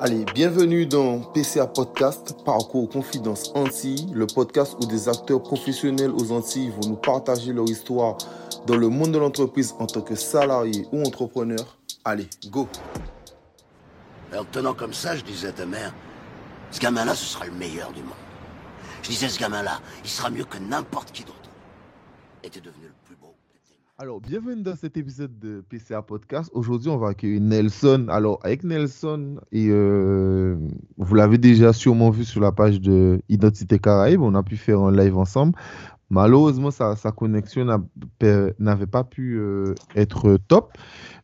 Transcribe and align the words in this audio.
Allez, 0.00 0.24
bienvenue 0.32 0.86
dans 0.86 1.18
PCA 1.18 1.66
Podcast, 1.66 2.36
Parcours 2.44 2.88
Confidence 2.88 3.50
Antilles, 3.56 4.06
le 4.14 4.28
podcast 4.28 4.76
où 4.80 4.86
des 4.86 5.08
acteurs 5.08 5.42
professionnels 5.42 6.12
aux 6.12 6.30
Antilles 6.30 6.70
vont 6.70 6.90
nous 6.90 6.96
partager 6.96 7.52
leur 7.52 7.64
histoire 7.64 8.16
dans 8.68 8.76
le 8.76 8.88
monde 8.90 9.10
de 9.10 9.18
l'entreprise 9.18 9.74
en 9.80 9.86
tant 9.86 10.02
que 10.02 10.14
salarié 10.14 10.86
ou 10.92 11.02
entrepreneur. 11.02 11.76
Allez, 12.04 12.28
go 12.46 12.68
Alors, 14.30 14.46
tenant 14.52 14.74
comme 14.74 14.92
ça, 14.94 15.16
je 15.16 15.24
disais 15.24 15.48
à 15.48 15.52
ta 15.52 15.66
mère, 15.66 15.92
ce 16.70 16.78
gamin-là, 16.78 17.16
ce 17.16 17.24
sera 17.24 17.46
le 17.46 17.52
meilleur 17.52 17.90
du 17.90 18.02
monde. 18.02 18.12
Je 19.02 19.08
disais, 19.08 19.28
ce 19.28 19.40
gamin-là, 19.40 19.80
il 20.04 20.10
sera 20.10 20.30
mieux 20.30 20.44
que 20.44 20.58
n'importe 20.58 21.10
qui 21.10 21.24
d'autre. 21.24 21.50
Et 22.44 22.50
t'es 22.50 22.60
devenu 22.60 22.84
le. 22.84 23.07
Alors, 24.00 24.20
bienvenue 24.20 24.62
dans 24.62 24.76
cet 24.76 24.96
épisode 24.96 25.40
de 25.40 25.60
PCA 25.68 26.02
Podcast. 26.02 26.48
Aujourd'hui, 26.54 26.88
on 26.88 26.98
va 26.98 27.08
accueillir 27.08 27.40
Nelson. 27.40 28.06
Alors, 28.10 28.38
avec 28.44 28.62
Nelson, 28.62 29.40
et 29.50 29.66
euh, 29.70 30.56
vous 30.98 31.14
l'avez 31.16 31.36
déjà 31.36 31.72
sûrement 31.72 32.10
vu 32.10 32.24
sur 32.24 32.40
la 32.40 32.52
page 32.52 32.80
de 32.80 33.20
Identité 33.28 33.80
Caraïbe, 33.80 34.22
on 34.22 34.36
a 34.36 34.44
pu 34.44 34.56
faire 34.56 34.78
un 34.78 34.92
live 34.92 35.18
ensemble. 35.18 35.58
Malheureusement, 36.10 36.70
sa, 36.70 36.94
connexion 37.10 37.66
n'avait 38.60 38.86
pas 38.86 39.02
pu 39.02 39.36
euh, 39.36 39.74
être 39.96 40.38
top, 40.46 40.78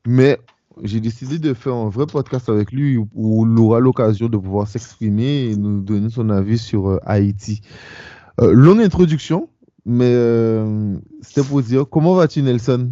mais 0.05 0.41
j'ai 0.83 0.99
décidé 0.99 1.39
de 1.39 1.55
faire 1.55 1.75
un 1.75 1.91
vrai 1.91 2.07
podcast 2.07 2.49
avec 2.49 2.73
lui 2.73 2.97
où 2.97 3.47
il 3.47 3.57
aura 3.61 3.79
l'occasion 3.79 4.29
de 4.29 4.37
pouvoir 4.37 4.67
s'exprimer 4.67 5.51
et 5.51 5.57
nous 5.57 5.81
donner 5.81 6.11
son 6.11 6.29
avis 6.29 6.59
sur 6.59 6.89
euh, 6.89 6.99
Haïti. 7.05 7.61
longue 8.41 8.81
introduction, 8.81 9.49
mais 9.85 10.13
euh, 10.13 10.97
c'était 11.21 11.47
pour 11.47 11.63
dire, 11.63 11.85
comment 11.89 12.15
vas-tu 12.15 12.43
Nelson? 12.43 12.91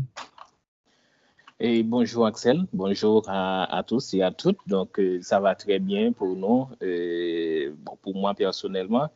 Et 1.58 1.82
bonjour 1.84 2.26
Axel, 2.26 2.66
bonjour 2.72 3.24
à, 3.28 3.82
tous 3.86 4.14
et 4.14 4.22
à 4.22 4.32
toutes. 4.32 4.58
Donc 4.66 4.98
euh, 4.98 5.20
ça 5.22 5.40
va 5.40 5.54
très 5.54 5.78
bien 5.78 6.12
pour 6.12 6.34
nous, 6.34 6.66
euh, 6.82 7.72
bon, 7.84 7.96
pour 8.02 8.16
moi 8.16 8.34
personnellement, 8.34 9.08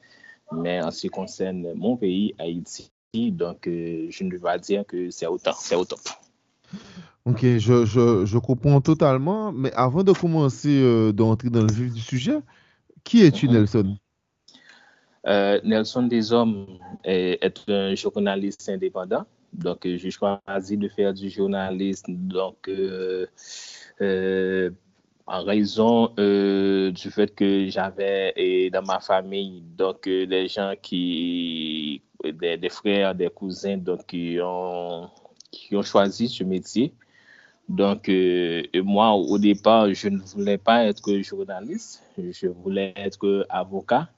mais 0.52 0.80
en 0.82 0.90
ce 0.90 1.02
qui 1.02 1.08
concerne 1.08 1.74
mon 1.74 1.96
pays, 1.96 2.34
Haïti, 2.38 2.90
donc 3.14 3.62
je 3.64 4.24
ne 4.24 4.30
vais 4.30 4.38
pas 4.38 4.58
dire 4.58 4.84
que 4.86 5.10
c'est 5.10 5.26
au 5.26 5.38
top. 5.38 5.56
Au 5.76 5.84
top. 5.84 6.00
Ok, 7.24 7.40
je, 7.42 7.84
je, 7.84 8.24
je, 8.24 8.38
comprends 8.38 8.80
totalement, 8.80 9.50
mais 9.50 9.72
avant 9.72 10.04
de 10.04 10.12
commencer 10.12 11.12
d'entrer 11.12 11.50
dans 11.50 11.62
le 11.62 11.72
vif 11.72 11.92
du 11.92 12.00
sujet, 12.00 12.38
qui 13.02 13.22
es-tu 13.22 13.48
mm-hmm. 13.48 13.52
Nelson? 13.52 13.96
Euh, 15.26 15.60
Nelson 15.64 16.04
Deshommes 16.04 16.78
est, 17.04 17.42
est, 17.42 17.68
un 17.68 17.94
journaliste 17.94 18.68
indépendant. 18.68 19.24
Donc, 19.52 19.84
euh, 19.86 19.96
j'ai 19.96 20.10
choisi 20.10 20.76
de 20.76 20.88
faire 20.88 21.12
du 21.12 21.30
journalisme 21.30 22.14
donc, 22.14 22.68
euh, 22.68 23.26
en 25.26 25.42
raison 25.42 26.08
du 26.16 27.10
fait 27.10 27.34
que 27.34 27.68
j'avais 27.68 28.70
dans 28.72 28.82
ma 28.82 29.00
famille 29.00 29.62
donc, 29.76 30.04
des 30.04 30.46
gens 30.46 30.74
qui, 30.80 32.02
des, 32.22 32.68
frères, 32.68 33.14
des 33.14 33.28
cousins 33.28 33.78
donc, 33.78 34.06
qui 34.06 34.38
ont 34.40 35.10
choisi 35.82 36.28
ce 36.28 36.44
métier. 36.44 36.92
Donc, 37.68 38.08
moi, 38.84 39.14
au 39.14 39.38
départ, 39.38 39.92
je 39.92 40.08
ne 40.08 40.18
voulais 40.18 40.58
pas 40.58 40.84
être 40.84 41.12
journaliste, 41.22 42.04
je 42.16 42.46
voulais 42.46 42.92
être 42.96 43.46
avocat. 43.48 44.08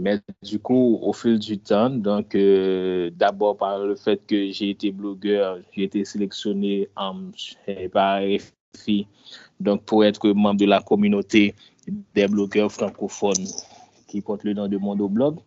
Mais 0.00 0.20
du 0.42 0.58
coup, 0.58 0.98
au 1.02 1.12
fil 1.12 1.38
du 1.38 1.58
temps, 1.58 1.90
donc 1.90 2.34
euh, 2.34 3.10
d'abord 3.14 3.58
par 3.58 3.78
le 3.78 3.94
fait 3.94 4.26
que 4.26 4.50
j'ai 4.50 4.70
été 4.70 4.90
blogueur, 4.90 5.58
j'ai 5.72 5.84
été 5.84 6.04
sélectionné 6.06 6.88
en, 6.96 7.30
par 7.92 8.22
RFI, 8.22 9.06
donc 9.60 9.84
pour 9.84 10.04
être 10.04 10.30
membre 10.30 10.60
de 10.60 10.66
la 10.66 10.80
communauté 10.80 11.54
des 12.14 12.26
blogueurs 12.26 12.72
francophones 12.72 13.46
qui 14.08 14.22
portent 14.22 14.44
le 14.44 14.54
nom 14.54 14.66
de 14.66 14.78
Mondoblog. 14.78 15.38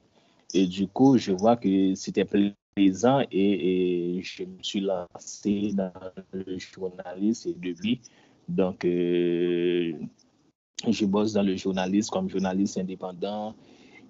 Et 0.54 0.68
du 0.68 0.88
coup, 0.88 1.18
je 1.18 1.32
vois 1.32 1.58
que 1.58 1.96
c'était 1.96 2.26
plaisant 2.26 3.22
et, 3.32 4.18
et, 4.18 4.22
je 4.22 4.44
me 4.44 4.62
suis 4.62 4.82
lancé 4.82 5.72
dans 5.74 5.92
le 6.34 6.60
journalisme 6.60 7.50
et 7.50 7.54
depuis, 7.54 8.00
donc 8.48 8.86
euh, 8.86 9.94
je 10.88 11.06
bosse 11.06 11.34
dans 11.34 11.44
le 11.44 11.56
journalisme 11.56 12.12
comme 12.12 12.30
journaliste 12.30 12.78
indépendant 12.78 13.56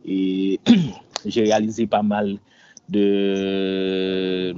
et 0.06 0.60
j'ai 1.26 1.44
réalisé 1.44 1.88
pas 1.88 2.04
mal 2.04 2.38
de, 2.90 4.54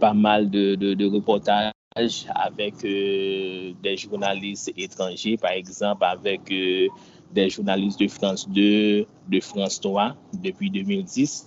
pas 0.00 0.14
mal 0.14 0.50
de, 0.50 1.06
reportages 1.06 1.72
avec 2.34 2.84
euh, 2.84 3.72
des 3.82 3.96
journalistes 3.96 4.72
étrangers, 4.76 5.36
par 5.36 5.52
exemple 5.52 6.04
avec 6.04 6.50
euh, 6.50 6.88
des 7.32 7.50
journalistes 7.50 8.00
de 8.00 8.08
France 8.08 8.48
2, 8.48 9.06
de 9.28 9.40
France 9.40 9.80
3 9.80 10.16
depuis 10.42 10.70
2010 10.70 11.46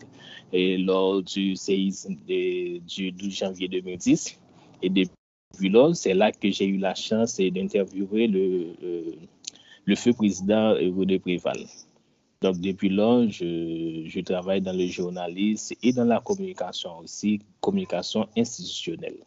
et 0.53 0.77
lors 0.77 1.23
du 1.23 1.55
séisme 1.55 2.15
du 2.27 3.11
12 3.11 3.35
janvier 3.35 3.67
2010. 3.67 4.39
Et 4.83 4.89
depuis 4.89 5.69
lors, 5.69 5.95
c'est 5.95 6.13
là 6.13 6.31
que 6.31 6.51
j'ai 6.51 6.65
eu 6.65 6.77
la 6.77 6.93
chance 6.93 7.37
d'interviewer 7.37 8.27
le, 8.27 8.75
euh, 8.83 9.95
feu 9.95 10.13
président 10.13 10.73
René 10.73 11.19
Préval. 11.19 11.65
Donc, 12.41 12.59
depuis 12.59 12.89
là, 12.89 13.25
je, 13.29 14.21
travaille 14.21 14.61
dans 14.61 14.75
le 14.75 14.87
journalisme 14.87 15.75
et 15.81 15.93
dans 15.93 16.03
la 16.03 16.19
communication 16.19 16.99
aussi, 16.99 17.41
communication 17.61 18.27
institutionnelle. 18.37 19.17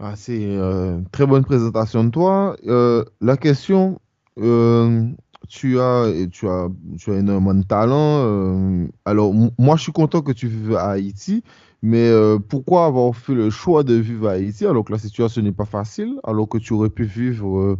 Ah, 0.00 0.14
c'est 0.16 0.36
une 0.36 0.58
euh, 0.58 1.00
très 1.12 1.26
bonne 1.26 1.44
présentation 1.44 2.04
de 2.04 2.10
toi. 2.10 2.56
Euh, 2.66 3.04
la 3.20 3.36
question, 3.36 4.00
euh, 4.38 5.08
tu, 5.48 5.78
as, 5.78 6.10
tu, 6.32 6.48
as, 6.48 6.68
tu 6.98 7.12
as 7.12 7.18
énormément 7.18 7.54
de 7.54 7.62
talent. 7.62 8.88
alors, 9.04 9.32
moi, 9.58 9.76
je 9.76 9.82
suis 9.82 9.92
content 9.92 10.22
que 10.22 10.32
tu 10.32 10.48
vives 10.48 10.74
à 10.74 10.90
Haïti, 10.90 11.44
mais 11.82 12.10
pourquoi 12.48 12.86
avoir 12.86 13.14
fait 13.14 13.34
le 13.34 13.50
choix 13.50 13.84
de 13.84 13.94
vivre 13.94 14.28
à 14.28 14.32
Haïti 14.32 14.66
alors 14.66 14.84
que 14.84 14.92
la 14.92 14.98
situation 14.98 15.42
n'est 15.42 15.52
pas 15.52 15.66
facile, 15.66 16.14
alors 16.24 16.48
que 16.48 16.58
tu 16.58 16.72
aurais 16.72 16.90
pu 16.90 17.04
vivre 17.04 17.78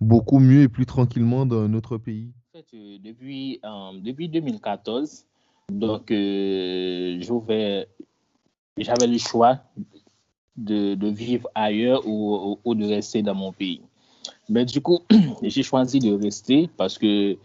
beaucoup 0.00 0.38
mieux 0.38 0.62
et 0.62 0.68
plus 0.68 0.86
tranquillement 0.86 1.46
dans 1.46 1.62
un 1.62 1.74
autre 1.74 1.98
euh, 2.56 2.96
depuis, 3.04 3.60
euh, 3.64 4.00
depuis 4.00 4.30
2014, 4.30 5.26
donc 5.70 6.10
euh, 6.10 7.20
j'avais 7.20 9.06
le 9.06 9.18
choix 9.18 9.58
de, 10.56 10.94
de, 10.94 11.08
vivre 11.08 11.50
ailleurs 11.54 12.06
ou, 12.06 12.58
ou, 12.64 12.74
de 12.74 12.86
rester 12.86 13.20
dans 13.20 13.34
mon 13.34 13.52
pays. 13.52 13.82
Mais 14.48 14.64
du 14.64 14.80
coup, 14.80 15.00
j'ai 15.42 15.62
choisi 15.62 15.98
de 15.98 16.14
rester 16.14 16.70
parce 16.78 16.96
que 16.96 17.36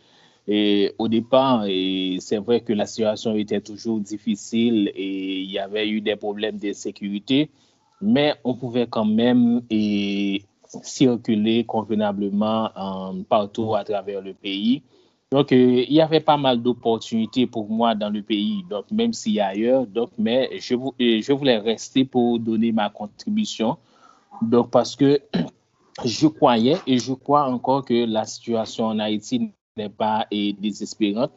au 0.97 1.07
départ, 1.09 1.66
c'est 1.66 2.38
vrai 2.38 2.61
que 2.61 2.71
la 2.71 2.85
situation 2.85 3.35
était 3.35 3.61
toujours 3.61 4.00
difficile 4.00 4.91
et 4.95 5.41
il 5.41 5.51
y 5.51 5.59
avait 5.59 5.89
eu 5.89 6.00
des 6.00 6.16
problèmes 6.16 6.57
de 6.57 6.71
sécurité, 6.71 7.50
mais 8.01 8.35
on 8.45 8.53
pouvait 8.53 8.88
quand 8.88 9.05
même 9.05 9.61
et, 9.69 10.44
circuler 10.83 11.66
convenablement 11.66 12.69
partout 13.27 13.75
à 13.75 13.83
travers 13.83 14.21
le 14.21 14.33
pays. 14.33 14.83
Donc, 15.31 15.53
euh, 15.53 15.86
il 15.88 15.94
y 15.94 16.02
avait 16.02 16.19
pas 16.19 16.36
mal 16.36 16.62
d'opportunités 16.62 17.47
pour 17.47 17.69
moi 17.69 17.96
dans 17.96 18.09
le 18.09 18.22
pays, 18.22 18.66
donc 18.69 18.92
même 18.92 19.12
a 19.40 19.46
ailleurs, 19.46 19.88
donc, 19.88 20.09
mais 20.18 20.50
je, 20.59 20.75
euh, 20.75 21.22
je 21.22 21.31
voulais 21.31 21.58
rester 21.58 22.03
pour 22.03 22.38
donner 22.38 22.74
ma 22.74 22.90
contribution. 22.90 23.78
Donc, 24.42 24.72
parce 24.72 24.94
que 24.94 25.22
je 26.06 26.28
croyais 26.28 26.75
et 26.86 26.97
je 26.97 27.14
crois 27.14 27.46
encore 27.46 27.86
que 27.86 28.06
la 28.06 28.25
situation 28.25 28.88
en 28.88 29.00
Haïti 29.00 29.53
n'est 29.78 29.88
pas 29.88 30.28
désespérante. 30.31 31.31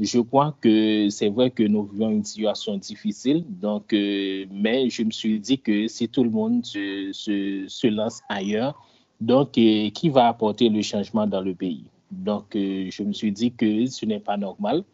Je 0.00 0.18
crois 0.18 0.56
que 0.60 1.08
c'est 1.08 1.28
vrai 1.28 1.50
que 1.50 1.62
nous 1.62 1.84
vivons 1.84 2.10
une 2.10 2.24
situation 2.24 2.76
difficile, 2.78 3.44
donc, 3.48 3.92
euh, 3.92 4.44
mais 4.50 4.90
je 4.90 5.04
me 5.04 5.12
suis 5.12 5.38
dit 5.38 5.60
que 5.60 5.86
si 5.86 6.08
tout 6.08 6.24
le 6.24 6.30
monde 6.30 6.66
se 6.66 7.86
lance 7.86 8.22
ailleurs, 8.28 8.74
donc, 9.20 9.52
qui 9.52 10.08
va 10.08 10.26
apporter 10.26 10.68
le 10.68 10.82
changement 10.82 11.28
dans 11.28 11.42
le 11.42 11.54
pays? 11.54 11.84
Donc, 12.10 12.54
euh, 12.54 12.88
je 12.90 13.02
me 13.02 13.12
suis 13.12 13.32
dit 13.32 13.52
que 13.52 13.86
ce 13.86 14.06
n'est 14.06 14.20
pas 14.20 14.36
normal. 14.36 14.84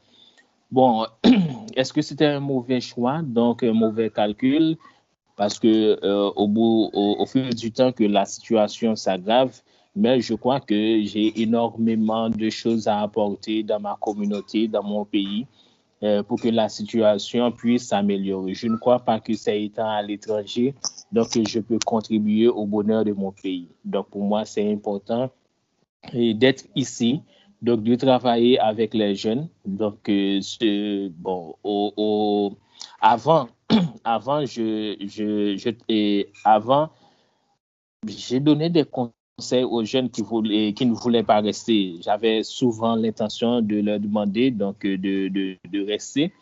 Bon, 0.70 1.06
est-ce 1.76 1.92
que 1.92 2.02
c'était 2.02 2.26
un 2.26 2.40
mauvais 2.40 2.80
choix, 2.80 3.20
donc 3.22 3.62
un 3.62 3.72
mauvais 3.74 4.10
calcul? 4.10 4.76
Parce 5.36 5.58
que 5.58 5.98
euh, 6.04 6.30
au, 6.36 6.48
bout, 6.48 6.90
au, 6.92 7.26
fil 7.26 7.54
du 7.54 7.72
temps 7.72 7.92
que 7.92 8.04
la 8.04 8.24
situation 8.24 8.96
s'aggrave, 8.96 9.60
mais 9.94 10.20
je 10.20 10.34
crois 10.34 10.60
que 10.60 11.02
j'ai 11.04 11.40
énormément 11.42 12.30
de 12.30 12.48
choses 12.48 12.88
à 12.88 13.00
apporter 13.00 13.62
dans 13.62 13.80
ma 13.80 13.96
communauté, 14.00 14.68
dans 14.68 14.82
mon 14.82 15.04
pays, 15.04 15.46
euh, 16.02 16.22
pour 16.22 16.40
que 16.40 16.48
la 16.48 16.68
situation 16.68 17.52
puisse 17.52 17.88
s'améliorer. 17.88 18.54
Je 18.54 18.66
ne 18.66 18.76
crois 18.76 19.00
pas 19.00 19.20
que 19.20 19.34
c'est 19.34 19.62
étant 19.62 19.88
à 19.88 20.02
l'étranger, 20.02 20.74
donc 21.12 21.28
je 21.46 21.60
peux 21.60 21.78
contribuer 21.84 22.48
au 22.48 22.66
bonheur 22.66 23.04
de 23.04 23.12
mon 23.12 23.32
pays. 23.32 23.68
Donc 23.84 24.08
pour 24.08 24.22
moi, 24.22 24.44
c'est 24.44 24.72
important 24.72 25.30
d'être 26.12 26.64
ici, 26.74 27.22
donc 27.62 27.82
de 27.82 27.94
travailler 27.94 28.58
avec 28.58 28.94
les 28.94 29.14
jeunes. 29.14 29.48
Donc, 29.64 30.08
euh, 30.08 31.08
bon, 31.16 31.54
au, 31.62 32.56
avant, 33.00 33.48
avant, 34.04 34.44
je, 34.44 34.96
je, 35.00 35.74
avant, 36.44 36.90
j'ai 38.06 38.40
donné 38.40 38.68
des 38.68 38.84
conseil 38.84 39.64
aux 39.64 39.84
jeunes 39.84 40.10
qui, 40.10 40.22
voulaient, 40.22 40.72
qui 40.72 40.86
ne 40.86 40.94
voulaient 40.94 41.22
pas 41.22 41.40
rester. 41.40 41.96
J'avais 42.02 42.42
souvent 42.42 42.96
l'intention 42.96 43.60
de 43.62 43.76
leur 43.76 44.00
demander 44.00 44.50
donc 44.50 44.82
de, 44.82 44.96
de, 45.28 45.56
de 45.70 45.86
rester. 45.86 46.32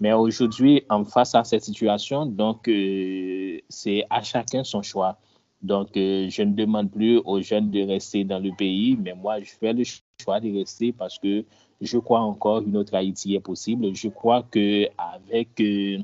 Mais 0.00 0.14
aujourd'hui, 0.14 0.82
en 0.88 1.04
face 1.04 1.34
à 1.34 1.44
cette 1.44 1.62
situation, 1.62 2.24
donc 2.24 2.66
euh, 2.68 3.58
c'est 3.68 4.06
à 4.08 4.22
chacun 4.22 4.64
son 4.64 4.80
choix. 4.80 5.18
Donc, 5.62 5.96
euh, 5.96 6.28
je 6.30 6.42
ne 6.42 6.54
demande 6.54 6.90
plus 6.90 7.18
aux 7.18 7.40
jeunes 7.42 7.70
de 7.70 7.82
rester 7.82 8.24
dans 8.24 8.38
le 8.38 8.50
pays, 8.56 8.96
mais 8.96 9.14
moi, 9.14 9.40
je 9.40 9.50
fais 9.50 9.72
le 9.72 9.84
choix 9.84 10.40
de 10.40 10.52
rester 10.56 10.92
parce 10.92 11.18
que 11.18 11.44
je 11.80 11.98
crois 11.98 12.20
encore 12.20 12.62
qu'une 12.62 12.76
autre 12.76 12.94
Haïti 12.94 13.34
est 13.34 13.40
possible. 13.40 13.94
Je 13.94 14.08
crois 14.08 14.42
que 14.50 14.86
avec 14.96 15.60
euh, 15.60 15.98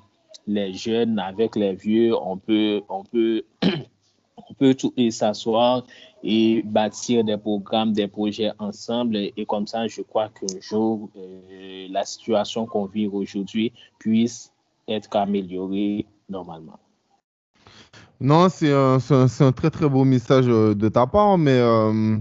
les 0.47 0.73
jeunes, 0.75 1.19
avec 1.19 1.57
les 1.57 1.75
vieux, 1.75 2.15
on 2.21 2.37
peut, 2.37 2.83
on 2.89 3.03
peut, 3.05 3.45
on 3.63 4.55
peut 4.55 4.75
tout 4.75 4.93
s'asseoir 5.11 5.85
et 6.23 6.63
bâtir 6.63 7.25
des 7.25 7.39
programmes, 7.39 7.93
des 7.93 8.09
projets 8.09 8.53
ensemble. 8.59 9.17
Et 9.17 9.47
comme 9.47 9.67
ça, 9.67 9.87
je 9.87 10.03
crois 10.03 10.29
qu'un 10.29 10.61
jour, 10.61 11.09
euh, 11.17 11.87
la 11.91 12.05
situation 12.05 12.67
qu'on 12.67 12.85
vit 12.85 13.07
aujourd'hui 13.07 13.73
puisse 13.99 14.53
être 14.87 15.17
améliorée 15.17 16.05
normalement. 16.29 16.79
Non, 18.21 18.49
c'est 18.49 18.73
un, 18.73 18.99
très 19.53 19.71
très 19.71 19.89
beau 19.89 20.05
message 20.05 20.47
euh, 20.49 20.75
de 20.75 20.89
ta 20.89 21.07
part, 21.07 21.37
mais 21.37 21.59
euh, 21.59 22.17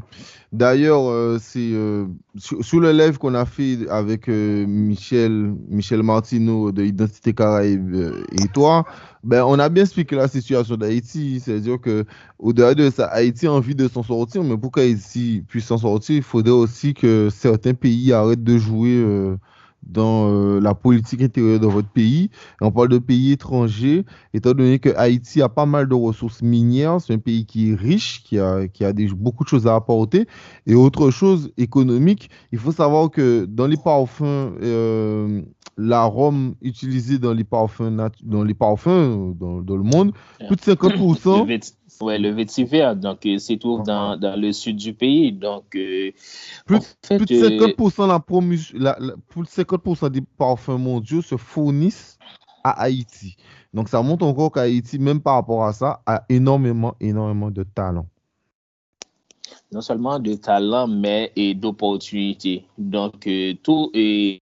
d'ailleurs, 0.52 1.10
euh, 1.10 1.40
sur, 1.40 2.80
le 2.82 2.92
live 2.92 3.18
qu'on 3.18 3.34
a 3.34 3.46
fait 3.46 3.88
avec 3.90 4.28
Michel, 4.28 5.56
Michel 5.70 6.04
Martineau 6.04 6.74
de 6.74 6.84
Identité 6.84 7.34
Caraïbe 7.34 7.96
et 8.34 8.48
toi, 8.54 8.84
ben, 9.24 9.46
on 9.46 9.58
a 9.58 9.70
bien 9.70 9.84
expliqué 9.84 10.18
la 10.18 10.28
situation 10.28 10.76
d'Haïti, 10.76 11.40
c'est-à-dire 11.40 11.80
que 11.80 12.04
au-delà 12.40 12.76
de 12.76 12.90
ça, 12.90 13.06
Haïti 13.06 13.48
a 13.48 13.54
envie 13.54 13.76
de 13.76 13.88
s'en 13.88 14.04
sortir, 14.04 14.44
mais 14.44 14.58
pour 14.58 14.72
qu'Haïti 14.72 15.46
puisse 15.48 15.66
s'en 15.66 15.78
sortir, 15.78 16.18
il 16.18 16.24
faudrait 16.24 16.52
aussi 16.52 16.94
que 16.94 17.30
certains 17.32 17.74
pays 17.74 18.12
arrêtent 18.12 18.44
de 18.44 18.58
jouer 18.58 19.02
dans 19.86 20.30
euh, 20.30 20.60
la 20.60 20.74
politique 20.74 21.22
intérieure 21.22 21.60
de 21.60 21.68
votre 21.68 21.88
pays. 21.88 22.30
on 22.62 22.72
parle 22.72 22.90
de 22.90 22.98
pays 22.98 23.32
étrangers, 23.32 24.04
étant 24.34 24.54
donné 24.54 24.80
que 24.80 24.90
Haïti 24.96 25.42
a 25.42 25.50
pas 25.50 25.66
mal 25.66 25.88
de 25.88 25.94
ressources 25.94 26.42
minières, 26.42 27.00
c'est 27.02 27.14
un 27.14 27.20
pays 27.20 27.46
qui 27.46 27.72
est 27.72 27.76
riche, 27.76 28.24
qui 28.24 28.40
a, 28.40 28.68
qui 28.68 28.84
a 28.84 28.94
des, 28.94 29.08
beaucoup 29.08 29.44
de 29.44 29.50
choses 29.50 29.68
à 29.68 29.76
apporter. 29.76 30.28
Et 30.66 30.76
autre 30.76 31.12
chose 31.12 31.52
économique, 31.58 32.30
il 32.52 32.60
faut 32.60 32.72
savoir 32.72 33.12
que 33.12 33.46
dans 33.46 33.68
les 33.68 33.78
parfums, 33.78 34.24
euh, 34.62 35.42
l'arôme 35.78 36.56
utilisé 36.62 37.20
dans 37.20 37.34
les 37.34 37.44
parfums, 37.44 38.10
dans, 38.24 38.44
les 38.44 38.54
parfums 38.54 39.36
dans, 39.38 39.62
dans 39.62 39.76
le 39.76 39.84
monde, 39.84 40.14
plus 40.48 40.56
de 40.56 40.62
50%. 40.62 41.72
Oui, 42.02 42.20
le 42.20 42.30
vétiver, 42.30 42.94
donc 42.96 43.26
euh, 43.26 43.38
c'est 43.38 43.58
trouve 43.58 43.84
dans, 43.84 44.18
dans, 44.18 44.40
le 44.40 44.52
sud 44.52 44.76
du 44.76 44.94
pays. 44.94 45.32
Donc, 45.32 45.76
euh, 45.76 46.12
plus, 46.66 46.80
de 47.10 47.26
50%, 47.26 48.02
euh, 48.04 48.80
la, 48.80 48.98
plus 49.28 49.42
de 49.44 49.48
50 49.48 50.06
des 50.12 50.22
parfums 50.22 50.78
mondiaux 50.78 51.22
se 51.22 51.38
fournissent 51.38 52.18
à 52.64 52.82
Haïti. 52.82 53.38
Donc, 53.74 53.90
ça 53.90 54.02
montre 54.02 54.26
encore 54.26 54.52
qu'Haïti, 54.52 55.00
même 55.00 55.22
par 55.22 55.36
rapport 55.36 55.66
à 55.66 55.74
ça, 55.74 56.02
a 56.06 56.24
énormément, 56.30 56.96
énormément 57.00 57.52
de 57.52 57.64
talent. 57.64 58.08
Non 59.72 59.82
seulement 59.82 60.20
de 60.20 60.34
talent, 60.36 60.88
mais 60.88 61.32
d'opportunités. 61.56 62.66
Donc, 62.78 63.30
tout 63.64 63.92
et, 63.94 64.42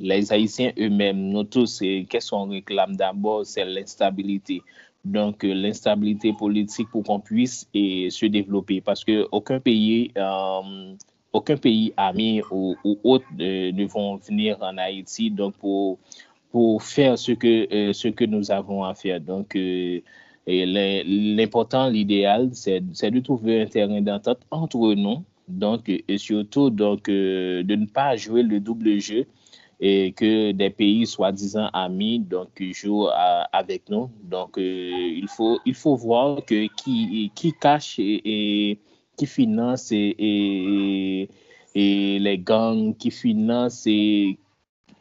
les 0.00 0.32
Haïtiens 0.32 0.72
eux-mêmes, 0.78 1.30
nous 1.30 1.44
tous, 1.44 1.80
qu'est-ce 1.80 2.30
qu'on 2.30 2.48
réclame 2.48 2.96
d'abord, 2.96 3.44
c'est 3.44 3.64
l'instabilité 3.64 4.62
donc 5.08 5.44
euh, 5.44 5.54
l'instabilité 5.54 6.32
politique 6.32 6.88
pour 6.90 7.02
qu'on 7.02 7.20
puisse 7.20 7.68
se 7.72 8.26
développer. 8.26 8.80
Parce 8.80 9.04
que 9.04 9.26
aucun 9.32 9.60
pays 9.60 10.12
euh, 10.16 10.94
aucun 11.32 11.56
pays 11.56 11.92
ami 11.96 12.42
ou, 12.50 12.76
ou 12.84 12.98
autre 13.04 13.26
euh, 13.40 13.72
ne 13.72 13.86
vont 13.86 14.16
venir 14.16 14.58
en 14.60 14.76
Haïti 14.78 15.30
donc 15.30 15.54
pour 15.56 15.98
pour 16.50 16.82
faire 16.82 17.18
ce 17.18 17.32
que 17.32 17.92
ce 17.92 18.08
que 18.08 18.24
nous 18.24 18.50
avons 18.50 18.84
à 18.84 18.94
faire. 18.94 19.20
Donc 19.20 19.56
l'important 20.46 21.88
l'idéal 21.88 22.50
c'est 22.52 22.80
de 22.80 23.20
trouver 23.20 23.62
un 23.62 23.66
terrain 23.66 24.00
d'entente 24.00 24.40
entre 24.50 24.94
nous 24.94 25.24
donc 25.46 25.88
et 25.88 26.18
surtout 26.18 26.70
donc 26.70 27.04
de 27.10 27.74
ne 27.74 27.86
pas 27.86 28.16
jouer 28.16 28.42
le 28.42 28.60
double 28.60 28.98
jeu 28.98 29.26
et 29.80 30.12
que 30.12 30.52
des 30.52 30.70
pays 30.70 31.06
soi-disant 31.06 31.68
amis 31.72 32.18
donc 32.18 32.60
jouent 32.72 33.08
avec 33.52 33.88
nous. 33.88 34.10
Donc 34.22 34.58
euh, 34.58 34.62
il 34.62 35.28
faut 35.28 35.58
il 35.64 35.74
faut 35.74 35.96
voir 35.96 36.44
que 36.44 36.66
qui 36.74 37.30
qui 37.34 37.52
cache 37.52 37.98
et, 37.98 38.78
qui 39.16 39.26
finance 39.26 39.92
et, 39.92 41.28
les 41.74 42.38
gangs 42.38 42.96
qui 42.96 43.10
financent 43.10 43.88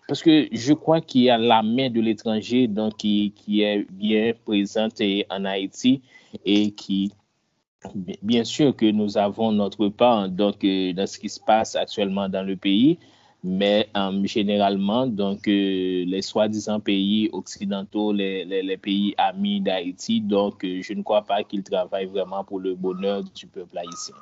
parce 0.07 0.21
que 0.21 0.47
je 0.51 0.73
crois 0.73 1.01
qu'il 1.01 1.23
y 1.23 1.29
a 1.29 1.37
la 1.37 1.63
main 1.63 1.89
de 1.89 1.99
l'étranger 1.99 2.67
donc 2.67 2.97
qui, 2.97 3.33
qui 3.35 3.63
est 3.63 3.85
bien 3.91 4.33
présente 4.45 5.01
en 5.29 5.45
Haïti 5.45 6.01
et 6.45 6.71
qui 6.71 7.11
bien 8.21 8.43
sûr 8.43 8.75
que 8.75 8.85
nous 8.85 9.17
avons 9.17 9.51
notre 9.51 9.87
part 9.87 10.29
donc 10.29 10.63
euh, 10.63 10.93
dans 10.93 11.07
ce 11.07 11.17
qui 11.17 11.29
se 11.29 11.39
passe 11.39 11.75
actuellement 11.75 12.29
dans 12.29 12.43
le 12.45 12.55
pays 12.55 12.99
Mais 13.43 13.87
um, 13.93 14.25
généralement, 14.25 15.05
donc, 15.05 15.47
euh, 15.47 16.03
les 16.05 16.21
soi-disant 16.21 16.79
pays 16.79 17.29
occidentaux, 17.31 18.11
les, 18.11 18.43
les, 18.45 18.63
les 18.63 18.77
pays 18.77 19.13
amis 19.17 19.61
d'Haïti, 19.61 20.21
donc 20.21 20.65
euh, 20.65 20.81
je 20.81 20.93
ne 20.93 21.03
crois 21.03 21.21
pas 21.21 21.43
qu'ils 21.43 21.63
travaillent 21.63 22.07
vraiment 22.07 22.43
pour 22.43 22.59
le 22.59 22.73
bonheur 22.75 23.23
du 23.23 23.45
peuple 23.45 23.77
haïtien. 23.77 24.15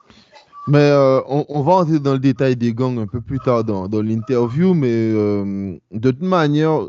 Mais 0.67 0.91
on, 1.27 1.45
on, 1.47 1.61
va 1.61 1.73
entrer 1.73 1.99
dans 1.99 2.13
le 2.13 2.19
détail 2.19 2.55
des 2.55 2.73
gangs 2.73 2.97
un 2.97 3.05
peu 3.05 3.21
plus 3.21 3.39
tard 3.39 3.63
dans, 3.63 3.87
l'interview, 4.01 4.73
mais 4.73 5.11
de 5.11 5.79
toute 6.11 6.21
manière, 6.21 6.87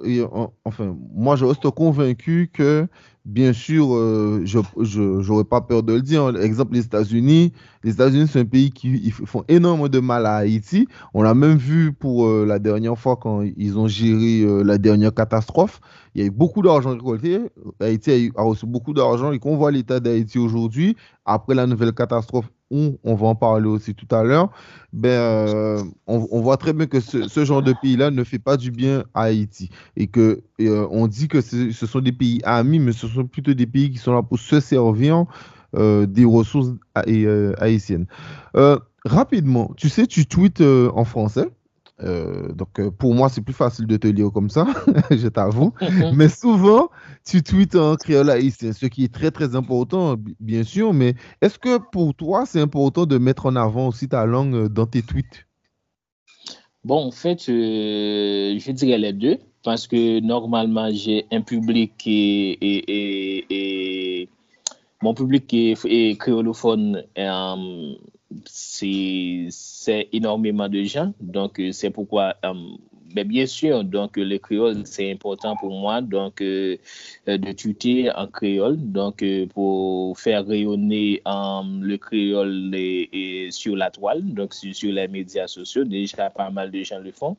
enfin, 0.65 0.97
moi 1.15 1.37
je 1.37 1.45
reste 1.45 1.69
convaincu 1.71 2.51
que 2.53 2.89
bien 3.27 3.53
sûr, 3.53 3.95
euh, 3.95 4.43
je 4.45 5.29
n'aurais 5.29 5.45
pas 5.45 5.61
peur 5.61 5.83
de 5.83 5.95
le 5.95 6.01
dire. 6.01 6.29
Exemple, 6.39 6.75
les 6.75 6.85
États-Unis. 6.85 7.53
Les 7.83 7.93
États-Unis, 7.93 8.29
c'est 8.29 8.41
un 8.41 8.45
pays 8.45 8.71
qui 8.71 9.11
font 9.11 9.45
énormément 9.49 9.89
de 9.89 9.99
mal 9.99 10.25
à 10.27 10.37
Haïti. 10.37 10.89
On 11.13 11.23
l'a 11.23 11.35
même 11.35 11.59
vu 11.59 11.93
pour 11.93 12.27
euh, 12.27 12.47
la 12.47 12.59
dernière 12.59 12.97
fois 12.97 13.17
quand 13.17 13.43
ils 13.43 13.79
ont 13.79 13.89
géré 13.89 14.43
euh, 14.43 14.63
la 14.63 14.79
dernière 14.79 15.13
catastrophe. 15.13 15.81
Il 16.15 16.21
y 16.21 16.25
a 16.25 16.29
eu 16.29 16.31
beaucoup 16.31 16.63
d'argent 16.63 16.91
récolté. 16.91 17.41
Haïti 17.81 18.33
a, 18.37 18.43
reçu 18.43 18.65
beaucoup 18.67 18.95
d'argent. 18.95 19.33
Et 19.33 19.39
qu'on 19.39 19.57
voit 19.57 19.73
l'état 19.73 20.01
d'Haïti 20.01 20.39
aujourd'hui, 20.39 20.97
après 21.25 21.55
la 21.55 21.67
nouvelle 21.67 21.93
catastrophe, 21.93 22.47
où 22.71 22.99
on 23.05 23.15
va 23.15 23.29
en 23.29 23.35
parler 23.35 23.69
aussi 23.69 23.95
tout 23.95 24.13
à 24.15 24.23
l'heure, 24.23 24.51
ben, 24.93 25.09
euh, 25.09 25.83
on, 26.07 26.41
voit 26.41 26.57
très 26.57 26.73
bien 26.73 26.87
que 26.87 27.01
ce, 27.01 27.45
genre 27.45 27.63
de 27.63 27.73
pays-là 27.73 28.11
ne 28.11 28.25
fait 28.25 28.39
pas 28.39 28.57
du 28.57 28.71
bien 28.71 29.05
à 29.15 29.23
Haïti. 29.25 29.71
Et 29.97 30.07
que 30.07 30.43
euh, 30.61 30.87
on 30.91 31.07
dit 31.07 31.29
que 31.29 31.41
ce 31.41 31.71
sont 31.73 32.01
des 32.01 32.13
pays 32.13 32.41
amis, 32.45 32.79
mais 32.79 32.93
ce 32.93 33.07
sont 33.07 33.27
plutôt 33.27 33.55
des 33.55 33.67
pays 33.67 33.91
qui 33.91 33.99
sont 33.99 34.15
là 34.15 34.23
pour 34.23 34.39
se 34.39 34.61
servir 34.61 35.25
euh, 35.77 36.07
des 36.07 36.25
ressources 36.25 36.73
haïtiennes. 36.95 38.07
rapidement, 39.05 39.73
tu 39.77 39.89
sais, 39.89 40.07
tu 40.07 40.27
tweets 40.27 40.63
en 40.63 41.05
français. 41.05 41.49
Euh, 42.03 42.53
donc, 42.53 42.79
euh, 42.79 42.91
pour 42.91 43.15
moi, 43.15 43.29
c'est 43.31 43.41
plus 43.41 43.55
facile 43.55 43.87
de 43.87 43.97
te 43.97 44.07
lire 44.07 44.31
comme 44.33 44.51
ça, 44.51 44.67
je 45.11 45.29
t'avoue. 45.29 45.73
mais 46.15 46.29
souvent, 46.29 46.91
tu 47.25 47.43
tweets 47.43 47.75
en 47.75 47.97
créole 47.97 48.29
haïtien, 48.29 48.73
ce 48.73 48.87
qui 48.87 49.05
est 49.05 49.13
très, 49.13 49.31
très 49.31 49.57
important, 49.57 50.17
bien 50.39 50.63
sûr. 50.63 50.93
Mais 50.93 51.15
est-ce 51.41 51.59
que 51.59 51.79
pour 51.79 52.15
toi, 52.15 52.45
c'est 52.45 52.61
important 52.61 53.07
de 53.07 53.17
mettre 53.19 53.47
en 53.47 53.57
avant 53.57 53.89
aussi 53.89 54.09
ta 54.09 54.27
langue 54.27 54.55
euh, 54.55 54.69
dans 54.69 54.87
tes 54.87 55.03
tweets? 55.03 55.47
Bon, 56.85 57.07
en 57.07 57.11
fait, 57.11 57.47
je 57.47 58.71
dirais 58.71 58.99
les 58.99 59.13
deux, 59.13 59.39
parce 59.65 59.89
que 59.89 60.21
normalement, 60.21 60.89
j'ai 60.93 61.27
un 61.33 61.41
public 61.41 61.95
qui 61.99 62.57
est, 62.61 64.29
mon 65.03 65.13
public 65.15 65.47
qui 65.49 65.71
est, 65.73 66.19
créolophone 66.21 67.03
c'est 68.45 70.09
énormément 70.13 70.69
de 70.69 70.83
gens. 70.85 71.13
Donc, 71.21 71.61
euh, 71.61 71.73
c'est 71.73 71.91
pourquoi, 71.91 72.35
mais 72.43 72.49
euh, 72.49 72.55
ben, 73.15 73.29
bien 73.29 73.47
sûr, 73.47 73.85
donc 73.85 74.17
le 74.17 74.37
créole, 74.39 74.83
c'est 74.85 75.11
important 75.11 75.57
pour 75.57 75.71
moi 75.71 76.03
donc 76.03 76.43
euh, 76.43 76.77
de 77.27 77.53
tuter 77.53 78.11
en 78.11 78.27
créole, 78.27 78.77
donc 78.79 79.25
pour 79.55 80.19
faire 80.19 80.47
rayonner 80.47 81.23
le 81.25 81.97
créole 81.97 82.75
sur 83.53 83.77
la 83.77 83.91
toile, 83.91 84.23
donc 84.35 84.55
sur, 84.55 84.93
les 84.93 85.09
médias 85.09 85.47
sociaux. 85.47 85.85
Déjà, 85.85 86.31
pas 86.31 86.51
mal 86.51 86.71
de 86.71 86.83
gens 86.83 86.99
le 86.99 87.13
font. 87.13 87.37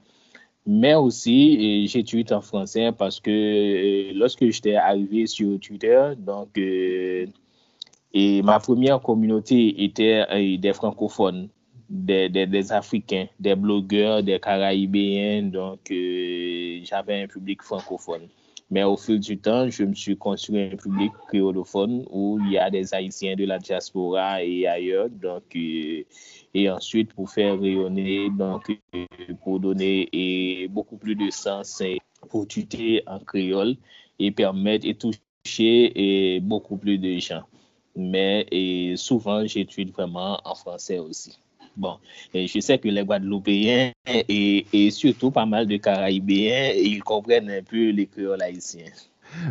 Mais 0.65 0.95
aussi, 0.95 1.87
j'ai 1.87 2.03
tweeté 2.03 2.33
en 2.33 2.41
français 2.41 2.91
parce 2.91 3.19
que 3.21 4.11
lorsque 4.13 4.49
j'étais 4.49 4.75
arrivé 4.75 5.25
sur 5.27 5.59
Twitter, 5.59 6.11
donc 6.17 6.59
et 8.19 8.41
ma 8.41 8.59
première 8.59 8.99
communauté 8.99 9.83
était 9.83 10.25
euh, 10.31 10.57
des 10.57 10.73
francophones, 10.73 11.49
des, 11.87 12.71
Africains, 12.71 13.27
des 13.39 13.53
blogueurs, 13.53 14.23
des 14.23 14.39
Caraïbéens. 14.39 15.43
Donc, 15.43 15.91
euh, 15.91 16.79
j'avais 16.83 17.21
un 17.21 17.27
public 17.27 17.61
francophone. 17.61 18.27
Mais 18.71 18.83
au 18.83 18.97
fil 18.97 19.19
du 19.19 19.37
temps, 19.37 19.69
je 19.69 19.83
me 19.83 19.93
suis 19.93 20.17
construit 20.17 20.63
un 20.63 20.75
public 20.75 21.11
créolophone 21.27 22.05
où 22.09 22.39
il 22.43 22.53
y 22.53 22.57
a 22.57 22.71
des 22.71 22.91
Haïtiens 22.91 23.35
de 23.35 23.45
la 23.45 23.59
diaspora 23.59 24.43
et 24.43 24.65
ailleurs. 24.65 25.11
Donc, 25.11 25.55
euh, 25.55 26.01
et 26.55 26.69
ensuite, 26.71 27.13
pour 27.13 27.29
faire 27.29 27.59
rayonner, 27.59 28.31
donc, 28.31 28.81
pour 29.43 29.59
donner 29.59 30.09
et 30.11 30.67
beaucoup 30.69 30.97
plus 30.97 31.15
de 31.15 31.29
sens 31.29 31.83
pour 32.29 32.47
tuer 32.47 33.03
en 33.05 33.19
créole 33.19 33.75
et 34.17 34.31
permettre 34.31 34.87
et 34.87 34.95
toucher 34.95 36.39
beaucoup 36.41 36.77
plus 36.77 36.97
de 36.97 37.19
gens. 37.19 37.43
Mais 37.97 38.45
et 38.51 38.93
souvent, 38.95 39.45
j'étudie 39.45 39.91
vraiment 39.91 40.39
en 40.45 40.53
français 40.53 40.99
aussi. 40.99 41.37
Bon, 41.75 41.97
et 42.33 42.47
je 42.47 42.59
sais 42.59 42.77
que 42.77 42.87
les 42.87 43.03
Guadeloupéens 43.03 43.91
et, 44.07 44.65
et 44.71 44.91
surtout 44.91 45.31
pas 45.31 45.45
mal 45.45 45.67
de 45.67 45.77
Caraïbéens, 45.77 46.73
ils 46.75 47.03
comprennent 47.03 47.49
un 47.49 47.61
peu 47.61 47.89
les 47.89 48.05
créoles 48.07 48.41
haïtiens. 48.41 48.85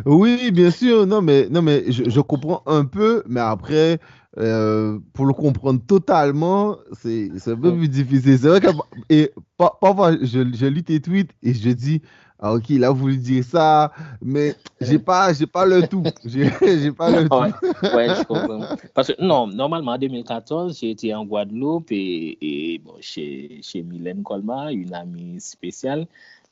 Oui, 0.05 0.51
bien 0.51 0.71
sûr. 0.71 1.05
Non, 1.05 1.21
mais, 1.21 1.47
non, 1.49 1.61
mais 1.61 1.91
je, 1.91 2.09
je 2.09 2.19
comprends 2.21 2.63
un 2.65 2.85
peu, 2.85 3.23
mais 3.27 3.39
après, 3.39 3.99
euh, 4.37 4.99
pour 5.13 5.25
le 5.25 5.33
comprendre 5.33 5.81
totalement, 5.85 6.77
c'est 7.01 7.29
un 7.47 7.55
peu 7.55 7.75
plus 7.75 7.89
difficile. 7.89 8.37
C'est 8.39 8.47
vrai 8.47 8.59
que 8.59 8.67
et, 9.09 9.31
parfois, 9.57 10.13
je, 10.21 10.51
je 10.53 10.65
lis 10.65 10.83
tes 10.83 10.99
tweets 10.99 11.31
et 11.43 11.53
je 11.53 11.69
dis, 11.69 12.01
ah, 12.39 12.53
ok, 12.53 12.69
il 12.69 12.83
a 12.83 12.91
voulu 12.91 13.17
dire 13.17 13.43
ça, 13.43 13.91
mais 14.21 14.53
j'ai 14.79 14.99
pas, 14.99 15.33
j'ai 15.33 15.47
pas 15.47 15.65
le 15.65 15.87
tout. 15.87 16.03
J'ai 16.25 16.91
pas 16.91 17.09
le 17.09 17.27
tout. 17.27 17.35
ouais, 17.95 18.09
je 18.09 18.23
comprends. 18.25 18.75
Parce 18.93 19.07
que 19.07 19.19
non, 19.19 19.47
normalement, 19.47 19.93
en 19.93 19.97
2014, 19.97 20.77
j'ai 20.79 20.91
été 20.91 21.15
en 21.15 21.25
Guadeloupe 21.25 21.91
et, 21.91 22.37
et 22.39 22.77
bon, 22.77 22.93
chez, 22.99 23.59
chez 23.63 23.81
Mylène 23.81 24.21
Colma, 24.21 24.71
une 24.71 24.93
amie 24.93 25.41
spéciale. 25.41 26.05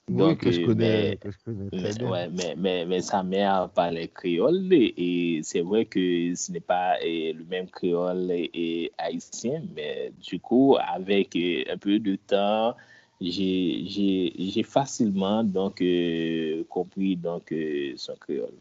Donc, 0.07 0.39
que 0.39 0.51
je 0.51 0.61
euh, 0.61 0.65
connais, 0.67 1.09
mais, 1.09 1.17
que 1.17 1.31
je 1.31 1.37
connais 1.43 1.69
très 1.69 1.81
mais, 1.81 1.93
bien. 1.93 2.09
ouais, 2.09 2.29
mais, 2.29 2.55
mais, 2.57 2.85
mais, 2.85 3.01
sa 3.01 3.23
mère 3.23 3.69
parlait 3.73 4.07
créole 4.07 4.71
et, 4.71 4.93
et 4.97 5.43
c'est 5.43 5.61
vrai 5.61 5.85
que 5.85 6.33
ce 6.35 6.51
n'est 6.51 6.59
pas 6.59 7.01
et, 7.01 7.33
le 7.33 7.43
même 7.45 7.67
créole 7.67 8.29
et, 8.29 8.51
et, 8.53 8.91
haïtien, 8.99 9.63
mais 9.75 10.11
du 10.21 10.39
coup, 10.39 10.77
avec 10.79 11.35
euh, 11.35 11.63
un 11.71 11.77
peu 11.77 11.97
de 11.97 12.15
temps, 12.17 12.75
j'ai 13.21 14.63
facilement 14.63 15.43
donc 15.43 15.81
euh, 15.81 16.63
compris 16.69 17.15
donc 17.15 17.51
euh, 17.51 17.93
son 17.95 18.15
créole. 18.19 18.53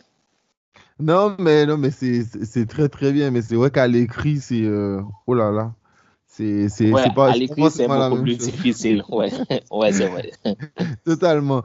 Non, 1.01 1.35
mais 1.39 1.67
non, 1.67 1.77
mais 1.77 1.91
c'est 1.91 2.67
très 2.67 2.89
très 2.89 3.13
bien. 3.13 3.31
Mais 3.31 3.43
c'est 3.43 3.57
vrai 3.57 3.71
qu'à 3.71 3.89
l'écrit, 3.89 4.39
c'est 4.39 4.63
euh, 4.63 5.01
oh 5.27 5.35
là 5.35 5.51
là. 5.51 5.75
C'est 6.27 6.69
ouais, 6.93 7.15
pas. 7.15 7.31
À 7.31 7.37
l'écrit, 7.37 7.71
c'est 7.71 7.87
beaucoup 7.87 8.23
plus 8.23 8.33
chose. 8.37 8.47
difficile. 8.47 9.05
Ouais, 9.09 9.31
ouais 9.71 9.93
c'est 9.93 10.09
vrai. 10.09 10.33
Totalement. 11.05 11.63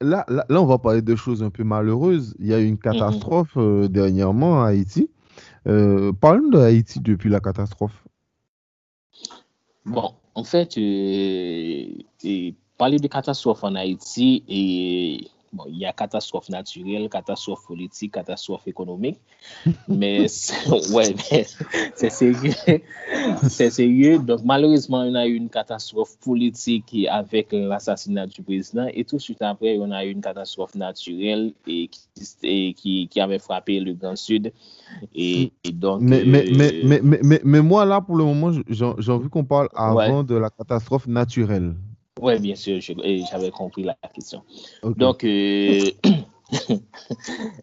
Là, 0.00 0.24
là, 0.28 0.46
là, 0.48 0.62
on 0.62 0.66
va 0.66 0.78
parler 0.78 1.02
de 1.02 1.16
choses 1.16 1.42
un 1.42 1.50
peu 1.50 1.64
malheureuses. 1.64 2.36
Il 2.38 2.46
y 2.46 2.54
a 2.54 2.60
eu 2.60 2.66
une 2.66 2.78
catastrophe 2.78 3.56
mm 3.56 3.60
-hmm. 3.60 3.88
dernièrement 3.88 4.62
à 4.62 4.68
Haïti. 4.68 5.10
Parlons 5.64 6.50
de 6.50 6.58
Haïti 6.58 7.00
depuis 7.00 7.30
la 7.30 7.40
catastrophe. 7.40 8.04
Bon, 9.84 10.12
en 10.38 10.44
fait, 10.44 10.78
euh, 10.78 11.84
et 12.22 12.54
parler 12.76 12.98
de 13.00 13.08
catastrophe 13.08 13.64
en 13.64 13.74
Haïti 13.74 14.44
et 14.48 15.28
bon, 15.52 15.64
il 15.68 15.78
y 15.78 15.86
a 15.86 15.92
catastrophe 15.92 16.48
naturelle, 16.48 17.08
catastrophe 17.08 17.64
politique, 17.66 18.12
catastrophe 18.12 18.66
économique, 18.66 19.18
mais 19.88 20.26
ouais, 20.92 21.14
c'est 21.94 22.10
sérieux. 22.10 22.52
c'est 23.48 23.70
sérieux. 23.70 24.18
Donc, 24.18 24.40
malheureusement, 24.44 24.98
on 25.00 25.14
a 25.14 25.26
eu 25.26 25.34
une 25.34 25.48
catastrophe 25.48 26.16
politique 26.18 26.94
avec 27.10 27.48
l'assassinat 27.52 28.26
du 28.26 28.42
président, 28.42 28.86
et 28.92 29.04
tout 29.04 29.16
de 29.16 29.20
suite 29.20 29.42
après, 29.42 29.78
on 29.78 29.90
a 29.90 30.04
eu 30.04 30.10
une 30.10 30.20
catastrophe 30.20 30.74
naturelle 30.74 31.52
et 31.66 31.88
qui, 31.88 32.00
et 32.42 32.74
qui, 32.74 33.08
qui 33.08 33.20
avait 33.20 33.38
frappé 33.38 33.80
le 33.80 33.94
Grand 33.94 34.16
Sud. 34.16 34.52
Et, 35.14 35.52
et 35.64 35.72
donc, 35.72 36.00
mais, 36.00 36.24
mais, 36.24 36.44
mais, 36.50 36.80
mais, 36.82 37.00
mais, 37.02 37.20
mais, 37.22 37.40
mais, 37.44 37.62
moi, 37.62 37.84
là, 37.84 38.00
pour 38.00 38.16
le 38.16 38.24
moment, 38.24 38.50
j'ai 38.68 39.12
envie 39.12 39.28
qu'on 39.28 39.44
parle 39.44 39.68
avant 39.74 40.18
Ouais. 40.18 40.24
de 40.24 40.34
la 40.34 40.50
catastrophe 40.50 41.06
naturelle. 41.06 41.74
Oui, 42.20 42.38
bien 42.40 42.54
sûr, 42.54 42.80
j'avais 42.80 43.50
compris 43.50 43.82
la 43.84 43.94
question. 44.14 44.42
Donc, 44.96 45.24
euh, 45.24 45.90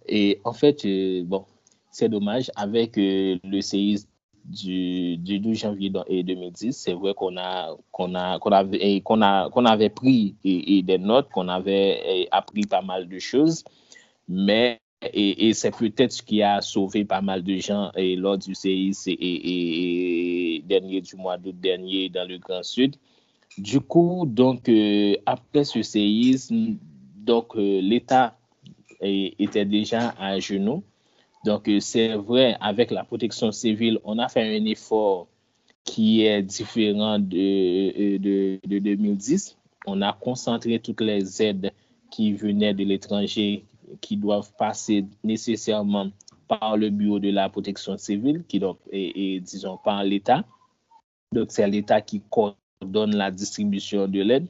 et 0.08 0.40
en 0.44 0.54
fait, 0.54 0.86
euh, 0.86 1.24
bon, 1.24 1.46
c'est 1.92 2.10
dommage, 2.10 2.52
avec 2.56 2.98
euh, 2.98 3.38
le 3.44 3.62
séisme 3.62 4.08
du, 4.46 5.18
du 5.18 5.40
12 5.40 5.58
janvier 5.58 5.90
dans- 5.90 6.06
et 6.08 6.24
2010, 6.24 6.74
c'est 6.74 6.94
vrai 6.94 7.14
qu'on 7.16 7.36
a, 7.38 7.76
qu'on 7.92 8.14
a, 8.16 8.38
qu'on 8.40 8.52
avait, 8.52 9.02
qu'on 9.02 9.22
a, 9.22 9.50
qu'on 9.50 9.66
avait 9.66 9.90
pris 9.90 10.36
et, 10.44 10.78
et 10.78 10.82
des 10.84 10.98
notes, 11.00 11.30
qu'on 11.30 11.48
avait 11.48 12.28
appris 12.32 12.66
pas 12.66 12.82
mal 12.82 13.08
de 13.08 13.20
choses, 13.20 13.64
mais 14.28 14.80
et, 15.14 15.50
et 15.50 15.54
c'est 15.54 15.72
peut-être 15.76 16.12
ce 16.12 16.22
qui 16.24 16.42
a 16.42 16.62
sauvé 16.62 17.06
pas 17.06 17.22
mal 17.22 17.44
de 17.44 17.58
gens 17.58 17.92
et 17.96 18.16
lors 18.16 18.38
du 18.38 18.56
séisme 18.56 19.10
et, 19.12 19.14
et- 19.14 20.56
et 20.56 20.60
dernier 20.62 21.02
du 21.02 21.16
mois 21.16 21.38
d'août 21.38 21.56
dernier 21.60 22.10
dans 22.10 22.28
le 22.28 22.38
Grand 22.38 22.64
Sud. 22.64 22.96
Du 23.58 23.80
coup, 23.80 24.26
donc, 24.28 24.68
euh, 24.68 25.16
après 25.26 25.64
ce 25.64 25.82
séisme, 25.82 26.78
donc, 27.16 27.56
euh, 27.56 27.80
l'État 27.82 28.38
était 29.02 29.66
déjà 29.66 30.14
à 30.20 30.40
genoux. 30.40 30.84
Donc, 31.46 31.70
euh, 31.70 31.80
c'est 31.80 32.16
vrai, 32.16 32.58
avec 32.60 32.92
la 32.92 33.04
protection 33.06 33.52
civile, 33.52 34.00
on 34.04 34.20
a 34.20 34.28
fait 34.28 34.58
un 34.58 34.66
effort 34.66 35.28
qui 35.86 36.24
est 36.26 36.42
différent 36.42 37.20
de, 37.20 38.18
de, 38.18 38.60
de 38.68 38.80
2010. 38.80 39.58
On 39.86 40.02
a 40.02 40.12
concentré 40.14 40.80
toutes 40.80 41.02
les 41.02 41.42
aides 41.42 41.72
qui 42.12 42.34
venaient 42.34 42.74
de 42.74 42.84
l'étranger, 42.84 43.64
qui 44.02 44.18
doivent 44.18 44.52
passer 44.58 45.06
nécessairement 45.24 46.10
par 46.48 46.76
le 46.76 46.90
bureau 46.90 47.20
de 47.20 47.30
la 47.30 47.48
protection 47.50 47.98
civile, 47.98 48.44
qui 48.48 48.60
donc, 48.60 48.80
et 48.92 49.40
disons, 49.40 49.78
par 49.78 50.04
l'État. 50.04 50.44
Donc, 51.32 51.52
c'est 51.52 51.68
l'État 51.68 52.02
qui 52.02 52.22
coordonne 52.30 52.56
la 52.82 53.32
distribution 53.32 54.08
de 54.08 54.22
l'aide. 54.22 54.48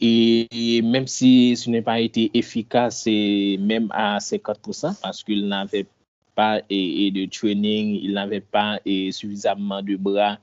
Et, 0.00 0.82
même 0.82 1.06
si 1.06 1.56
ce 1.56 1.70
n'a 1.70 1.80
pas 1.82 2.00
été 2.00 2.30
efficace, 2.34 3.04
et 3.06 3.56
même 3.58 3.88
à 3.92 4.18
50%, 4.18 5.00
parce 5.00 5.22
qu'il 5.22 5.46
n'avait 5.46 5.86
pas 6.34 6.60
et, 6.68 7.10
de 7.12 7.26
training, 7.26 8.00
il 8.02 8.14
n'avait 8.14 8.40
pas 8.40 8.80
et 8.84 9.12
suffisamment 9.12 9.80
de 9.82 9.96
bras, 9.96 10.38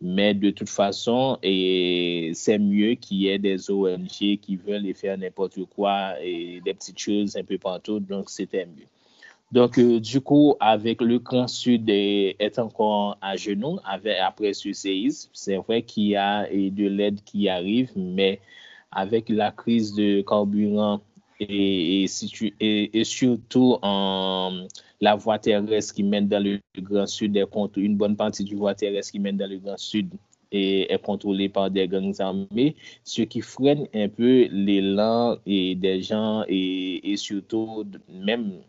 mais 0.00 0.34
de 0.34 0.50
toute 0.50 0.68
façon, 0.68 1.38
c'est 1.42 2.58
mieux 2.58 2.94
qu'il 2.94 3.18
y 3.18 3.28
ait 3.28 3.38
des 3.38 3.70
ONG 3.70 4.08
qui 4.08 4.56
veulent 4.56 4.92
faire 4.94 5.16
n'importe 5.16 5.64
quoi 5.66 6.20
et 6.20 6.60
des 6.64 6.74
petites 6.74 6.98
choses 6.98 7.36
un 7.36 7.44
peu 7.44 7.58
partout, 7.58 8.00
donc 8.00 8.28
c'était 8.28 8.66
mieux. 8.66 8.86
Donc, 9.56 9.78
euh, 9.78 10.00
du 10.00 10.20
coup, 10.20 10.54
avec 10.60 11.00
le 11.00 11.18
cran 11.18 11.48
sud 11.48 11.88
est, 11.88 12.36
est 12.38 12.58
encore 12.58 13.16
à 13.22 13.36
genoux 13.36 13.78
avec, 13.86 14.18
après 14.18 14.52
ce 14.52 14.70
séisme. 14.74 15.30
C'est 15.32 15.56
vrai 15.56 15.80
qu'il 15.80 16.08
y 16.08 16.16
a 16.16 16.46
de 16.46 16.86
l'aide 16.86 17.24
qui 17.24 17.48
arrive, 17.48 17.90
mais 17.96 18.38
avec 18.90 19.30
la 19.30 19.52
crise 19.52 19.94
de 19.94 20.20
carburant 20.20 21.00
et, 21.40 22.04
et, 22.04 22.06
et, 22.60 23.00
et 23.00 23.04
surtout 23.04 23.78
en, 23.80 24.66
la 25.00 25.14
voie 25.14 25.38
terrestre 25.38 25.94
qui 25.94 26.02
mène 26.02 26.28
dans 26.28 26.44
le 26.44 26.60
Grand 26.78 27.06
Sud, 27.06 27.34
est 27.34 27.48
contre, 27.48 27.78
une 27.78 27.96
bonne 27.96 28.14
partie 28.14 28.44
du 28.44 28.56
voie 28.56 28.74
terrestre 28.74 29.12
qui 29.12 29.20
mène 29.20 29.38
dans 29.38 29.48
le 29.48 29.56
Grand 29.56 29.78
Sud 29.78 30.10
est, 30.52 30.92
est 30.92 31.02
contrôlée 31.02 31.48
par 31.48 31.70
des 31.70 31.88
gangs 31.88 32.14
armés, 32.18 32.76
ce 33.04 33.22
qui 33.22 33.40
freine 33.40 33.86
un 33.94 34.08
peu 34.10 34.48
l'élan 34.50 35.38
des 35.46 36.02
gens 36.02 36.44
et, 36.46 37.14
surtout 37.16 37.84
même 38.10 38.60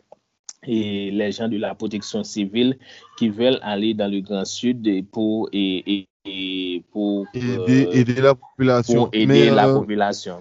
et 0.66 1.10
les 1.10 1.32
gens 1.32 1.48
de 1.48 1.56
la 1.56 1.74
protection 1.74 2.24
civile 2.24 2.78
qui 3.18 3.28
veulent 3.28 3.58
aller 3.62 3.94
dans 3.94 4.10
le 4.10 4.20
Grand 4.20 4.44
Sud 4.44 4.86
et 4.86 5.02
pour, 5.02 5.48
et, 5.52 6.06
et- 6.24 6.84
pour, 6.92 7.26
Aider, 7.34 7.82
euh, 7.84 7.92
aider 7.94 8.20
la 8.20 8.34
population. 8.34 9.06
pour 9.06 9.14
aider 9.14 9.26
mais, 9.26 9.50
la 9.50 9.66
euh, 9.66 9.74
population. 9.74 10.40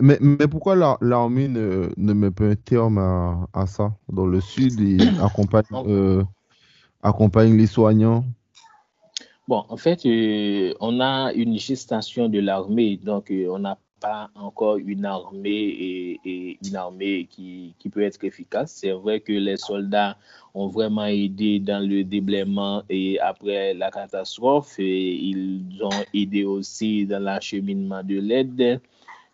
mais, 0.00 0.18
mais 0.20 0.48
pourquoi 0.48 0.74
la- 0.76 0.96
l'armée 1.02 1.48
ne, 1.48 1.90
ne 1.96 2.12
met 2.14 2.30
pas 2.30 2.44
un 2.44 2.54
terme 2.54 2.98
à, 2.98 3.46
à 3.52 3.66
ça 3.66 3.94
dans 4.08 4.26
le 4.26 4.40
sud 4.40 4.80
et 4.80 4.96
accompagne, 5.20 5.64
euh, 5.74 6.24
accompagne 7.02 7.56
les 7.56 7.66
soignants? 7.66 8.24
Bon, 9.48 9.64
en 9.68 9.76
fait, 9.76 10.00
on 10.80 11.00
a 11.00 11.32
une 11.34 11.58
gestation 11.58 12.28
de 12.28 12.40
l'armée, 12.40 12.96
donc 12.96 13.30
on 13.30 13.58
n'a 13.60 13.78
pas 14.00 14.30
encore 14.34 14.76
une 14.76 15.04
armée 15.04 16.18
et, 16.24 16.58
une 16.66 16.76
armée 16.76 17.26
qui, 17.30 17.74
qui 17.78 17.88
peut 17.88 18.02
être 18.02 18.22
efficace. 18.24 18.72
C'est 18.72 18.92
vrai 18.92 19.20
que 19.20 19.32
les 19.32 19.56
soldats 19.56 20.16
ont 20.54 20.68
vraiment 20.68 21.06
aidé 21.06 21.58
dans 21.58 21.86
le 21.86 22.04
déblaiement 22.04 22.82
et 22.88 23.18
après 23.20 23.74
la 23.74 23.90
catastrophe, 23.90 24.78
ils 24.78 25.62
ont 25.82 26.04
aidé 26.14 26.44
aussi 26.44 27.06
dans 27.06 27.22
l'acheminement 27.22 28.02
de 28.02 28.18
l'aide. 28.18 28.80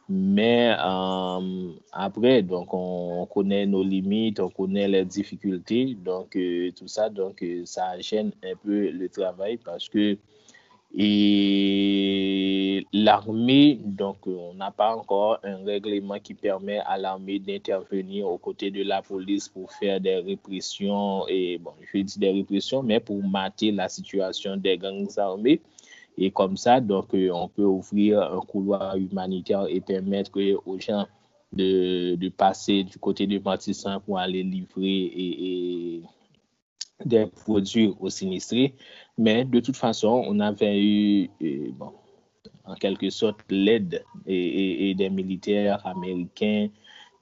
Mais 0.09 0.75
euh, 0.79 1.73
après, 1.93 2.43
donc 2.43 2.75
on, 2.75 3.23
on 3.23 3.27
connaît 3.27 3.67
nos 3.67 3.83
limites, 3.83 4.41
on 4.41 4.51
connaît 4.51 4.89
les 4.89 5.05
difficultés, 5.05 5.95
donc 5.95 6.37
euh, 6.37 6.71
tout 6.73 6.89
ça, 6.89 7.09
donc 7.09 7.43
euh, 7.43 7.63
ça 7.65 7.99
gêne 8.01 8.33
un 8.45 8.55
peu 8.63 8.91
le 8.91 9.09
travail 9.09 9.59
parce 9.59 9.89
que 9.89 10.19
et 10.95 12.87
l'armée, 12.93 13.81
donc 13.83 14.27
on 14.27 14.53
n'a 14.55 14.71
pas 14.71 14.95
encore 14.95 15.39
un 15.43 15.65
règlement 15.65 16.19
qui 16.19 16.35
permet 16.35 16.81
à 16.81 16.99
l'armée 16.99 17.39
d'intervenir 17.39 18.29
aux 18.29 18.37
côtés 18.37 18.71
de 18.71 18.83
la 18.83 19.01
police 19.01 19.49
pour 19.49 19.73
faire 19.73 20.01
des 20.01 20.17
répressions, 20.17 21.27
et 21.29 21.59
bon, 21.59 21.73
je 21.93 21.99
dis 21.99 22.19
des 22.19 22.31
répressions, 22.31 22.83
mais 22.83 23.01
pour 23.01 23.23
mater 23.23 23.73
la 23.73 23.89
situation 23.89 24.57
des 24.57 24.77
gangs 24.77 25.09
armés. 25.17 25.63
Et 26.19 26.31
comme 26.31 26.59
ça, 26.59 26.81
donc, 26.81 27.09
on 27.15 27.49
peut 27.49 27.65
ouvrir 27.65 28.21
un 28.21 28.41
couloir 28.41 28.97
humanitaire 28.97 29.67
et 29.69 29.81
permettre 29.81 30.39
aux 30.67 30.79
gens 30.79 31.07
de, 31.53 32.29
passer 32.29 32.85
du 32.85 32.99
côté 32.99 33.27
de 33.27 33.39
Matissan 33.39 34.01
pour 34.01 34.19
aller 34.19 34.43
livrer 34.43 36.03
des 37.07 37.27
produits 37.27 37.95
aux 38.01 38.11
sinistrés. 38.11 38.75
Mais 39.19 39.45
de 39.45 39.61
toute 39.61 39.77
façon, 39.77 40.25
on 40.27 40.41
avait 40.41 40.81
eu, 40.83 41.31
bon, 41.73 41.93
en 42.65 42.75
quelque 42.75 43.11
sorte 43.11 43.41
l'aide 43.51 44.05
et, 44.27 44.95
des 44.95 45.11
militaires 45.11 45.85
américains, 45.87 46.69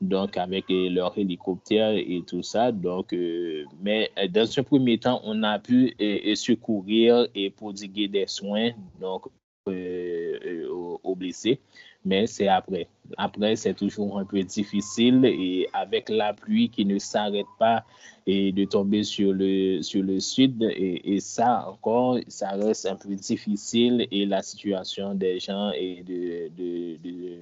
donc 0.00 0.36
avec 0.36 0.64
leurs 0.68 1.16
hélicoptères 1.18 1.94
et 1.96 2.22
tout 2.26 2.42
ça. 2.42 2.72
Donc, 2.72 3.12
euh, 3.12 3.64
mais 3.82 4.10
dans 4.30 4.58
un 4.58 4.62
premier 4.62 4.98
temps, 4.98 5.20
on 5.24 5.42
a 5.42 5.58
pu 5.58 5.94
secourir 6.34 7.26
et 7.34 7.50
prodiguer 7.50 8.08
des 8.08 8.26
soins 8.26 8.70
donc, 9.00 9.26
euh, 9.68 10.38
euh, 10.46 10.98
aux 11.02 11.14
blessés 11.14 11.60
mais 12.04 12.26
c'est 12.26 12.48
après. 12.48 12.88
Après, 13.16 13.56
c'est 13.56 13.74
toujours 13.74 14.18
un 14.18 14.24
peu 14.24 14.42
difficile 14.42 15.24
et 15.24 15.68
avec 15.72 16.08
la 16.08 16.32
pluie 16.32 16.68
qui 16.68 16.84
ne 16.84 16.98
s'arrête 16.98 17.46
pas 17.58 17.84
et 18.26 18.52
de 18.52 18.64
tomber 18.64 19.02
sur 19.02 19.32
le, 19.32 19.82
sur 19.82 20.02
le 20.02 20.20
sud, 20.20 20.62
et, 20.62 21.18
ça 21.20 21.68
encore, 21.68 22.18
ça 22.28 22.50
reste 22.50 22.86
un 22.86 22.96
peu 22.96 23.14
difficile 23.14 24.06
et 24.10 24.26
la 24.26 24.42
situation 24.42 25.14
des 25.14 25.40
gens 25.40 25.72
et 25.72 26.02
de, 26.02 26.50
de, 26.56 27.38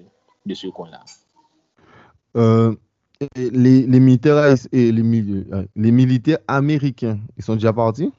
de, 0.47 0.55
ce 0.55 0.69
coin-là. 0.69 1.05
Euh, 2.37 2.75
les, 3.37 3.51
les, 3.51 3.87
les 3.87 4.01
militaires 5.93 6.39
américains, 6.47 7.19
ils 7.37 7.45
sont 7.45 7.55
déjà 7.55 7.73
partis? 7.73 8.11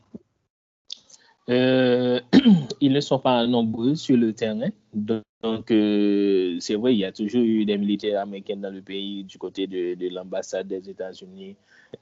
Euh, 1.49 2.19
ils 2.81 2.91
ne 2.93 2.99
sont 2.99 3.19
pas 3.19 3.45
nombreux 3.47 3.95
sur 3.95 4.17
le 4.17 4.33
terrain. 4.33 4.69
Donc, 4.93 5.71
euh, 5.71 6.57
c'est 6.59 6.75
vrai, 6.75 6.93
il 6.93 6.99
y 6.99 7.05
a 7.05 7.11
toujours 7.11 7.41
eu 7.41 7.65
des 7.65 7.77
militaires 7.77 8.21
américains 8.21 8.57
dans 8.57 8.73
le 8.73 8.81
pays 8.81 9.23
du 9.23 9.37
côté 9.37 9.67
de, 9.67 10.13
l'ambassade 10.13 10.67
des 10.67 10.89
États-Unis 10.89 11.55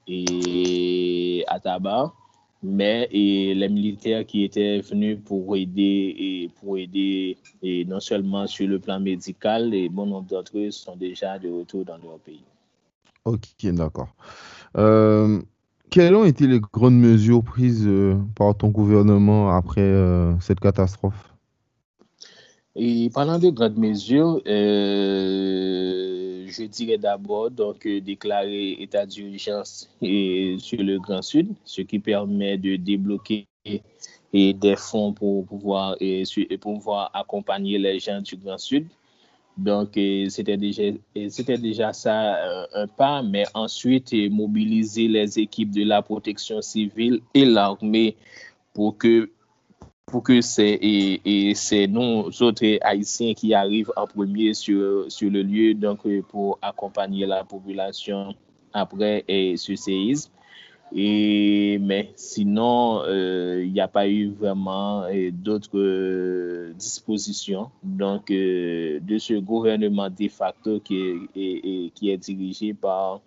et 0.06 1.44
à 1.46 1.60
Tabar. 1.60 2.14
Mais 2.60 3.08
les 3.12 3.68
militaires 3.68 4.26
qui 4.26 4.42
étaient 4.42 4.80
venus 4.80 5.18
pour 5.24 5.56
aider 5.56 6.16
et 6.18 6.50
pour 6.60 6.76
aider 6.76 7.36
non 7.62 8.00
seulement 8.00 8.48
sur 8.48 8.66
le 8.66 8.80
plan 8.80 8.98
médical, 8.98 9.72
et 9.72 9.88
bon 9.88 10.06
nombre 10.06 10.26
d'entre 10.26 10.58
eux 10.58 10.72
sont 10.72 10.96
déjà 10.96 11.38
de 11.38 11.48
retour 11.48 11.84
dans 11.84 11.98
leur 11.98 12.18
pays. 12.18 12.42
Ok, 13.24 13.46
d'accord. 13.74 14.08
Euh, 14.76 15.40
quelles 15.90 16.14
ont 16.14 16.24
été 16.24 16.46
les 16.46 16.60
grandes 16.60 16.98
mesures 16.98 17.42
prises 17.42 17.86
euh, 17.86 18.16
par 18.34 18.56
ton 18.56 18.68
gouvernement 18.68 19.50
après 19.50 19.80
euh, 19.80 20.38
cette 20.40 20.60
catastrophe? 20.60 21.34
Et 22.76 23.10
parlant 23.10 23.38
de 23.38 23.50
grandes 23.50 23.76
mesures, 23.76 24.40
euh, 24.46 26.46
je 26.46 26.62
dirais 26.64 26.98
d'abord 26.98 27.50
donc 27.50 27.86
déclarer 27.86 28.76
état 28.78 29.04
d'urgence 29.04 29.90
sur 30.00 30.82
le 30.82 30.98
Grand 30.98 31.22
Sud, 31.22 31.48
ce 31.64 31.82
qui 31.82 31.98
permet 31.98 32.56
de 32.56 32.76
débloquer 32.76 33.46
des 34.32 34.76
fonds 34.76 35.12
pour 35.12 35.44
pouvoir, 35.44 35.96
et, 35.98 36.22
pour 36.60 36.74
pouvoir 36.74 37.10
accompagner 37.14 37.78
les 37.78 37.98
gens 37.98 38.20
du 38.20 38.36
Grand 38.36 38.58
Sud. 38.58 38.86
Donc, 39.58 39.94
c'était 40.28 40.56
déjà, 40.56 40.84
c'était 41.28 41.58
déjà 41.58 41.92
ça 41.92 42.36
euh, 42.36 42.66
un 42.74 42.86
pas, 42.86 43.22
mais 43.22 43.44
ensuite, 43.54 44.14
mobiliser 44.30 45.08
les 45.08 45.40
équipes 45.40 45.72
de 45.72 45.82
la 45.82 46.00
protection 46.00 46.62
civile 46.62 47.20
et 47.34 47.44
l'armée 47.44 48.16
pour 48.72 48.96
que, 48.96 49.32
pour 50.06 50.22
que 50.22 50.40
c'est, 50.42 50.78
et, 50.80 51.54
nous 51.88 52.30
autres 52.40 52.78
Haïtiens 52.82 53.34
qui 53.34 53.52
arrivent 53.52 53.92
en 53.96 54.06
premier 54.06 54.54
sur, 54.54 55.10
sur 55.10 55.28
le 55.28 55.42
lieu, 55.42 55.74
donc 55.74 56.06
pour 56.28 56.60
accompagner 56.62 57.26
la 57.26 57.42
population 57.42 58.36
après 58.72 59.24
ce 59.28 59.74
séisme. 59.74 60.30
Et, 60.92 61.78
mais 61.80 62.12
sinon, 62.16 63.02
euh, 63.04 63.62
il 63.64 63.72
n'y 63.72 63.80
a 63.80 63.88
pas 63.88 64.08
eu 64.08 64.30
vraiment 64.30 65.02
euh, 65.02 65.30
d'autres 65.30 65.78
euh, 65.78 66.72
dispositions 66.78 67.70
donc, 67.82 68.28
de 68.28 69.18
ce 69.18 69.34
gouvernement 69.34 70.08
de 70.08 70.28
facto 70.28 70.80
qui 70.80 71.28
est, 71.34 71.90
qui 71.94 72.10
est 72.10 72.16
dirigé 72.16 72.74
par, 72.74 73.20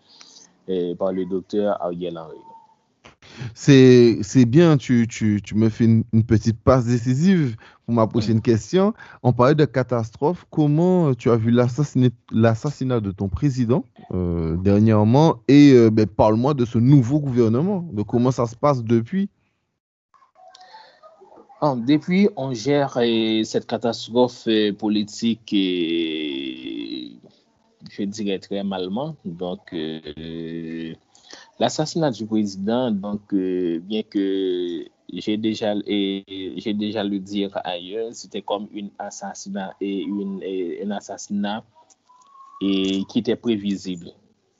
par 0.97 1.11
le 1.11 1.25
docteur 1.25 1.81
Ariel 1.81 2.17
Henry. 2.17 2.50
C'est 3.53 4.45
bien, 4.45 4.77
tu, 4.77 5.07
tu, 5.07 5.41
tu, 5.43 5.55
me 5.55 5.69
fais 5.69 5.85
une, 5.85 6.23
petite 6.23 6.59
passe 6.59 6.85
décisive 6.85 7.55
pour 7.85 7.95
ma 7.95 8.07
prochaine 8.07 8.41
question. 8.41 8.93
On 9.23 9.33
parlait 9.33 9.55
de 9.55 9.65
catastrophe. 9.65 10.45
Comment 10.49 11.13
tu 11.13 11.29
as 11.29 11.35
vu 11.35 11.51
l'assassinat 11.51 12.99
de 12.99 13.11
ton 13.11 13.29
président 13.29 13.85
euh, 14.13 14.55
dernièrement? 14.57 15.37
Et 15.47 15.73
euh, 15.73 15.89
ben, 15.89 16.07
parle-moi 16.07 16.53
de 16.53 16.65
ce 16.65 16.77
nouveau 16.77 17.19
gouvernement, 17.19 17.87
de 17.91 18.03
comment 18.03 18.31
ça 18.31 18.45
se 18.47 18.55
passe 18.55 18.83
depuis? 18.83 19.29
depuis, 21.85 22.27
on 22.37 22.55
gère 22.55 22.97
euh, 22.97 23.43
cette 23.43 23.67
catastrophe 23.67 24.47
politique, 24.79 25.53
et, 25.53 27.17
je 27.91 28.03
dirais 28.03 28.39
très 28.39 28.63
malement. 28.63 29.15
Donc, 29.25 29.71
L'assassinat 31.61 32.09
du 32.09 32.25
président, 32.25 32.89
donc, 32.89 33.31
euh, 33.33 33.77
bien 33.81 34.01
que 34.01 34.83
j'ai 35.13 35.37
déjà, 35.37 35.75
déjà 35.75 37.03
le 37.03 37.19
dire 37.19 37.51
ailleurs, 37.63 38.09
c'était 38.13 38.41
comme 38.41 38.67
un 38.75 38.87
assassinat 38.97 39.75
et, 39.79 40.01
une, 40.01 40.41
un 40.83 40.89
assassinat 40.89 41.63
et, 42.63 43.03
qui 43.07 43.19
était 43.19 43.35
prévisible. 43.35 44.09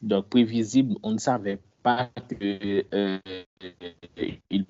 Donc, 0.03 0.27
prévisible, 0.27 0.95
on 1.01 1.13
ne 1.13 1.17
savait 1.17 1.57
pas 1.81 2.07
qu'il 2.29 2.85
euh, 2.93 3.17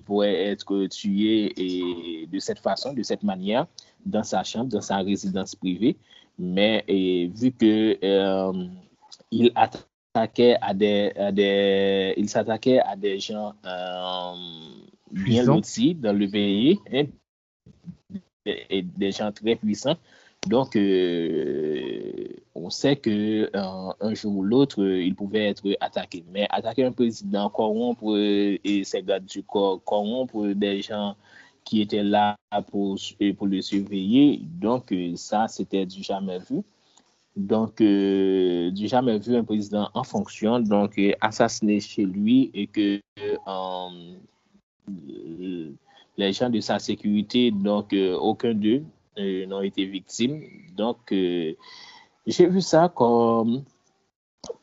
pourrait 0.06 0.52
être 0.52 0.86
tué 0.86 1.52
et 1.54 2.26
de 2.28 2.38
cette 2.38 2.60
façon, 2.60 2.94
de 2.94 3.02
cette 3.02 3.24
manière, 3.24 3.66
dans 4.06 4.22
sa 4.22 4.42
chambre, 4.42 4.70
dans 4.70 4.80
sa 4.80 4.96
résidence 5.00 5.54
privée. 5.54 5.98
Mais 6.38 6.82
vu 6.88 7.52
que 7.52 7.98
euh, 8.02 8.68
il 9.30 9.52
a 9.54 9.68
s'attaquait 10.14 10.56
à 10.60 10.74
des, 10.74 11.12
à 11.16 11.32
des, 11.32 12.14
il 12.18 12.28
s'attaquait 12.28 12.80
à 12.80 12.96
des 12.96 13.18
gens 13.18 13.54
euh, 13.64 14.34
bien 15.10 15.42
lotis 15.42 15.94
dans 15.94 16.16
le 16.16 16.28
pays, 16.28 16.78
hein, 16.92 17.04
et 18.44 18.82
des 18.82 19.12
gens 19.12 19.32
très 19.32 19.56
puissants. 19.56 19.96
Donc, 20.46 20.76
euh, 20.76 22.28
on 22.54 22.68
sait 22.68 22.96
que 22.96 23.48
euh, 23.54 23.92
un 24.00 24.14
jour 24.14 24.36
ou 24.36 24.42
l'autre, 24.42 24.84
il 24.84 25.14
pouvait 25.14 25.46
être 25.46 25.64
attaqué. 25.80 26.24
Mais 26.30 26.46
attaquer 26.50 26.84
un 26.84 26.92
président, 26.92 27.48
corrompre 27.48 28.16
et 28.18 28.82
ses 28.84 29.02
gardes 29.02 29.24
du 29.24 29.42
corps, 29.44 29.82
corrompre 29.84 30.48
des 30.48 30.82
gens 30.82 31.16
qui 31.64 31.80
étaient 31.80 32.02
là 32.02 32.36
pour, 32.70 32.98
pour 33.38 33.46
le 33.46 33.62
surveiller, 33.62 34.40
donc 34.42 34.92
ça, 35.14 35.46
c'était 35.46 35.86
du 35.86 36.02
jamais 36.02 36.40
vu. 36.40 36.62
Donc, 37.36 37.80
euh, 37.80 38.70
j'ai 38.74 38.88
jamais 38.88 39.18
vu 39.18 39.34
un 39.36 39.44
président 39.44 39.88
en 39.94 40.04
fonction, 40.04 40.60
donc 40.60 40.98
euh, 40.98 41.12
assassiné 41.20 41.80
chez 41.80 42.04
lui 42.04 42.50
et 42.52 42.66
que 42.66 43.00
euh, 43.48 43.88
les 46.18 46.32
gens 46.32 46.50
de 46.50 46.60
sa 46.60 46.78
sécurité, 46.78 47.50
donc 47.50 47.94
aucun 48.20 48.52
d'eux 48.52 48.82
n'ont 49.16 49.62
été 49.62 49.86
victimes. 49.86 50.42
Donc, 50.76 50.98
j'ai 51.10 51.56
vu 52.26 52.60
ça 52.60 52.90
comme, 52.94 53.64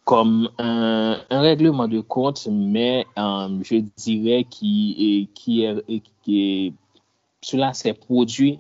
comme 0.04 0.50
un, 0.60 1.18
règlement 1.32 1.88
de 1.88 2.02
compte, 2.02 2.48
mais 2.52 3.08
je 3.18 3.84
dirais 3.98 4.46
qui, 4.48 5.28
qui 5.34 6.74
cela 7.42 7.74
s'est 7.74 7.94
produit 7.94 8.60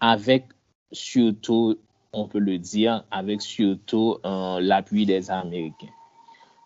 avec 0.00 0.46
surtout 0.92 1.76
on 2.12 2.26
peut 2.26 2.38
le 2.38 2.58
dire, 2.58 3.04
avec 3.10 3.42
surtout 3.42 4.18
euh, 4.24 4.60
l'appui 4.60 5.06
des 5.06 5.30
Américains. 5.30 5.92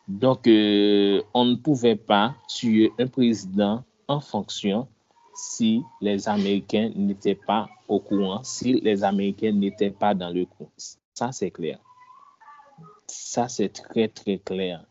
Donc, 0.09 0.47
euh, 0.47 1.23
on 1.33 1.45
ne 1.45 1.57
pouvait 1.57 1.97
pas 1.97 2.35
tuer 2.49 2.93
un 2.99 3.07
président 3.07 3.85
en 4.09 4.21
fonction 4.21 4.87
si 5.35 5.83
les 6.01 6.29
Américains 6.29 6.91
n'étaient 6.95 7.35
pas 7.35 7.69
au 7.89 8.01
courant, 8.01 8.43
si 8.43 8.75
les 8.81 9.03
Américains 9.03 9.53
n'étaient 9.53 9.91
pas 9.91 10.15
dans 10.15 10.31
le 10.31 10.45
coup. 10.47 10.69
Ça, 11.15 11.33
c'est 11.33 11.51
clair. 11.51 11.79
Ça, 13.07 13.49
c'est 13.49 13.71
très, 13.71 14.09
très 14.09 14.39
clair. 14.39 14.85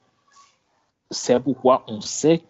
C'est 1.09 1.39
pourquoi 1.39 1.83
on 1.87 2.01
sait 2.01 2.41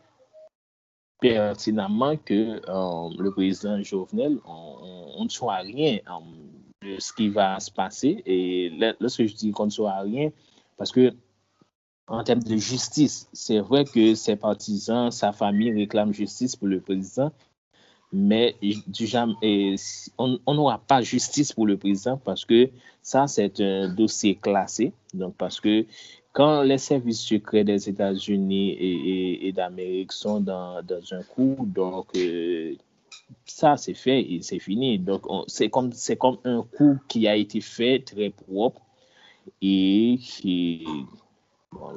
pertinemment 1.19 2.17
que 2.17 2.61
euh, 2.67 3.09
le 3.17 3.31
président 3.31 3.81
Jovenel, 3.81 4.39
on 4.45 5.23
ne 5.23 5.29
soit 5.29 5.57
rien 5.57 5.99
ce 6.99 7.13
qui 7.13 7.29
va 7.29 7.59
se 7.59 7.71
passer. 7.71 8.23
Et 8.25 8.71
lorsque 8.99 9.25
je 9.25 9.33
dis 9.33 9.51
qu'on 9.51 9.65
ne 9.65 9.71
saura 9.71 10.01
rien, 10.01 10.31
parce 10.77 10.91
que 10.91 11.13
en 12.07 12.23
termes 12.23 12.43
de 12.43 12.57
justice, 12.57 13.29
c'est 13.33 13.59
vrai 13.59 13.85
que 13.85 14.13
ses 14.15 14.35
partisans, 14.35 15.09
sa 15.11 15.31
famille 15.31 15.71
réclament 15.71 16.11
justice 16.11 16.55
pour 16.55 16.67
le 16.67 16.81
président, 16.81 17.31
mais 18.11 18.55
du 18.61 19.07
on 20.17 20.53
n'aura 20.53 20.77
pas 20.77 21.01
justice 21.01 21.51
pour 21.53 21.65
le 21.65 21.77
président 21.77 22.17
parce 22.17 22.45
que 22.45 22.69
ça, 23.01 23.27
c'est 23.27 23.59
un 23.59 23.89
dossier 23.89 24.35
classé. 24.35 24.93
Donc, 25.13 25.35
parce 25.35 25.59
que 25.59 25.85
quand 26.31 26.61
les 26.61 26.77
services 26.77 27.21
secrets 27.21 27.63
des 27.63 27.89
États-Unis 27.89 28.77
et, 28.79 29.51
d'Amérique 29.51 30.11
sont 30.11 30.39
dans, 30.39 30.81
un 31.11 31.23
coup, 31.23 31.57
donc 31.59 32.07
euh, 32.15 32.75
ça, 33.45 33.77
c'est 33.77 33.93
fait 33.93 34.21
et 34.21 34.41
c'est 34.41 34.59
fini. 34.59 34.99
Donc, 34.99 35.25
c'est 35.47 35.69
comme, 35.69 35.91
un 36.43 36.63
coup 36.77 36.97
qui 37.07 37.27
a 37.27 37.35
été 37.35 37.61
fait 37.61 37.99
très 37.99 38.29
propre 38.29 38.81
et 39.61 40.19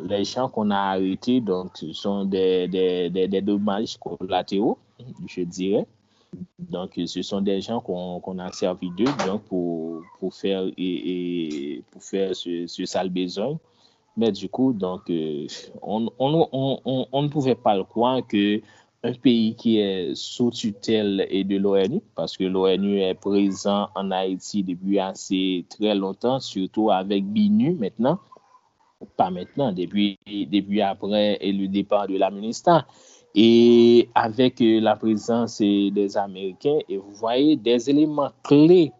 les 0.08 0.24
gens 0.24 0.48
qu'on 0.48 0.70
a 0.70 0.78
arrêtés, 0.78 1.40
donc, 1.40 1.76
ce 1.76 1.92
sont 1.92 2.24
des, 2.24 2.68
des, 2.68 3.42
dommages 3.42 3.96
collatéraux, 3.98 4.78
je 5.26 5.42
dirais. 5.42 5.86
Donc, 6.58 7.00
ce 7.06 7.22
sont 7.22 7.40
des 7.40 7.60
gens 7.60 7.80
qu'on 7.80 8.38
a 8.38 8.52
servi 8.52 8.90
d'eux 8.90 9.04
pour, 9.48 10.02
pour 10.18 10.34
faire, 10.34 10.64
pour 11.90 12.02
faire 12.02 12.34
ce, 12.34 12.66
ce, 12.66 12.84
sale 12.84 13.10
besoin. 13.10 13.58
Mais 14.16 14.32
du 14.32 14.48
coup, 14.48 14.72
donc, 14.72 15.10
euh, 15.10 15.46
on, 15.82 16.08
on, 16.18 16.48
on, 16.52 17.06
on, 17.12 17.22
ne 17.22 17.28
pouvait 17.28 17.54
pas 17.54 17.76
le 17.76 17.84
croire 17.84 18.26
que 18.26 18.62
un 19.06 19.12
pays 19.12 19.54
qui 19.54 19.78
est 19.78 20.14
sous 20.14 20.50
tutelle 20.50 21.26
et 21.30 21.44
de 21.44 21.56
l'ONU, 21.58 22.00
parce 22.16 22.36
que 22.36 22.44
l'ONU 22.44 23.00
est 23.00 23.14
présent 23.14 23.88
en 23.94 24.10
Haïti 24.10 24.64
depuis 24.64 24.98
assez 24.98 25.64
très 25.68 25.94
longtemps, 25.94 26.40
surtout 26.40 26.90
avec 26.90 27.24
BINU 27.24 27.74
maintenant, 27.74 28.18
pas 29.16 29.30
maintenant, 29.30 29.72
depuis, 29.72 30.18
depuis 30.26 30.82
après 30.82 31.38
et 31.40 31.52
le 31.52 31.68
départ 31.68 32.08
de 32.08 32.18
l'Afghanistan, 32.18 32.82
et 33.34 34.08
avec 34.14 34.56
la 34.60 34.96
présence 34.96 35.60
des 35.60 36.16
Américains, 36.16 36.78
et 36.88 36.96
vous 36.96 37.12
voyez 37.12 37.54
des 37.56 37.88
éléments 37.88 38.32
clés 38.42 38.92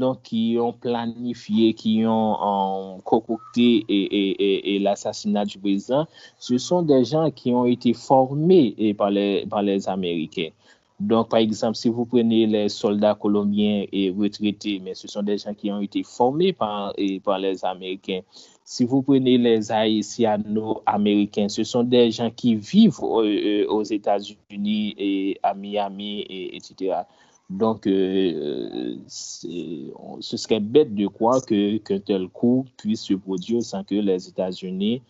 don 0.00 0.18
ki 0.26 0.40
yon 0.56 0.74
planifiye, 0.82 1.72
ki 1.78 1.96
yon 2.04 3.00
kokokte 3.08 3.68
e, 3.82 3.84
euh, 3.88 4.18
e, 4.20 4.22
e, 4.48 4.50
e 4.74 4.78
l'assassinat 4.84 5.52
du 5.52 5.58
prezident, 5.58 6.10
se 6.38 6.58
son 6.58 6.86
de 6.88 7.00
jan 7.04 7.30
ki 7.34 7.54
yon 7.54 7.70
ete 7.70 7.94
formé 7.98 8.74
par 8.98 9.10
les, 9.10 9.46
par 9.50 9.62
les 9.62 9.88
Américains. 9.88 10.52
Donc, 11.00 11.28
par 11.28 11.40
exemple, 11.40 11.76
si 11.76 11.88
vous 11.88 12.06
prenez 12.06 12.46
les 12.46 12.68
soldats 12.68 13.16
colombiens 13.16 13.84
et 13.92 14.10
retraités, 14.10 14.80
mais 14.82 14.94
ce 14.94 15.08
sont 15.08 15.22
des 15.22 15.38
gens 15.38 15.52
qui 15.52 15.70
ont 15.72 15.80
été 15.80 16.04
formés 16.04 16.52
par, 16.52 16.94
par 17.24 17.38
les 17.40 17.64
Américains. 17.64 18.20
Si 18.64 18.84
vous 18.84 19.02
prenez 19.02 19.36
les 19.36 19.72
haïtiano-américains, 19.72 21.48
ce 21.48 21.64
sont 21.64 21.82
des 21.82 22.12
gens 22.12 22.30
qui 22.30 22.54
vivent 22.54 23.02
aux, 23.02 23.24
aux 23.24 23.82
États-Unis 23.82 24.94
et 24.96 25.38
à 25.42 25.52
Miami, 25.52 26.20
et, 26.20 26.56
etc. 26.56 27.02
Donc, 27.50 27.86
euh, 27.86 28.96
ce 29.06 30.36
serait 30.36 30.60
bête 30.60 30.94
de 30.94 31.06
croire 31.06 31.44
qu'un 31.44 31.98
tel 32.00 32.28
coup 32.28 32.64
puisse 32.76 33.02
se 33.02 33.14
produire 33.14 33.62
sans 33.62 33.84
que 33.84 33.94
les 33.94 34.28
États-Unis, 34.28 35.02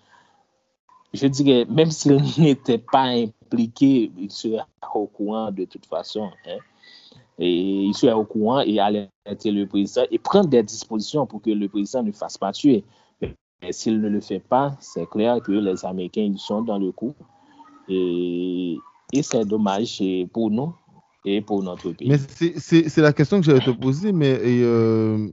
je 1.13 1.27
dirais, 1.29 1.65
même 1.67 1.91
s'ils 1.91 2.21
n'étaient 2.39 2.79
pas 2.79 3.05
impliqués, 3.05 4.11
ils 4.19 4.33
seraient 4.33 4.65
au 4.95 5.07
courant 5.07 5.53
de 5.53 5.65
toute 5.65 5.87
façon. 5.87 6.31
Hein. 6.47 6.59
Et 7.39 7.85
ils 7.85 7.95
seraient 7.95 8.13
au 8.13 8.25
courant 8.25 8.61
et 8.61 8.81
alerter 8.81 9.53
le 9.53 9.67
président 9.67 10.07
et 10.11 10.19
prendre 10.19 10.49
des 10.49 10.63
dispositions 10.63 11.27
pour 11.27 11.41
que 11.41 11.51
le 11.51 11.69
président 11.69 12.03
ne 12.03 12.13
fasse 12.13 12.37
pas 12.37 12.53
tuer. 12.53 12.85
Mais 13.63 13.73
s'il 13.73 14.01
ne 14.01 14.09
le 14.09 14.21
fait 14.21 14.41
pas, 14.41 14.77
c'est 14.81 15.09
clair 15.09 15.41
que 15.41 15.53
les 15.53 15.85
Américains 15.85 16.23
ils 16.23 16.39
sont 16.39 16.63
dans 16.63 16.79
le 16.79 16.91
coup. 16.91 17.15
Et, 17.89 18.77
et 19.13 19.23
c'est 19.23 19.45
dommage 19.45 20.03
pour 20.33 20.51
nous 20.51 20.75
et 21.25 21.41
pour 21.41 21.63
notre 21.63 21.93
pays. 21.93 22.09
Mais 22.09 22.19
c'est 22.19 22.97
la 22.99 23.13
question 23.13 23.41
que 23.41 23.47
j'allais 23.47 23.65
te 23.65 23.71
poser, 23.71 24.13
mais 24.13 24.39
euh, 24.43 25.29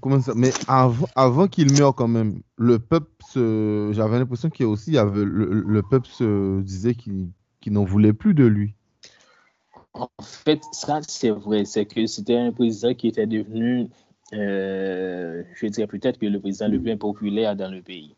comment 0.00 0.20
ça 0.20 0.32
Mais 0.34 0.50
avant, 0.68 1.06
avant 1.14 1.48
qu'il 1.48 1.72
meure 1.78 1.94
quand 1.94 2.08
même, 2.08 2.40
le 2.56 2.78
peuple, 2.78 3.10
j'avais 3.34 4.18
l'impression 4.18 4.50
qu'il 4.50 4.66
aussi, 4.66 4.96
avait, 4.98 5.24
le, 5.24 5.82
peuple 5.82 6.08
se 6.08 6.60
disait 6.60 6.94
qu'il 6.94 7.32
n'en 7.68 7.84
voulait 7.84 8.12
plus 8.12 8.34
de 8.34 8.44
lui. 8.44 8.74
En 9.94 10.08
fait, 10.20 10.62
ça 10.72 11.00
c'est 11.06 11.30
vrai, 11.30 11.64
c'est 11.64 11.86
que 11.86 12.06
c'était 12.06 12.36
un 12.36 12.52
président 12.52 12.92
qui 12.92 13.08
était 13.08 13.26
devenu, 13.26 13.88
euh, 14.34 15.42
je 15.54 15.66
dirais 15.68 15.86
peut-être 15.86 16.18
que 16.18 16.26
le 16.26 16.38
président 16.38 16.68
le 16.68 16.80
plus 16.80 16.92
impopulaire 16.92 17.56
dans 17.56 17.70
le 17.70 17.80
pays. 17.80 18.14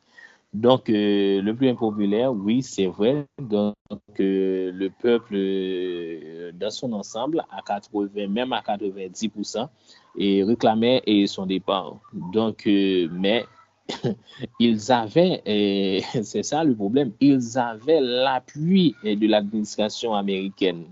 Donc, 0.54 0.88
euh, 0.88 1.42
le 1.42 1.54
plus 1.54 1.68
impopulaire, 1.68 2.32
oui, 2.32 2.62
c'est 2.62 2.86
vrai. 2.86 3.26
Donc, 3.38 3.74
euh, 4.18 4.72
le 4.72 4.88
peuple, 4.88 5.34
euh, 5.34 6.52
dans 6.52 6.70
son 6.70 6.92
ensemble, 6.94 7.44
à 7.50 7.60
80, 7.62 8.28
même 8.28 8.52
à 8.54 8.62
90%, 8.62 9.68
et 10.16 10.42
réclamait 10.42 11.02
son 11.26 11.44
départ. 11.44 11.98
Donc, 12.32 12.62
mais 12.66 13.44
ils 14.58 14.90
avaient, 14.90 15.42
c'est 16.22 16.42
ça 16.42 16.64
le 16.64 16.74
problème, 16.74 17.12
ils 17.20 17.58
avaient 17.58 18.00
l'appui 18.00 18.94
de 19.04 19.26
l'administration 19.26 20.14
américaine. 20.14 20.86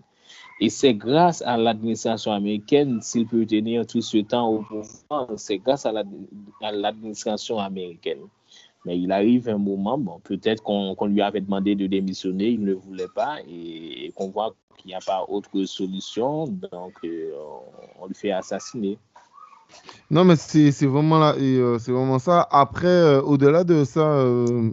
Et 0.61 0.71
c'est 0.71 0.95
grâce 0.95 1.43
à 1.43 1.57
l'administration 1.57 2.33
américaine, 2.33 3.01
s'il 3.03 3.27
peut 3.27 3.45
tenir 3.47 3.87
tout 3.87 4.01
ce 4.01 4.19
temps 4.19 4.49
au 4.49 4.63
pouvoir, 4.63 5.29
c'est 5.37 5.59
grâce 5.59 5.87
à 5.87 5.93
l'administration 6.73 7.59
américaine. 7.59 8.21
Mais 8.87 8.97
il 8.97 9.11
arrive 9.11 9.49
un 9.49 9.59
moment, 9.59 9.99
bon, 9.99 10.21
peut-être 10.23 10.63
qu'on 10.63 11.07
lui 11.07 11.21
avait 11.21 11.41
demandé 11.41 11.75
de 11.75 11.89
démissionner, 11.89 12.51
il 12.51 12.63
ne 12.63 12.73
voulait 12.73 13.09
pas, 13.13 13.39
et, 13.49 14.13
qu'on 14.15 14.31
voit 14.31 14.55
qu'il 14.79 14.91
n'y 14.91 14.95
a 14.95 15.01
pas 15.05 15.25
autre 15.27 15.65
solution, 15.65 16.47
donc 16.47 16.93
euh, 17.05 17.33
on, 18.01 18.07
lui 18.07 18.15
fait 18.15 18.31
assassiner. 18.31 18.97
Non, 20.09 20.25
mais 20.25 20.37
c'est 20.37 20.71
vraiment, 20.87 21.21
euh, 21.37 21.79
vraiment 21.79 22.21
ça. 22.21 22.47
Après, 22.53 22.87
euh, 22.87 23.21
au-delà 23.23 23.65
de 23.65 23.83
ça, 23.83 24.25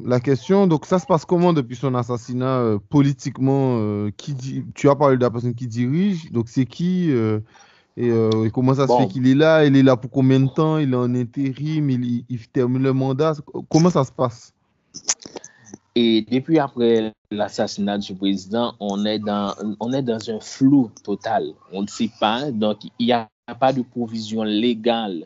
la 0.05 0.19
question, 0.19 0.67
donc 0.67 0.85
ça 0.85 0.99
se 0.99 1.07
passe 1.07 1.25
comment 1.25 1.51
depuis 1.51 1.75
son 1.75 1.95
assassinat 1.95 2.77
politiquement 2.91 4.11
qui 4.15 4.63
Tu 4.75 4.89
as 4.89 4.95
parlé 4.95 5.17
de 5.17 5.23
la 5.23 5.31
personne 5.31 5.55
qui 5.55 5.65
dirige, 5.65 6.31
donc 6.31 6.49
c'est 6.49 6.67
qui 6.67 7.11
euh, 7.99 8.45
et, 8.45 8.51
comment 8.51 8.73
ça 8.73 8.87
se 8.87 8.97
fait 8.97 9.07
qu'il 9.07 9.27
est 9.27 9.35
là? 9.35 9.65
Il 9.65 9.75
est 9.75 9.83
là 9.83 9.95
pour 9.95 10.09
combien 10.09 10.39
de 10.39 10.47
temps? 10.47 10.77
Il 10.77 10.93
est 10.93 10.97
en 10.97 11.13
intérim? 11.13 11.89
Il, 11.89 12.25
il, 12.27 12.47
termine 12.47 12.81
le 12.81 12.93
mandat? 12.93 13.35
Comment 13.69 13.89
ça 13.89 14.03
se 14.03 14.11
passe? 14.11 14.53
Et 15.95 16.25
depuis 16.29 16.57
après 16.57 17.13
l'assassinat 17.29 17.99
du 17.99 18.15
président, 18.15 18.73
on 18.79 19.05
est, 19.05 19.19
dans, 19.19 19.53
on 19.79 19.93
est 19.93 20.01
dans 20.01 20.29
un 20.29 20.39
flou 20.39 20.89
total. 21.03 21.53
On 21.71 21.83
ne 21.83 21.87
sait 21.87 22.09
pas. 22.19 22.49
Donc, 22.51 22.79
il 22.97 23.05
n'y 23.05 23.11
a 23.13 23.29
pas 23.59 23.73
de 23.73 23.83
provision 23.83 24.43
légale. 24.43 25.25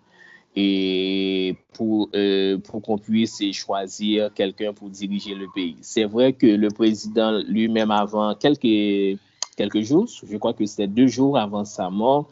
Et 0.59 1.55
pour, 1.73 2.09
euh, 2.15 2.57
pour 2.57 2.81
qu'on 2.81 2.97
puisse 2.97 3.43
choisir 3.53 4.33
quelqu'un 4.33 4.73
pour 4.73 4.89
diriger 4.89 5.35
le 5.35 5.45
pays. 5.53 5.77
C'est 5.81 6.05
vrai 6.05 6.33
que 6.33 6.47
le 6.47 6.69
président 6.69 7.39
lui-même, 7.47 7.91
avant 7.91 8.33
quelques, 8.33 9.19
quelques 9.55 9.81
jours, 9.81 10.07
je 10.07 10.37
crois 10.37 10.53
que 10.53 10.65
c'était 10.65 10.87
deux 10.87 11.05
jours 11.05 11.37
avant 11.37 11.63
sa 11.63 11.91
mort, 11.91 12.27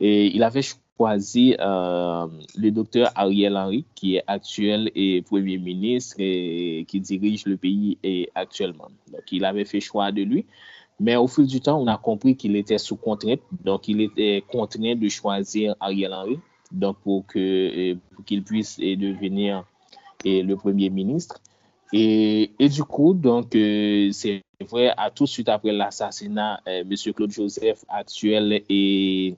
et 0.00 0.34
il 0.34 0.42
avait 0.42 0.62
choisi 0.96 1.56
euh, 1.58 2.26
le 2.56 2.70
docteur 2.70 3.10
Ariel 3.14 3.56
Henry, 3.56 3.84
qui 3.94 4.16
est 4.16 4.24
actuel 4.26 4.90
et 4.94 5.22
Premier 5.22 5.58
ministre 5.58 6.16
et 6.18 6.84
qui 6.88 7.00
dirige 7.00 7.46
le 7.46 7.56
pays 7.56 7.98
actuellement. 8.34 8.88
Donc, 9.12 9.22
il 9.32 9.44
avait 9.44 9.64
fait 9.64 9.80
choix 9.80 10.12
de 10.12 10.22
lui. 10.22 10.46
Mais 11.00 11.16
au 11.16 11.26
fil 11.26 11.46
du 11.46 11.60
temps, 11.60 11.80
on 11.80 11.88
a 11.88 11.96
compris 11.96 12.36
qu'il 12.36 12.54
était 12.54 12.78
sous 12.78 12.96
contrainte. 12.96 13.40
Donc, 13.64 13.88
il 13.88 14.00
était 14.00 14.44
contraint 14.48 14.94
de 14.94 15.08
choisir 15.08 15.74
Ariel 15.80 16.12
Henry 16.12 16.38
donc 16.74 16.98
pour 16.98 17.26
qu'il 17.26 18.44
puisse 18.44 18.78
devenir 18.78 19.64
le 20.24 20.54
Premier 20.54 20.90
ministre. 20.90 21.40
Et, 21.92 22.50
du 22.58 22.82
coup, 22.82 23.14
donc, 23.14 23.54
euh, 23.54 24.10
c'est 24.10 24.42
vrai, 24.68 24.92
à 24.96 25.10
tout 25.10 25.24
de 25.24 25.28
suite 25.28 25.48
après 25.48 25.70
l'assassinat, 25.70 26.60
euh, 26.66 26.82
M. 26.82 27.12
Claude 27.14 27.30
Joseph, 27.30 27.84
actuel 27.88 28.62
et 28.68 29.36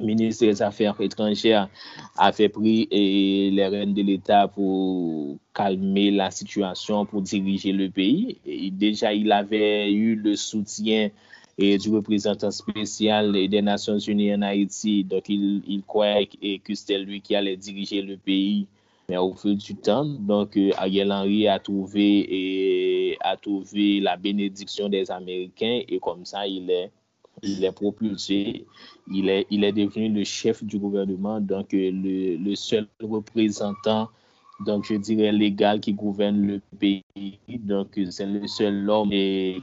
ministre 0.00 0.46
des 0.46 0.62
Affaires 0.62 1.00
étrangères 1.00 1.68
a 2.16 2.32
fait 2.32 2.48
pris 2.48 2.88
et 2.90 3.50
les 3.50 3.66
reines 3.66 3.94
de 3.94 4.02
l'État 4.02 4.48
pour 4.48 5.36
calmer 5.54 6.10
la 6.10 6.30
situation, 6.30 7.06
pour 7.06 7.22
diriger 7.22 7.72
le 7.72 7.90
pays. 7.90 8.38
Et 8.46 8.70
déjà, 8.70 9.12
il 9.12 9.30
avait 9.32 9.92
eu 9.92 10.14
le 10.14 10.36
soutien 10.36 11.10
et 11.58 11.78
du 11.78 11.90
représentant 11.90 12.50
spécial 12.50 13.32
des 13.32 13.62
Nations 13.62 13.98
Unies 13.98 14.34
en 14.34 14.42
Haïti. 14.42 15.04
Donc, 15.04 15.28
il, 15.28 15.62
il 15.66 15.82
croyait 15.82 16.28
eh, 16.40 16.58
que 16.58 16.74
c'était 16.74 16.98
lui 16.98 17.20
qui 17.20 17.36
allait 17.36 17.56
diriger 17.56 18.02
le 18.02 18.16
pays. 18.16 18.66
Mais 19.08 19.16
au 19.16 19.34
fil 19.34 19.58
du 19.58 19.74
temps, 19.74 20.04
donc, 20.04 20.56
euh, 20.56 20.70
Ariel 20.76 21.12
Henry 21.12 21.48
a 21.48 21.58
trouvé, 21.58 22.26
et, 22.30 23.18
a 23.20 23.36
trouvé 23.36 24.00
la 24.00 24.16
bénédiction 24.16 24.88
des 24.88 25.10
Américains 25.10 25.82
et 25.86 25.98
comme 25.98 26.24
ça, 26.24 26.46
il 26.46 26.70
est 26.70 26.90
il 27.42 27.64
est 27.64 27.72
propulsé, 27.72 28.66
il 29.10 29.28
est, 29.28 29.46
il 29.50 29.64
est 29.64 29.72
devenu 29.72 30.08
le 30.08 30.24
chef 30.24 30.62
du 30.64 30.78
gouvernement, 30.78 31.40
donc 31.40 31.72
le, 31.72 32.36
le 32.36 32.54
seul 32.54 32.88
représentant 33.02 34.08
donc 34.64 34.84
je 34.84 34.94
dirais 34.94 35.32
légal 35.32 35.80
qui 35.80 35.92
gouverne 35.92 36.46
le 36.46 36.60
pays. 36.78 37.02
Donc 37.48 37.98
c'est 38.10 38.26
le 38.26 38.46
seul 38.46 38.88
homme 38.88 39.10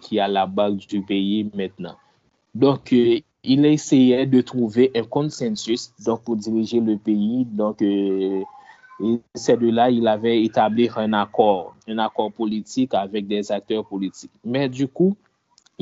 qui 0.02 0.20
a 0.20 0.28
la 0.28 0.46
base 0.46 0.76
du 0.76 1.02
pays 1.02 1.50
maintenant. 1.54 1.96
Donc 2.54 2.92
euh, 2.94 3.20
il 3.44 3.66
essayait 3.66 4.26
de 4.26 4.42
trouver 4.42 4.92
un 4.96 5.04
consensus 5.04 5.94
donc, 6.04 6.24
pour 6.24 6.36
diriger 6.36 6.80
le 6.80 6.98
pays. 6.98 7.46
Donc 7.46 7.82
euh, 7.82 8.42
c'est 9.34 9.58
de 9.58 9.70
là 9.70 9.90
il 9.90 10.08
avait 10.08 10.44
établi 10.44 10.90
un 10.96 11.14
accord, 11.14 11.76
un 11.88 11.98
accord 12.00 12.32
politique 12.32 12.94
avec 12.94 13.28
des 13.28 13.52
acteurs 13.52 13.86
politiques. 13.86 14.32
Mais 14.44 14.68
du 14.68 14.88
coup, 14.88 15.16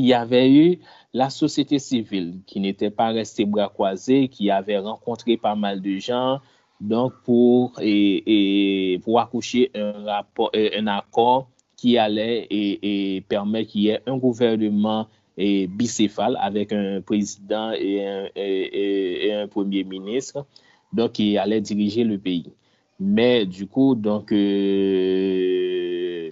y 0.06 0.14
avait 0.14 0.52
eu 0.52 0.80
la 1.14 1.30
société 1.30 1.80
civile 1.80 2.40
qui 2.46 2.60
n'était 2.60 2.92
pas 2.92 3.10
restée 3.10 3.46
bras 3.46 3.70
croisés, 3.70 4.28
qui 4.28 4.52
avait 4.52 4.78
rencontré 4.78 5.38
pas 5.38 5.56
mal 5.56 5.82
de 5.82 5.98
gens, 5.98 6.40
donc 6.80 7.14
pour, 7.24 7.74
et, 7.82 8.94
et 8.94 9.00
pour 9.00 9.20
accoucher 9.20 9.72
un, 9.76 10.04
rapport, 10.04 10.52
euh, 10.56 10.70
un 10.78 10.88
accord 10.88 11.50
qui 11.76 11.98
allait 11.98 12.48
et, 12.50 13.16
et 13.16 13.22
permettre 13.22 13.72
qu'il 13.72 13.82
y 13.82 13.90
ait 13.90 14.02
un 14.06 14.18
gouvernement 14.18 15.08
et 15.38 15.68
bicéphale 15.68 16.38
avec 16.42 16.74
un 16.74 17.02
président 17.02 17.72
et 17.72 18.06
un, 18.06 18.28
et, 18.36 19.28
et 19.28 19.34
un, 19.34 19.48
premier 19.48 19.84
ministre, 19.84 20.46
donc 20.94 21.14
qui 21.14 21.38
allait 21.38 21.62
diriger 21.62 22.04
le 22.04 22.18
pays. 22.18 22.52
Mais 23.00 23.46
du 23.46 23.68
coup, 23.68 23.96
donc, 23.96 24.32
euh, 24.32 26.32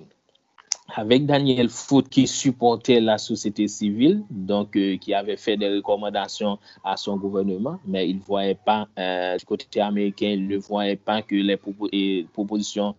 avec 0.98 1.26
Daniel 1.26 1.70
Foot 1.70 2.08
qui 2.08 2.26
supportait 2.26 3.02
la 3.02 3.18
société 3.18 3.68
civile, 3.68 4.24
donc 4.30 4.78
euh, 4.78 4.96
qui 4.98 5.14
avait 5.14 5.36
fait 5.36 5.58
des 5.58 5.68
recommandations 5.68 6.58
à 6.86 6.96
son 6.96 7.18
gouvernement, 7.18 7.80
mais 7.86 8.10
il 8.10 8.18
ne 8.18 8.22
voyait 8.22 8.56
pas, 8.56 8.88
euh, 8.98 9.38
du 9.38 9.44
côté 9.44 9.82
américain, 9.82 10.28
il 10.30 10.48
ne 10.48 10.58
voyait 10.58 10.96
pas 10.96 11.22
que 11.22 11.36
les 11.36 12.24
propositions 12.32 12.96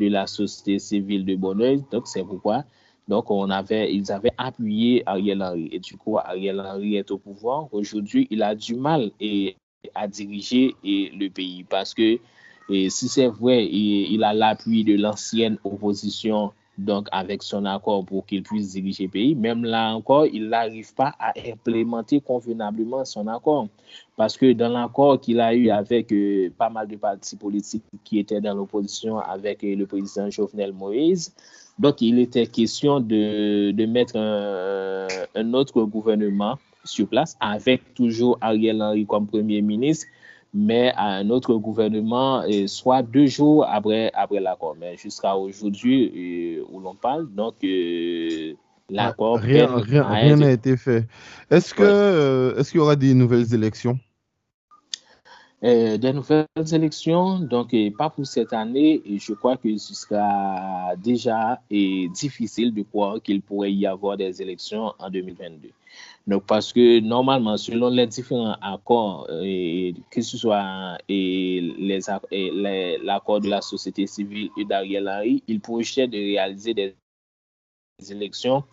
de 0.00 0.08
la 0.08 0.26
société 0.26 0.80
civile 0.80 1.24
de 1.24 1.36
Bonheur. 1.36 1.78
Donc, 1.92 2.08
c'est 2.08 2.24
pourquoi 2.24 2.64
donc, 3.08 3.30
on 3.30 3.48
avait, 3.50 3.94
ils 3.94 4.10
avaient 4.10 4.32
appuyé 4.36 5.04
Ariel 5.06 5.40
Henry. 5.40 5.68
Et 5.70 5.78
du 5.78 5.96
coup, 5.96 6.18
Ariel 6.18 6.58
Henry 6.58 6.96
est 6.96 7.08
au 7.12 7.18
pouvoir. 7.18 7.72
Aujourd'hui, 7.72 8.26
il 8.32 8.42
a 8.42 8.56
du 8.56 8.74
mal 8.74 9.12
à 9.94 10.08
diriger 10.08 10.74
le 10.82 11.28
pays 11.28 11.62
parce 11.62 11.94
que 11.94 12.18
si 12.68 13.08
c'est 13.08 13.28
vrai, 13.28 13.64
il, 13.64 14.24
a 14.24 14.34
l'appui 14.34 14.82
de 14.82 14.96
l'ancienne 14.96 15.56
opposition, 15.62 16.52
donc 16.78 17.08
avec 17.12 17.42
son 17.42 17.64
accord 17.64 18.04
pour 18.04 18.26
qu'il 18.26 18.42
puisse 18.42 18.72
diriger 18.72 19.04
le 19.04 19.10
pays. 19.10 19.34
Même 19.34 19.64
là 19.64 19.94
encore, 19.94 20.26
il 20.26 20.48
n'arrive 20.48 20.94
pas 20.94 21.14
à 21.18 21.32
implémenter 21.48 22.20
convenablement 22.20 23.04
son 23.04 23.26
accord. 23.28 23.68
Parce 24.16 24.36
que 24.36 24.52
dans 24.52 24.68
l'accord 24.68 25.20
qu'il 25.20 25.40
a 25.40 25.54
eu 25.54 25.70
avec 25.70 26.12
euh, 26.12 26.50
pas 26.56 26.70
mal 26.70 26.88
de 26.88 26.96
partis 26.96 27.36
politiques 27.36 27.84
qui 28.04 28.18
étaient 28.18 28.40
dans 28.40 28.54
l'opposition 28.54 29.18
avec 29.18 29.64
euh, 29.64 29.74
le 29.74 29.86
président 29.86 30.30
Jovenel 30.30 30.72
Moïse, 30.72 31.34
donc 31.78 32.00
il 32.00 32.18
était 32.18 32.46
question 32.46 33.00
de, 33.00 33.70
de 33.70 33.86
mettre 33.86 34.16
un, 34.16 35.06
un 35.34 35.54
autre 35.54 35.82
gouvernement 35.82 36.58
sur 36.84 37.08
place 37.08 37.36
avec 37.40 37.94
toujours 37.94 38.38
Ariel 38.40 38.80
Henry 38.80 39.06
comme 39.06 39.26
premier 39.26 39.60
ministre 39.60 40.06
mais 40.54 40.92
à 40.96 41.06
un 41.06 41.30
autre 41.30 41.54
gouvernement, 41.54 42.42
soit 42.66 43.02
deux 43.02 43.26
jours 43.26 43.66
après, 43.68 44.10
après 44.14 44.40
l'accord. 44.40 44.76
Mais 44.78 44.96
jusqu'à 44.96 45.36
aujourd'hui, 45.36 46.62
où 46.70 46.80
l'on 46.80 46.94
parle, 46.94 47.28
donc 47.34 47.54
euh, 47.64 48.54
l'accord. 48.90 49.38
Rien 49.38 50.36
n'a 50.36 50.52
été 50.52 50.76
fait. 50.76 51.06
Est-ce 51.50 51.74
euh, 51.80 52.56
est-ce 52.56 52.70
qu'il 52.70 52.78
y 52.78 52.82
aura 52.82 52.96
des 52.96 53.14
nouvelles 53.14 53.52
élections? 53.54 53.98
Euh, 55.64 55.96
des 55.96 56.12
nouvelles 56.12 56.46
élections, 56.72 57.40
donc 57.40 57.74
pas 57.96 58.10
pour 58.10 58.26
cette 58.26 58.52
année. 58.52 59.02
Et 59.04 59.18
je 59.18 59.32
crois 59.32 59.56
que 59.56 59.76
ce 59.78 59.94
sera 59.94 60.94
déjà 61.02 61.60
difficile 61.70 62.72
de 62.72 62.82
croire 62.82 63.20
qu'il 63.22 63.42
pourrait 63.42 63.72
y 63.72 63.86
avoir 63.86 64.16
des 64.16 64.42
élections 64.42 64.92
en 64.98 65.10
2022. 65.10 65.70
Donc, 66.26 66.44
parce 66.44 66.72
que 66.72 66.98
normalement, 67.00 67.56
selon 67.56 67.88
les 67.88 68.06
différents 68.06 68.56
accords, 68.60 69.28
et, 69.42 69.94
que 70.10 70.20
ce 70.20 70.36
soit 70.36 70.98
l'accord 71.08 73.40
de 73.40 73.48
la 73.48 73.60
société 73.60 74.08
civile 74.08 74.50
et 74.58 74.64
d'Ariel 74.64 75.08
Henry, 75.08 75.44
il 75.46 75.60
projetait 75.60 76.08
de 76.08 76.16
réaliser 76.16 76.74
des 76.74 76.96
élections 78.10 78.64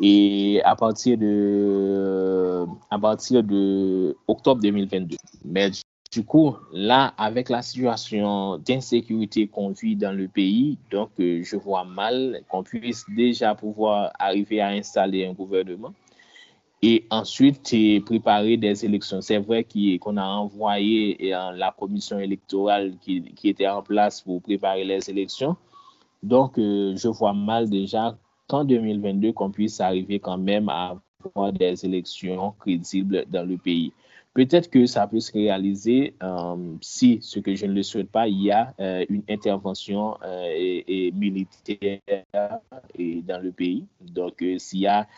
et 0.00 0.60
à 0.64 0.76
partir 0.76 1.18
de 1.18 2.64
à 2.90 2.98
partir 2.98 3.42
de 3.42 4.16
octobre 4.26 4.60
2022. 4.60 5.16
Mais 5.44 5.70
du 6.12 6.24
coup, 6.24 6.56
là, 6.72 7.14
avec 7.16 7.48
la 7.48 7.62
situation 7.62 8.58
d'insécurité 8.58 9.46
qu'on 9.46 9.70
vit 9.70 9.94
dans 9.94 10.16
le 10.16 10.26
pays, 10.26 10.78
donc 10.90 11.10
euh, 11.20 11.42
je 11.42 11.56
vois 11.56 11.84
mal 11.84 12.42
qu'on 12.48 12.62
puisse 12.62 13.04
déjà 13.10 13.54
pouvoir 13.54 14.12
arriver 14.18 14.60
à 14.60 14.68
installer 14.68 15.26
un 15.26 15.32
gouvernement 15.32 15.92
et 16.82 17.04
ensuite 17.10 17.74
préparer 18.04 18.56
des 18.56 18.84
élections. 18.84 19.20
C'est 19.20 19.38
vrai 19.38 19.66
qu'on 20.00 20.16
a 20.16 20.24
envoyé 20.24 21.16
la 21.30 21.74
commission 21.76 22.18
électorale 22.18 22.94
qui, 23.00 23.24
était 23.44 23.68
en 23.68 23.82
place 23.82 24.20
pour 24.20 24.42
préparer 24.42 24.84
les 24.84 25.10
élections. 25.10 25.56
Donc, 26.22 26.58
euh, 26.58 26.96
je 26.96 27.08
vois 27.08 27.32
mal 27.32 27.70
déjà 27.70 28.16
qu'en 28.48 28.64
2022, 28.64 29.32
qu'on 29.32 29.50
puisse 29.50 29.80
arriver 29.80 30.18
quand 30.18 30.38
même 30.38 30.68
à 30.68 30.96
avoir 31.24 31.52
des 31.52 31.84
élections 31.84 32.54
crédibles 32.58 33.24
dans 33.30 33.48
le 33.48 33.56
pays. 33.56 33.92
Peut-être 34.38 34.70
que 34.70 34.86
ça 34.86 35.08
peut 35.08 35.18
se 35.18 35.32
réaliser 35.32 36.14
euh, 36.22 36.76
si, 36.80 37.18
ce 37.22 37.40
que 37.40 37.56
je 37.56 37.66
ne 37.66 37.72
le 37.72 37.82
souhaite 37.82 38.08
pas, 38.08 38.28
il 38.28 38.40
y 38.40 38.52
a 38.52 38.72
euh, 38.78 39.04
une 39.08 39.24
intervention 39.28 40.16
euh, 40.22 41.10
militaire 41.12 41.98
dans 43.24 43.42
le 43.42 43.50
pays. 43.50 43.84
Donc, 44.00 44.44
s'il 44.58 44.78
y, 44.78 44.86
a, 44.86 45.08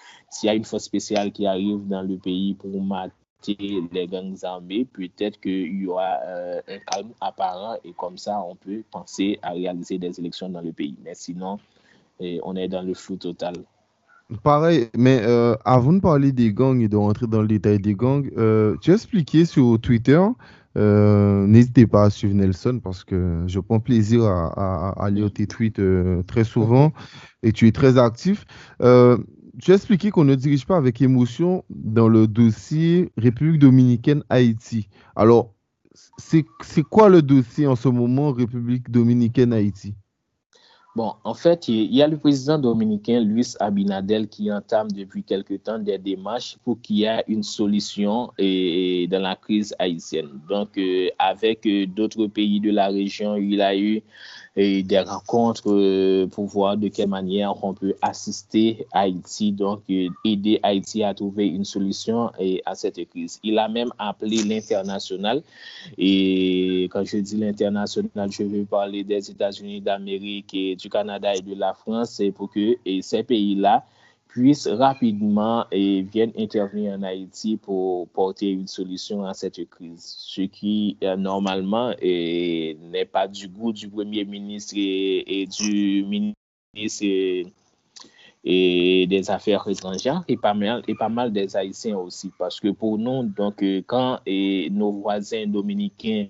y 0.43 0.49
a 0.49 0.55
une 0.55 0.65
force 0.65 0.85
spéciale 0.85 1.33
qui 1.33 1.47
arrive 1.47 1.87
dans 1.87 2.01
le 2.01 2.17
pays 2.17 2.55
pour 2.55 2.83
mater 2.83 3.83
les 3.93 4.07
gangs 4.07 4.43
armés, 4.43 4.87
peut-être 4.87 5.39
qu'il 5.39 5.83
y 5.83 5.87
aura 5.87 6.15
un 6.67 6.79
calme 6.91 7.13
apparent 7.21 7.77
et 7.85 7.93
comme 7.93 8.17
ça, 8.17 8.43
on 8.43 8.57
peut 8.57 8.83
penser 8.91 9.39
à 9.43 9.51
réaliser 9.51 9.99
des 9.99 10.19
élections 10.19 10.49
dans 10.49 10.63
le 10.63 10.73
pays. 10.73 10.97
Mais 11.05 11.13
sinon, 11.15 11.59
on 12.21 12.57
est 12.57 12.69
dans 12.69 12.81
le 12.81 12.95
flou 12.95 13.17
total. 13.19 13.53
Pareil, 14.45 14.89
mais 14.97 15.21
euh, 15.23 15.57
avant 15.65 15.93
de 15.93 16.01
parler 16.01 16.31
des 16.31 16.53
gangs 16.53 16.81
et 16.81 16.89
de 16.89 16.97
rentrer 16.97 17.27
dans 17.27 17.43
le 17.43 17.49
détail 17.49 17.81
des 17.81 17.95
gangs, 17.95 18.31
euh, 18.39 18.77
tu 18.81 18.93
as 18.93 18.95
expliqué 18.95 19.45
sur 19.45 19.81
Twitter, 19.81 20.21
euh, 20.79 21.47
n'hésitez 21.49 21.87
pas 21.89 22.05
à 22.05 22.11
suivre 22.11 22.35
Nelson 22.35 22.81
parce 22.83 23.03
que 23.03 23.43
je 23.49 23.59
prends 23.59 23.81
plaisir 23.81 24.23
à, 24.25 24.91
à, 24.91 25.11
lire 25.11 25.33
tes 25.33 25.49
tweets 25.49 25.81
très 26.29 26.45
souvent 26.45 26.93
et 27.43 27.51
tu 27.53 27.67
es 27.67 27.73
très 27.73 27.99
actif. 27.99 28.45
tu 28.79 29.73
as 29.73 29.75
expliqué 29.75 30.13
qu'on 30.13 30.25
ne 30.25 30.37
dirige 30.37 30.65
pas 30.65 30.77
avec 30.77 31.03
émotion 31.03 31.65
dans 31.69 32.09
le 32.09 32.29
dossier 32.29 33.11
République 33.17 33.59
dominicaine 33.59 34.23
Haïti. 34.29 34.89
Alors, 35.17 35.55
c'est 36.19 36.45
quoi 36.89 37.09
le 37.09 37.21
dossier 37.21 37.67
en 37.67 37.75
ce 37.75 37.89
moment 37.89 38.33
République 38.33 38.91
dominicaine 38.93 39.53
Haïti? 39.53 39.95
Bon, 40.97 41.15
en 41.23 41.35
fait, 41.35 41.69
il 41.69 41.95
y 41.95 42.03
a 42.03 42.09
le 42.09 42.19
président 42.19 42.59
dominicain 42.59 43.21
Luis 43.21 43.55
Abinadel 43.61 44.27
qui 44.29 44.51
entame 44.51 44.91
depuis 44.91 45.23
quelque 45.23 45.55
temps 45.55 45.79
des 45.79 45.99
démarches 45.99 46.59
pour 46.65 46.81
qu'il 46.81 46.97
y 46.97 47.05
ait 47.05 47.23
une 47.29 47.45
solution 47.45 48.33
dans 48.37 49.23
la 49.23 49.37
crise 49.37 49.73
haïtienne. 49.79 50.41
Donc, 50.49 50.77
euh, 50.79 51.09
avec 51.21 51.65
euh, 51.67 51.87
d'autres 51.87 52.27
pays 52.27 52.59
de 52.61 52.73
la 52.73 52.89
région, 52.89 53.37
il 53.37 53.61
a 53.63 53.77
eu 53.77 54.03
et 54.57 54.83
des 54.83 55.01
rencontres 55.01 55.71
euh, 55.71 56.27
pour 56.27 56.47
voir 56.47 56.77
de 56.77 56.89
quelle 56.89 57.09
manière 57.09 57.63
on 57.65 57.73
peut 57.73 57.95
assister 58.03 58.87
Haïti, 58.93 59.53
donc 59.53 59.83
aider 60.25 60.59
Haïti 60.63 61.05
à 61.05 61.15
trouver 61.15 61.47
une 61.47 61.65
solution 61.65 62.31
à 62.67 62.75
cette 62.75 63.09
crise. 63.11 63.39
Il 63.43 63.59
a 63.59 63.69
même 63.69 63.93
appelé 63.99 64.43
l'international 64.43 65.43
et 65.99 66.89
quand 66.91 67.05
je 67.05 67.19
dis 67.19 67.37
l'international, 67.37 68.31
je 68.31 68.43
veux 68.43 68.65
parler 68.65 69.05
des 69.05 69.31
États-Unis 69.31 69.81
d'Amérique 69.81 70.57
du 70.77 70.89
Canada 70.89 71.35
et 71.35 71.43
de 71.43 71.55
la 71.55 71.75
France 71.75 72.21
pour 72.35 72.51
que 72.51 72.77
ces 73.03 73.23
pays-là 73.23 73.85
puissent 74.33 74.69
rapidement 74.69 75.67
et 75.73 76.03
viennent 76.03 76.33
intervenir 76.39 76.95
en 76.95 77.03
Haïti 77.03 77.57
pour 77.57 78.09
porter 78.09 78.51
une 78.51 78.69
solution 78.69 79.25
à 79.25 79.35
cette 79.35 79.69
crise. 79.69 80.15
Ce 80.19 80.43
qui, 80.43 80.97
euh, 81.03 81.17
normalement, 81.17 81.93
n'est 82.01 83.09
pas 83.11 83.27
du 83.27 83.49
goût 83.49 83.73
du 83.73 83.89
Premier 83.89 84.25
ministre 84.25 84.75
et, 84.77 85.43
et 85.43 85.47
du 85.47 86.05
ministre 86.05 87.03
et, 87.03 87.47
et 88.45 89.07
des 89.09 89.31
Affaires 89.31 89.67
étrangères 89.69 90.23
et 90.29 90.37
pas, 90.37 90.55
mal, 90.55 90.83
et 90.87 90.95
pas 90.95 91.09
mal 91.09 91.33
des 91.33 91.57
Haïtiens 91.57 91.99
aussi. 91.99 92.31
Parce 92.39 92.61
que 92.61 92.69
pour 92.69 92.99
nous, 92.99 93.25
donc, 93.25 93.63
euh, 93.63 93.83
quand 93.85 94.21
nos 94.71 94.93
voisins 94.93 95.47
dominicains 95.47 96.29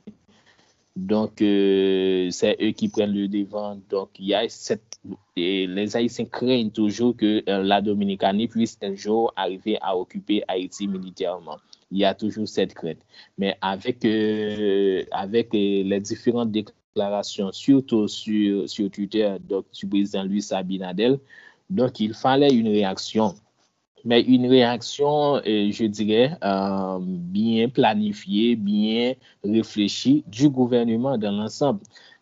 Donc, 1.01 1.41
euh, 1.41 2.29
c'est 2.31 2.57
eux 2.61 2.73
qui 2.73 2.89
prennent 2.91 3.15
le 3.15 3.27
devant. 3.27 3.81
Donc, 3.89 4.11
il 4.19 4.27
y 4.27 4.35
a 4.35 4.47
cette, 4.51 5.01
les 5.35 5.97
Haïtiens 5.97 6.27
craignent 6.27 6.71
toujours 6.71 7.17
que 7.17 7.43
euh, 7.49 7.63
la 7.63 7.81
Dominicanie 7.81 8.49
puisse 8.49 8.77
un 8.83 8.95
jour 8.95 9.33
arriver 9.35 9.79
à 9.81 9.97
occuper 9.97 10.43
Haïti 10.47 10.87
militairement. 10.87 11.57
Il 11.91 11.99
y 11.99 12.05
a 12.05 12.15
toujours 12.15 12.47
cette 12.47 12.75
crainte. 12.75 12.99
Mais 13.39 13.57
avec, 13.63 14.05
euh, 14.05 15.03
avec 15.11 15.55
les 15.55 16.01
différentes 16.01 16.51
déclarations, 16.51 17.51
surtout 17.51 18.07
sur, 18.07 18.69
sur 18.69 18.91
Twitter, 18.91 19.37
donc, 19.49 19.65
du 19.73 19.87
président 19.87 20.25
Louis 20.25 20.43
Sabinadel, 20.43 21.19
donc 21.71 21.99
il 22.01 22.13
fallait 22.13 22.53
une 22.53 22.69
réaction 22.69 23.35
mais 24.05 24.23
une 24.23 24.47
réaction, 24.47 25.37
euh, 25.37 25.71
je 25.71 25.85
dirais, 25.85 26.37
euh, 26.43 26.99
bien 27.01 27.69
planifiée, 27.69 28.57
bien 28.57 29.15
réfléchie 29.45 30.25
du 30.27 30.49
gouvernement 30.49 31.19
dans 31.19 31.33
l'ensemble. 31.33 31.81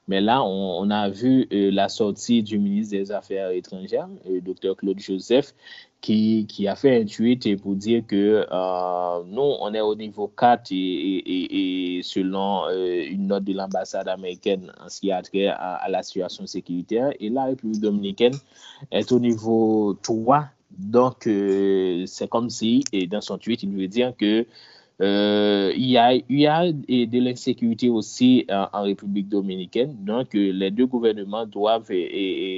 Mais 0.09 0.21
là, 0.23 0.43
on, 0.43 0.89
a 0.91 1.11
vu 1.11 1.47
euh, 1.53 1.71
la 1.71 1.89
sortie 1.91 2.43
du 2.43 2.59
ministre 2.59 2.97
des 2.97 3.13
Affaires 3.13 3.51
étrangères, 3.51 4.09
le 4.27 4.41
docteur 4.41 4.75
Claude 4.77 4.99
Joseph, 4.99 5.55
qui, 6.01 6.47
a 6.67 6.77
fait 6.77 7.03
un 7.03 7.05
tweet 7.05 7.61
pour 7.61 7.75
dire 7.75 8.03
que 8.07 8.47
nous, 9.27 9.43
on 9.61 9.75
est 9.75 9.81
au 9.81 9.95
niveau 9.95 10.29
4 10.29 10.71
et, 10.71 12.01
selon 12.05 12.71
une 12.71 13.27
note 13.27 13.45
de 13.45 13.53
l'ambassade 13.53 14.09
américaine 14.09 14.73
en 14.81 14.89
ce 14.89 15.01
qui 15.01 15.13
a 15.13 15.21
trait 15.21 15.49
à, 15.49 15.75
à 15.75 15.89
la 15.91 16.03
situation 16.03 16.47
sécuritaire, 16.47 17.11
et 17.21 17.29
la 17.29 17.45
République 17.47 17.81
dominicaine 17.81 18.35
est 18.91 19.13
au 19.13 19.19
niveau 19.19 19.99
3 20.03 20.49
donc, 20.79 21.27
euh, 21.27 22.05
c'est 22.07 22.29
comme 22.29 22.51
si, 22.51 22.85
et 22.93 23.07
dans 23.09 23.21
son 23.21 23.37
tweet, 23.37 23.65
il 23.65 23.71
veut 23.77 23.89
dire 23.89 24.17
que 24.17 24.47
euh, 25.01 25.73
il, 25.77 25.87
y 25.87 25.99
a, 25.99 26.15
il 26.15 26.25
y 26.29 26.47
a 26.47 26.73
de 26.73 27.19
l'insécurité 27.19 27.89
aussi 27.89 28.47
en, 28.49 28.83
République 28.83 29.29
dominicaine. 29.29 29.97
Donc, 30.05 30.35
euh, 30.35 30.53
les 30.53 30.71
deux 30.71 30.87
gouvernements 30.87 31.47
doivent 31.47 31.91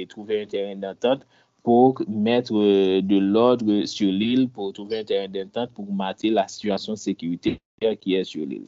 trouver 0.09 0.41
un 0.41 0.45
terrain 0.45 0.75
d'entente 0.75 1.25
pour 1.63 2.01
mettre 2.07 2.53
de 2.53 3.17
l'ordre 3.17 3.85
sur 3.85 4.11
l'île, 4.11 4.49
pour 4.49 4.71
trouver 4.73 4.99
un 4.99 5.03
terrain 5.03 5.27
d'entente 5.27 5.71
pour 5.71 5.91
mater 5.91 6.29
la 6.29 6.47
situation 6.47 6.95
sécuritaire 6.95 7.57
qui 7.99 8.15
est 8.15 8.23
sur 8.23 8.45
l'île. 8.45 8.65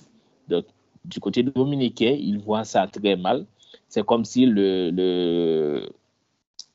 Donc, 0.47 0.65
du 1.05 1.19
côté 1.19 1.43
dominicain, 1.43 2.15
ils 2.19 2.39
voient 2.39 2.63
ça 2.63 2.87
très 2.87 3.15
mal. 3.15 3.45
C'est 3.87 4.05
comme 4.05 4.25
si 4.25 4.45
le, 4.45 4.89
le 4.91 5.89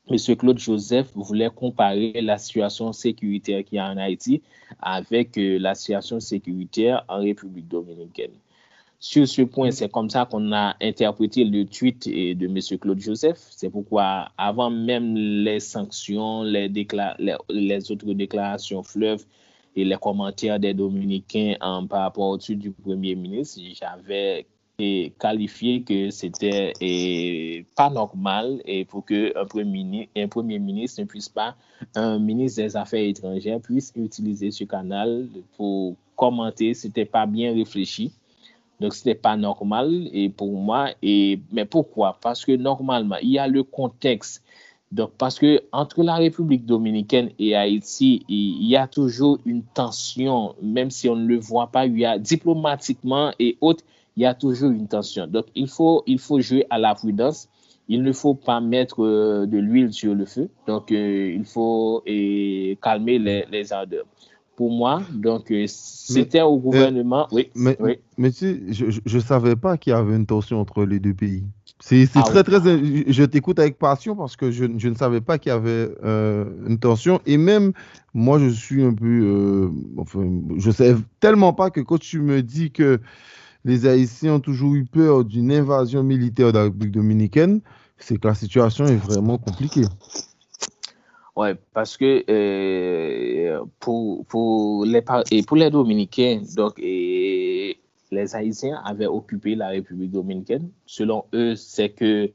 M. 0.09 0.35
Claude 0.35 0.57
Joseph 0.57 1.11
voulait 1.13 1.49
comparer 1.49 2.19
la 2.21 2.37
situation 2.37 2.91
sécuritaire 2.93 3.63
qu'il 3.63 3.75
y 3.75 3.79
a 3.79 3.89
en 3.89 3.97
Haïti 3.97 4.41
avec 4.81 5.37
euh, 5.37 5.57
la 5.59 5.75
situation 5.75 6.19
sécuritaire 6.19 7.05
en 7.07 7.19
République 7.19 7.67
dominicaine. 7.67 8.31
Sur 9.01 9.27
ce 9.27 9.43
point, 9.43 9.71
c'est 9.71 9.89
comme 9.89 10.09
ça 10.09 10.25
qu'on 10.25 10.51
a 10.51 10.75
interprété 10.81 11.45
le 11.45 11.65
tweet 11.65 12.07
euh, 12.07 12.33
de 12.35 12.47
M. 12.47 12.79
Claude 12.79 12.99
Joseph. 12.99 13.37
C'est 13.51 13.69
pourquoi, 13.69 14.29
avant 14.37 14.69
même 14.69 15.15
les 15.15 15.59
sanctions, 15.59 16.43
les, 16.43 16.67
autres 17.91 18.13
déclarations 18.13 18.83
fleuves 18.83 19.25
et 19.75 19.85
les 19.85 19.95
commentaires 19.95 20.59
des 20.59 20.73
Dominicains 20.73 21.55
en, 21.61 21.87
par 21.87 22.01
rapport 22.01 22.29
au 22.29 22.37
tweet 22.37 22.59
du 22.59 22.71
Premier 22.71 23.15
ministre, 23.15 23.61
j'avais 23.73 24.47
et 24.79 25.13
qualifié 25.19 25.81
que 25.81 26.09
c'était 26.09 26.73
et, 26.79 27.65
pas 27.75 27.89
normal 27.89 28.61
et 28.65 28.85
pour 28.85 29.05
qu'un 29.05 29.45
premier, 29.47 30.09
un 30.15 30.27
premier 30.27 30.57
ministre 30.57 31.01
ne 31.01 31.05
puisse 31.05 31.29
pas, 31.29 31.55
un 31.95 32.17
ministre 32.17 32.61
des 32.63 32.77
Affaires 32.77 33.07
étrangères 33.07 33.59
puisse 33.59 33.91
utiliser 33.95 34.51
ce 34.51 34.63
canal 34.63 35.27
pour 35.57 35.95
commenter, 36.15 36.73
c'était 36.73 37.05
pas 37.05 37.25
bien 37.25 37.53
réfléchi. 37.53 38.11
Donc, 38.79 38.93
ce 38.93 39.07
n'était 39.07 39.19
pas 39.19 39.35
normal 39.35 40.09
et 40.13 40.29
pour 40.29 40.53
moi. 40.53 40.91
Et, 41.01 41.39
mais 41.51 41.65
pourquoi? 41.65 42.17
Parce 42.21 42.45
que 42.45 42.53
normalement, 42.53 43.17
il 43.21 43.31
y 43.31 43.39
a 43.39 43.47
le 43.47 43.63
contexte. 43.63 44.43
Donc, 44.91 45.11
parce 45.17 45.37
que 45.37 45.61
entre 45.71 46.01
la 46.01 46.15
République 46.15 46.65
dominicaine 46.65 47.29
et 47.37 47.55
Haïti, 47.55 48.25
il 48.27 48.65
y 48.65 48.75
a 48.75 48.87
toujours 48.87 49.37
une 49.45 49.63
tension, 49.63 50.55
même 50.61 50.89
si 50.89 51.07
on 51.09 51.15
ne 51.15 51.27
le 51.27 51.37
voit 51.37 51.67
pas, 51.67 51.85
il 51.85 51.99
y 51.99 52.05
a 52.05 52.17
diplomatiquement 52.17 53.31
et 53.37 53.57
autres, 53.61 53.83
il 54.19 54.23
y 54.23 54.25
a 54.25 54.33
toujours 54.33 54.71
une 54.71 54.89
tension. 54.89 55.27
Donc, 55.27 55.45
il 55.55 55.69
faut, 55.69 56.03
il 56.05 56.19
faut 56.19 56.41
jouer 56.41 56.65
à 56.69 56.77
la 56.77 56.93
prudence. 56.93 57.47
Il 57.87 58.03
ne 58.03 58.11
faut 58.11 58.35
pas 58.35 58.59
mettre 58.59 59.01
euh, 59.01 59.45
de 59.45 59.57
l'huile 59.57 59.93
sur 59.93 60.13
le 60.13 60.25
feu. 60.25 60.49
Donc, 60.67 60.91
euh, 60.91 61.33
il 61.33 61.45
faut 61.45 62.03
calmer 62.81 63.17
les, 63.17 63.71
ardeurs. 63.73 64.05
Pour 64.57 64.71
moi, 64.71 65.01
donc, 65.13 65.49
euh, 65.51 65.63
c'était 65.67 66.41
au 66.41 66.57
gouvernement. 66.57 67.29
oui, 67.31 67.49
mais, 67.55 67.77
mais 68.17 68.31
tu 68.31 68.37
sais, 68.73 68.91
je 69.05 69.15
ne 69.15 69.21
savais 69.21 69.55
pas 69.55 69.77
qu'il 69.77 69.93
y 69.93 69.95
avait 69.95 70.17
une 70.17 70.25
tension 70.25 70.59
entre 70.59 70.83
les 70.83 70.99
deux 70.99 71.13
pays. 71.13 71.45
C'est 71.79 72.05
ah 72.15 72.23
très, 72.23 72.43
très. 72.43 72.59
Je 72.59 73.23
t'écoute 73.23 73.57
avec 73.57 73.79
passion 73.79 74.17
parce 74.17 74.35
que 74.35 74.51
je, 74.51 74.65
je 74.77 74.89
ne 74.89 74.95
savais 74.95 75.21
pas 75.21 75.37
qu'il 75.37 75.53
y 75.53 75.55
avait 75.55 75.89
une 76.03 76.77
tension. 76.77 77.21
Et 77.25 77.37
même, 77.37 77.71
moi, 78.13 78.37
je 78.37 78.49
suis 78.49 78.83
un 78.83 78.93
peu. 78.93 79.71
enfin, 79.97 80.29
je 80.57 80.71
sais 80.71 80.93
tellement 81.21 81.53
pas 81.53 81.69
que 81.69 81.79
quand 81.79 81.99
tu 81.99 82.19
me 82.19 82.43
dis 82.43 82.69
que 82.71 82.99
les 83.65 83.85
Haïtiens 83.85 84.35
ont 84.35 84.39
toujours 84.39 84.75
eu 84.75 84.85
peur 84.85 85.25
d'une 85.25 85.51
invasion 85.51 86.03
militaire 86.03 86.51
de 86.51 86.57
la 86.57 86.63
République 86.65 86.91
dominicaine, 86.91 87.61
c'est 87.97 88.17
que 88.17 88.27
la 88.27 88.35
situation 88.35 88.85
est 88.85 88.95
vraiment 88.95 89.37
compliquée. 89.37 89.85
Oui, 91.35 91.49
parce 91.73 91.95
que 91.95 92.23
euh, 92.29 93.63
pour, 93.79 94.85
les, 94.85 95.69
Dominicains, 95.69 96.41
donc, 96.55 96.79
les 96.79 97.77
Haïtiens 98.11 98.81
avaient 98.83 99.05
occupé 99.05 99.55
la 99.55 99.69
République 99.69 100.11
dominicaine. 100.11 100.69
Selon 100.85 101.25
eux, 101.33 101.55
c'est 101.55 101.89
que 101.89 102.31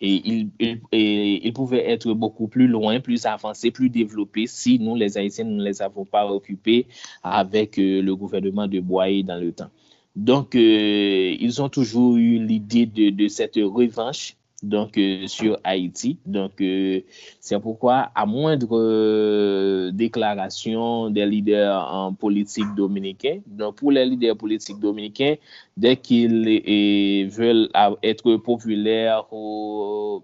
ils, 0.00 1.52
pouvaient 1.54 1.88
être 1.88 2.12
beaucoup 2.14 2.48
plus 2.48 2.66
loin, 2.66 2.98
plus 2.98 3.24
avancés, 3.26 3.70
plus 3.70 3.88
développés 3.88 4.46
si 4.48 4.78
nous, 4.80 4.96
les 4.96 5.16
Haïtiens, 5.16 5.44
ne 5.44 5.62
les 5.62 5.80
avons 5.80 6.04
pas 6.04 6.26
occupés 6.26 6.86
avec 7.22 7.78
euh, 7.78 8.02
le 8.02 8.16
gouvernement 8.16 8.66
de 8.66 8.80
Boyer 8.80 9.22
dans 9.22 9.40
le 9.40 9.52
temps. 9.52 9.70
Donc, 10.14 10.54
euh, 10.54 11.36
ils 11.40 11.62
ont 11.62 11.68
toujours 11.68 12.16
eu 12.16 12.38
l'idée 12.38 12.86
de, 12.86 13.10
de, 13.10 13.28
cette 13.28 13.56
revanche 13.56 14.36
donc, 14.62 14.98
euh, 14.98 15.26
sur 15.26 15.58
Haïti. 15.64 16.18
Donc, 16.26 16.60
euh, 16.60 17.00
c'est 17.40 17.58
pourquoi, 17.58 18.10
à 18.14 18.26
moindre 18.26 19.90
déclaration 19.90 21.08
des 21.08 21.24
leaders 21.24 21.92
en 21.92 22.12
politique 22.12 22.74
dominicains, 22.76 23.40
donc 23.46 23.76
pour 23.76 23.90
les 23.90 24.04
leaders 24.04 24.36
politiques 24.36 24.78
dominicains, 24.78 25.36
dès 25.76 25.96
qu'ils 25.96 27.28
veulent 27.30 27.70
être 28.02 28.36
populaires 28.36 29.24
ou, 29.32 30.22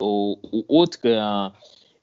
ou, 0.00 0.38
ou 0.52 0.64
autres, 0.68 0.98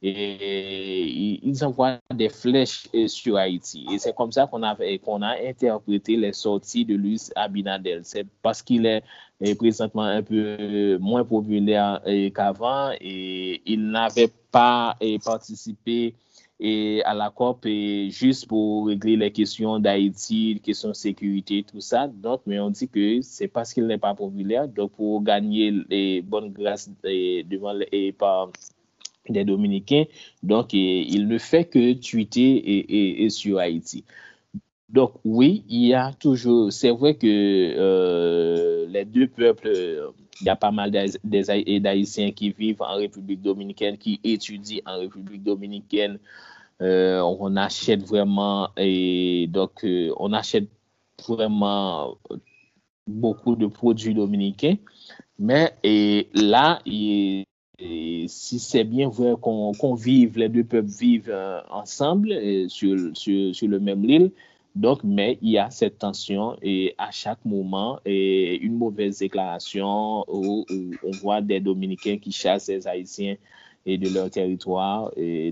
et 0.01 1.39
ils 1.43 1.63
envoient 1.65 1.99
des 2.13 2.29
flèches 2.29 2.87
e, 2.93 3.07
sur 3.07 3.37
Haïti. 3.37 3.85
Et 3.91 3.97
c'est 3.97 4.15
comme 4.15 4.31
ça 4.31 4.45
qu'on 4.47 4.63
a, 4.63 4.75
e, 4.75 4.97
qu 4.97 5.09
a 5.23 5.35
interprété 5.49 6.15
les 6.15 6.33
sorties 6.33 6.85
de 6.85 6.95
Luis 6.95 7.29
Abinadel. 7.35 8.01
C'est 8.03 8.25
parce 8.41 8.61
qu'il 8.61 8.85
est 8.85 9.03
e, 9.41 9.53
présentement 9.55 10.03
un 10.03 10.21
peu 10.21 10.97
moins 10.99 11.23
populaire 11.23 12.01
qu'avant 12.35 12.91
et 13.01 13.61
il 13.65 13.89
n'avait 13.89 14.31
pas 14.51 14.95
participé 15.23 16.13
et 16.59 17.03
à 17.03 17.13
la 17.13 17.29
COP 17.29 17.65
et 17.67 18.09
juste 18.09 18.47
pour 18.47 18.87
régler 18.87 19.15
les 19.15 19.31
questions 19.31 19.79
d'Haïti, 19.79 20.55
les 20.55 20.59
questions 20.59 20.89
de 20.89 20.95
sécurité, 20.95 21.63
tout 21.63 21.81
ça. 21.81 22.07
Donc, 22.07 22.41
mais 22.47 22.59
on 22.59 22.71
dit 22.71 22.87
que 22.87 23.21
c'est 23.21 23.47
parce 23.47 23.73
qu'il 23.73 23.85
n'est 23.85 23.99
pas 23.99 24.15
populaire. 24.15 24.67
Donc, 24.67 24.91
pour 24.93 25.21
gagner 25.21 25.71
les 25.89 26.21
bonnes 26.21 26.51
grâces 26.51 26.89
devant 27.03 27.73
les, 27.73 27.87
et 27.91 28.11
par, 28.11 28.49
des 29.31 29.45
Dominicains. 29.45 30.05
Donc, 30.43 30.73
il 30.73 31.27
ne 31.27 31.37
fait 31.37 31.65
que 31.65 31.93
tweeter 31.93 33.23
et, 33.23 33.29
sur 33.29 33.59
Haïti. 33.59 34.03
Donc, 34.89 35.13
oui, 35.25 35.65
il 35.67 35.87
y 35.87 35.93
a 35.93 36.13
toujours, 36.13 36.71
c'est 36.71 36.91
vrai 36.91 37.15
que 37.15 37.27
euh, 37.27 38.87
les 38.87 39.03
deux 39.03 39.27
peuples, 39.27 40.11
il 40.41 40.47
y 40.47 40.49
a 40.49 40.55
pas 40.55 40.71
mal 40.71 40.91
d'Haïtiens 40.91 42.31
qui 42.31 42.51
vivent 42.51 42.81
en 42.81 42.95
République 42.95 43.41
dominicaine, 43.41 43.97
qui 43.97 44.19
étudient 44.23 44.81
en 44.85 44.99
République 44.99 45.43
dominicaine. 45.43 46.19
Euh, 46.81 47.19
on 47.21 47.55
achète 47.57 48.03
vraiment, 48.03 48.69
et 48.77 49.47
donc, 49.51 49.83
euh, 49.83 50.13
on 50.17 50.31
achète 50.31 50.69
vraiment 51.27 52.17
beaucoup 53.07 53.55
de 53.55 53.67
produits 53.67 54.13
dominicains. 54.13 54.75
Mais 55.39 55.73
et 55.83 56.29
là, 56.33 56.79
il, 56.85 57.45
et 57.79 58.25
si 58.27 58.59
c'est 58.59 58.83
bien 58.83 59.09
vrai 59.09 59.35
qu'on 59.39 59.93
vive, 59.93 60.37
les 60.37 60.49
deux 60.49 60.63
peuples 60.63 60.89
vivent 60.89 61.29
euh, 61.29 61.61
ensemble 61.69 62.31
euh, 62.31 62.67
sur, 62.69 63.15
sur, 63.15 63.67
le 63.67 63.79
même 63.79 64.03
île, 64.03 64.31
donc, 64.75 65.03
mais 65.03 65.37
il 65.41 65.51
y 65.51 65.57
a 65.57 65.69
cette 65.69 65.99
tension 65.99 66.57
et 66.61 66.95
à 66.97 67.11
chaque 67.11 67.43
moment, 67.45 67.99
et 68.05 68.57
une 68.57 68.77
mauvaise 68.77 69.19
déclaration 69.19 70.23
où, 70.27 70.65
on 71.03 71.11
voit 71.11 71.41
des 71.41 71.59
Dominicains 71.59 72.17
qui 72.17 72.31
chassent 72.31 72.67
les 72.67 72.87
Haïtiens 72.87 73.35
et 73.87 73.97
de 73.97 74.09
leur 74.09 74.29
territoire, 74.29 75.11
et 75.15 75.49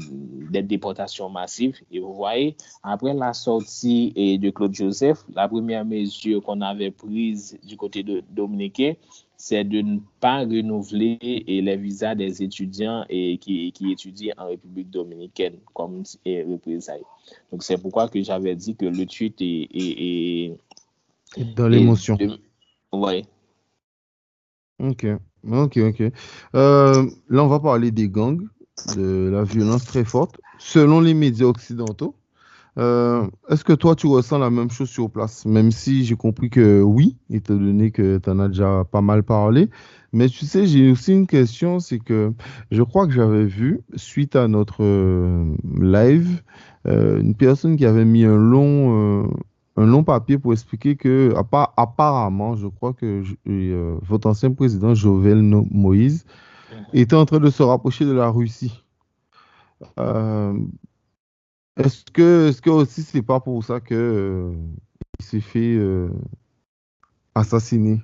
des 0.51 0.61
déportations 0.61 1.29
massives. 1.29 1.77
Et 1.89 1.99
vous 1.99 2.13
voyez, 2.13 2.55
après 2.83 3.13
la 3.13 3.33
sortie 3.33 4.11
de 4.13 4.49
Claude 4.49 4.75
Joseph, 4.75 5.23
la 5.33 5.47
première 5.47 5.85
mesure 5.85 6.43
qu'on 6.43 6.59
avait 6.59 6.91
prise 6.91 7.57
du 7.63 7.77
côté 7.77 8.03
de 8.03 8.21
dominicain, 8.29 8.93
c'est 9.37 9.63
de 9.63 9.81
ne 9.81 9.99
pas 10.19 10.39
renouveler 10.39 11.17
les 11.47 11.77
visas 11.77 12.13
des 12.13 12.43
étudiants 12.43 13.05
et 13.09 13.37
qui, 13.37 13.73
étudient 13.89 14.33
en 14.37 14.47
République 14.47 14.89
dominicaine 14.89 15.55
comme 15.73 16.03
représailles. 16.25 17.03
Donc, 17.51 17.63
c'est 17.63 17.81
pourquoi 17.81 18.09
que 18.09 18.21
j'avais 18.21 18.55
dit 18.55 18.75
que 18.75 18.85
le 18.85 19.05
tweet 19.05 19.37
est... 19.41 20.53
Dans 21.55 21.67
l'émotion. 21.69 22.17
Oui. 22.91 23.23
Ok, 24.79 25.05
ok, 25.51 25.77
ok. 25.77 26.11
Euh, 26.55 27.09
là, 27.29 27.43
on 27.43 27.47
va 27.47 27.59
parler 27.59 27.91
des 27.91 28.09
gangs, 28.09 28.41
de 28.85 29.29
la 29.31 29.43
violence 29.43 29.85
très 29.85 30.03
forte. 30.03 30.39
Selon 30.57 31.01
les 31.01 31.13
médias 31.13 31.45
occidentaux, 31.45 32.15
euh, 32.77 33.25
est-ce 33.49 33.63
que 33.63 33.73
toi, 33.73 33.95
tu 33.95 34.07
ressens 34.07 34.37
la 34.37 34.49
même 34.49 34.69
chose 34.69 34.89
sur 34.89 35.09
place? 35.09 35.45
Même 35.45 35.71
si 35.71 36.05
j'ai 36.05 36.15
compris 36.15 36.49
que 36.49 36.81
oui, 36.81 37.17
étant 37.29 37.55
donné 37.55 37.91
que 37.91 38.17
tu 38.17 38.29
en 38.29 38.39
as 38.39 38.49
déjà 38.49 38.83
pas 38.91 39.01
mal 39.01 39.23
parlé. 39.23 39.69
Mais 40.11 40.29
tu 40.29 40.45
sais, 40.45 40.65
j'ai 40.65 40.91
aussi 40.91 41.13
une 41.13 41.27
question, 41.27 41.79
c'est 41.79 41.99
que 41.99 42.31
je 42.71 42.83
crois 42.83 43.05
que 43.05 43.13
j'avais 43.13 43.45
vu, 43.45 43.81
suite 43.95 44.35
à 44.35 44.47
notre 44.47 44.83
euh, 44.83 45.55
live, 45.79 46.41
une 46.85 47.33
personne 47.33 47.77
qui 47.77 47.85
avait 47.85 48.05
mis 48.05 48.25
un 48.25 48.35
long, 48.35 49.27
un 49.77 49.85
long 49.85 50.03
papier 50.03 50.37
pour 50.37 50.53
expliquer 50.53 50.95
que, 50.95 51.33
apparemment, 51.77 52.55
je 52.55 52.67
crois 52.67 52.93
que 52.93 53.23
votre 54.05 54.29
ancien 54.29 54.51
président, 54.53 54.95
Jovel 54.95 55.41
Moïse, 55.71 56.25
était 56.93 57.15
en 57.15 57.25
train 57.25 57.39
de 57.39 57.49
se 57.49 57.63
rapprocher 57.63 58.05
de 58.05 58.13
la 58.13 58.29
Russie. 58.29 58.83
Est-ce 61.77 62.05
que, 62.11 62.47
est-ce 62.49 62.61
que 62.61 62.69
aussi 62.69 63.03
c'est 63.03 63.21
pas 63.21 63.39
pour 63.41 63.63
ça 63.63 63.81
que 63.81 63.95
euh, 63.95 64.53
il 65.19 65.25
s'est 65.25 65.41
fait 65.41 65.75
euh, 65.75 66.09
assassiner? 67.33 68.01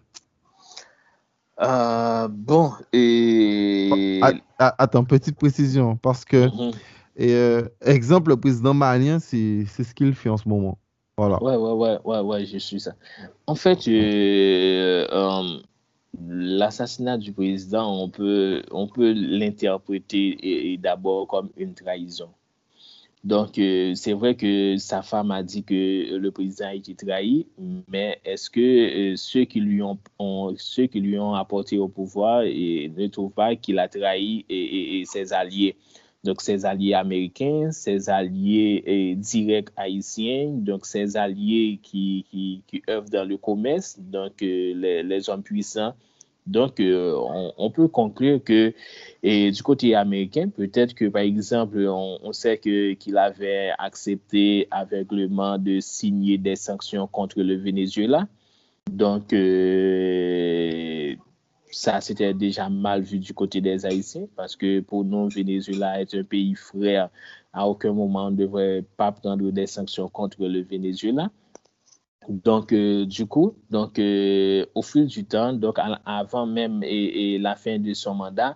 Euh, 1.62 2.28
bon, 2.30 2.74
et. 2.92 4.20
Attends, 4.60 5.06
petite 5.06 5.38
précision, 5.38 5.96
parce 5.96 6.26
que, 6.26 6.48
mhm. 6.48 6.74
et, 7.16 7.90
exemple, 7.90 8.32
le 8.32 8.38
président 8.38 8.74
malien, 8.74 9.20
c'est 9.20 9.66
ce 9.66 9.94
qu'il 9.94 10.14
fait 10.16 10.30
en 10.30 10.38
ce 10.38 10.50
moment. 10.50 10.78
Voilà. 11.18 11.42
Ouais, 11.44 11.56
ouais, 11.56 11.72
ouais, 11.74 12.00
ouais, 12.04 12.20
ouais, 12.20 12.46
je 12.46 12.58
suis 12.58 12.80
ça. 12.80 12.96
En 13.48 13.56
fait, 13.56 13.86
l'assassinat 16.28 17.18
du 17.18 17.34
président, 17.34 18.02
on 18.02 18.10
peut, 18.10 18.64
on 18.72 18.88
peut 18.88 19.12
l'interpréter 19.12 20.78
d'abord 20.82 21.28
comme 21.28 21.50
une 21.58 21.74
trahison. 21.74 22.30
Donc, 23.24 23.60
euh, 23.60 23.94
c'est 23.94 24.14
vrai 24.14 24.36
que 24.36 24.78
sa 24.78 25.04
femme 25.04 25.30
a 25.30 25.44
dit 25.44 25.64
que 25.64 26.16
le 26.16 26.32
président 26.32 26.68
a 26.68 26.74
été 26.74 26.96
trahi, 26.96 27.46
mais 27.88 28.20
est-ce 28.26 28.50
que 28.50 29.12
euh, 29.12 29.16
ceux, 29.16 29.46
qui 29.46 29.60
lui 29.60 29.84
ont, 29.84 30.00
ceux 30.58 30.88
qui 30.88 31.02
lui 31.02 31.20
ont 31.20 31.36
apporté 31.36 31.78
au 31.78 31.88
pouvoir 31.88 32.42
ne 32.42 33.08
trouvent 33.08 33.32
pas 33.32 33.56
qu'il 33.56 33.78
a 33.78 33.88
trahi 33.88 34.46
et, 34.50 35.04
ses 35.06 35.34
alliés? 35.34 35.76
Donc, 36.24 36.42
ses 36.42 36.66
alliés 36.66 36.94
américains, 36.94 37.72
ses 37.72 38.10
alliés 38.10 39.16
directs 39.18 39.70
haïtiens, 39.76 40.50
donc 40.50 40.86
ses 40.86 41.18
alliés 41.18 41.80
qui, 41.82 42.26
qui, 42.68 42.84
œuvrent 42.90 43.10
dans 43.10 43.28
le 43.28 43.38
commerce, 43.38 43.98
donc 44.00 44.42
euh, 44.44 44.74
les, 44.76 45.04
les 45.04 45.30
hommes 45.30 45.44
puissants 45.44 45.94
donc, 46.48 46.80
euh, 46.80 47.16
on, 47.58 47.70
peut 47.70 47.88
conclure 47.88 48.44
que 48.44 48.74
du 49.24 49.64
côté 49.64 49.96
américain, 49.96 50.50
peut-être 50.50 50.96
que, 50.96 51.06
par 51.06 51.22
exemple, 51.22 51.86
on, 51.88 52.34
sait 52.34 52.58
qu'il 52.58 53.18
avait 53.18 53.72
accepté 53.78 54.68
aveuglement 54.72 55.58
de 55.58 55.80
signer 55.80 56.38
des 56.38 56.56
sanctions 56.56 57.08
contre 57.08 57.42
le 57.42 57.56
Venezuela. 57.56 58.28
Donc, 58.92 59.34
euh, 59.34 61.16
ça, 61.72 62.02
c'était 62.02 62.34
déjà 62.34 62.70
mal 62.70 63.02
vu 63.02 63.20
du 63.20 63.34
côté 63.34 63.62
des 63.62 63.86
Haïtiens 63.86 64.28
parce 64.36 64.56
que 64.56 64.82
pour 64.82 65.04
nous, 65.04 65.30
Venezuela 65.30 66.02
est 66.02 66.14
un 66.16 66.24
pays 66.24 66.56
frère. 66.56 67.10
À 67.54 67.68
aucun 67.68 67.94
moment, 67.94 68.28
on 68.28 68.32
ne 68.32 68.36
devrait 68.38 68.86
pas 68.98 69.12
prendre 69.12 69.52
des 69.52 69.68
sanctions 69.68 70.10
contre 70.10 70.46
le 70.46 70.62
Venezuela. 70.62 71.30
Donc, 72.30 72.72
euh, 72.72 73.06
du 73.06 73.26
coup, 73.26 73.56
donc, 73.70 73.98
euh, 74.00 74.66
au 74.76 74.82
fil 74.84 75.08
du 75.08 75.26
temps, 75.26 75.54
donc 75.54 75.78
avant 76.06 76.46
même 76.46 76.82
et, 76.84 77.38
la 77.40 77.56
fin 77.56 77.80
de 77.80 77.94
son 77.94 78.14
mandat, 78.14 78.56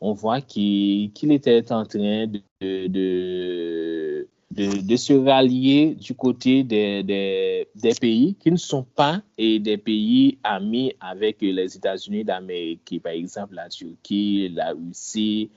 on 0.00 0.12
voit 0.12 0.40
qu'il 0.42 1.10
était 1.32 1.72
en 1.72 1.84
train 1.86 2.26
de, 2.26 2.42
de, 2.60 4.28
de, 4.56 4.96
se 4.96 5.12
rallier 5.12 5.94
du 5.94 6.14
côté 6.14 6.62
des, 6.64 7.02
des, 7.02 7.94
pays 8.00 8.34
qui 8.40 8.50
ne 8.50 8.56
sont 8.56 8.82
pas 8.82 9.20
et 9.36 9.58
des 9.58 9.76
pays 9.76 10.38
amis 10.42 10.94
avec 11.00 11.42
les 11.42 11.76
États-Unis 11.76 12.24
d'Amérique, 12.24 13.00
par 13.02 13.12
exemple 13.12 13.54
la 13.54 13.68
Turquie, 13.68 14.48
la 14.48 14.72
Russie 14.72 15.50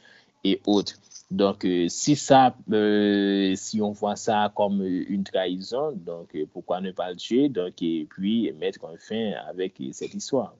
et 0.43 0.59
autres. 0.65 0.95
Donc, 1.31 1.63
euh, 1.63 1.85
si 1.89 2.15
ça, 2.15 2.55
euh, 2.71 3.53
si 3.55 3.81
on 3.81 3.91
voit 3.91 4.15
ça 4.15 4.51
comme 4.55 4.83
une 4.83 5.23
trahison, 5.23 5.91
donc 5.93 6.35
euh, 6.35 6.45
pourquoi 6.51 6.81
ne 6.81 6.91
pas 6.91 7.11
le 7.11 7.17
tuer, 7.17 7.49
donc 7.49 7.81
et 7.81 8.07
puis 8.09 8.51
mettre 8.59 8.85
un 8.85 8.97
fin 8.97 9.33
avec 9.47 9.81
cette 9.91 10.13
histoire. 10.13 10.55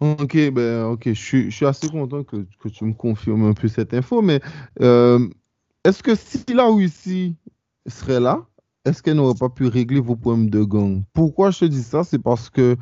Ok, 0.00 0.50
ben 0.50 0.84
ok, 0.86 1.12
je 1.14 1.48
suis, 1.50 1.66
assez 1.66 1.88
content 1.88 2.22
que, 2.22 2.44
tu 2.68 2.84
me 2.84 2.92
confirmes 2.92 3.44
un 3.44 3.54
peu 3.54 3.68
cette 3.68 3.94
info, 3.94 4.20
mais 4.20 4.40
est-ce 5.86 6.02
que 6.02 6.16
si 6.16 6.44
la 6.52 6.66
Russie 6.66 7.36
serait 7.86 8.18
là, 8.18 8.44
est-ce 8.84 9.02
qu'elle 9.02 9.16
n'aurait 9.16 9.38
pas 9.38 9.48
pu 9.48 9.68
régler 9.68 10.00
vos 10.00 10.16
problèmes 10.16 10.50
de 10.50 10.64
gang? 10.64 11.02
Pourquoi 11.12 11.52
je 11.52 11.60
te 11.60 11.64
dis 11.66 11.82
ça? 11.82 12.02
C'est 12.02 12.18
parce 12.18 12.50
que 12.50 12.76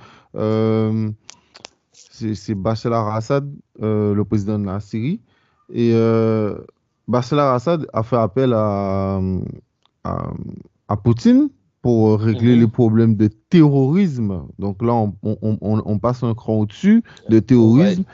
c'est 1.93 2.55
Bachar 2.55 3.09
al-Assad, 3.09 3.53
le 3.81 4.23
président 4.23 4.59
de 4.59 4.65
la 4.65 4.81
Syrie, 4.81 5.21
et 5.73 5.93
Bachar 7.07 7.55
Assad 7.55 7.87
a 7.93 8.03
fait 8.03 8.17
appel 8.17 8.55
à, 8.55 9.21
à, 10.05 10.97
Poutine 10.97 11.51
pour 11.83 12.19
régler 12.19 12.55
mhm. 12.55 12.61
les 12.61 12.69
problèmes 12.69 13.17
de 13.17 13.29
terrorisme. 13.51 14.47
Donc 14.59 14.83
là, 14.83 14.95
on, 14.95 15.15
on, 15.23 15.59
on, 15.61 15.99
passe 15.99 16.23
un 16.23 16.35
cran 16.35 16.61
au-dessus 16.61 17.03
de 17.29 17.39
terrorisme. 17.39 18.05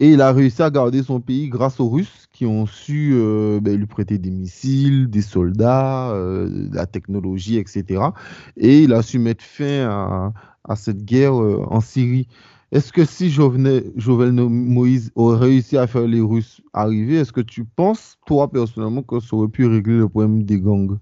Et 0.00 0.10
il 0.12 0.20
a 0.20 0.32
réussi 0.32 0.62
à 0.62 0.70
garder 0.70 1.02
son 1.02 1.20
pays 1.20 1.48
grâce 1.48 1.80
aux 1.80 1.88
Russes 1.88 2.28
qui 2.32 2.46
ont 2.46 2.66
su 2.66 3.14
euh, 3.14 3.58
ben, 3.60 3.76
lui 3.76 3.86
prêter 3.86 4.18
des 4.18 4.30
missiles, 4.30 5.10
des 5.10 5.22
soldats, 5.22 6.10
euh, 6.12 6.68
la 6.72 6.86
technologie, 6.86 7.56
etc. 7.56 8.02
Et 8.56 8.82
il 8.82 8.92
a 8.92 9.02
su 9.02 9.18
mettre 9.18 9.42
fin 9.42 10.32
à, 10.64 10.76
cette 10.76 11.04
guerre 11.04 11.42
euh, 11.42 11.64
en 11.68 11.80
Syrie. 11.80 12.28
Est-ce 12.70 12.92
que 12.92 13.04
si 13.04 13.30
Jovenel, 13.30 13.90
Moïse 13.96 15.10
aurait 15.16 15.38
réussi 15.38 15.76
à 15.76 15.88
faire 15.88 16.06
les 16.06 16.20
Russes 16.20 16.60
arriver, 16.72 17.16
est-ce 17.16 17.32
que 17.32 17.40
tu 17.40 17.64
penses, 17.64 18.18
toi 18.24 18.48
personnellement, 18.48 19.02
que 19.02 19.18
ça 19.18 19.34
aurait 19.34 19.48
pu 19.48 19.66
régler 19.66 19.96
le 19.96 20.08
problème 20.08 20.44
des 20.44 20.60
gangs? 20.60 20.98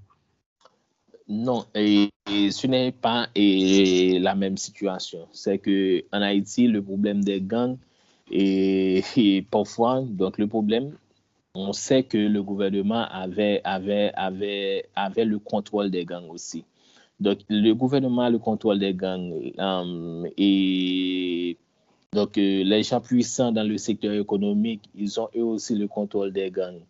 Non, 1.29 1.67
et, 1.75 2.09
ce 2.27 2.67
n'est 2.67 2.93
pas 2.93 3.29
la 3.35 4.35
même 4.37 4.57
situation. 4.57 5.27
C'est 5.33 5.59
que 5.59 6.03
en 6.13 6.23
Haïti, 6.23 6.69
le 6.69 6.83
problème 6.83 7.23
des 7.23 7.43
gangs 7.43 7.77
est, 8.31 9.47
parfois, 9.51 10.03
donc 10.03 10.39
le 10.39 10.47
problème, 10.47 10.97
on 11.55 11.73
sait 11.73 12.03
que 12.03 12.19
le 12.19 12.43
gouvernement 12.43 13.07
avait, 13.09 13.61
avait, 13.65 14.13
avait, 14.15 14.87
avait 14.95 15.25
le 15.25 15.39
contrôle 15.39 15.91
des 15.91 16.05
gangs 16.05 16.29
aussi. 16.31 16.65
Donc, 17.19 17.39
le 17.49 17.73
gouvernement 17.73 18.23
a 18.23 18.31
le 18.31 18.39
contrôle 18.39 18.79
des 18.79 18.93
gangs 18.95 19.33
euh, 19.59 20.29
et 20.37 21.57
donc 22.13 22.37
euh, 22.39 22.63
les 22.63 22.83
gens 22.83 23.01
puissants 23.01 23.53
dans 23.53 23.67
le 23.67 23.79
secteur 23.79 24.13
économique, 24.13 24.83
ils 24.95 25.19
ont 25.19 25.29
eux 25.35 25.45
aussi 25.45 25.75
le 25.75 25.89
contrôle 25.89 26.33
des 26.33 26.51
gangs 26.51 26.81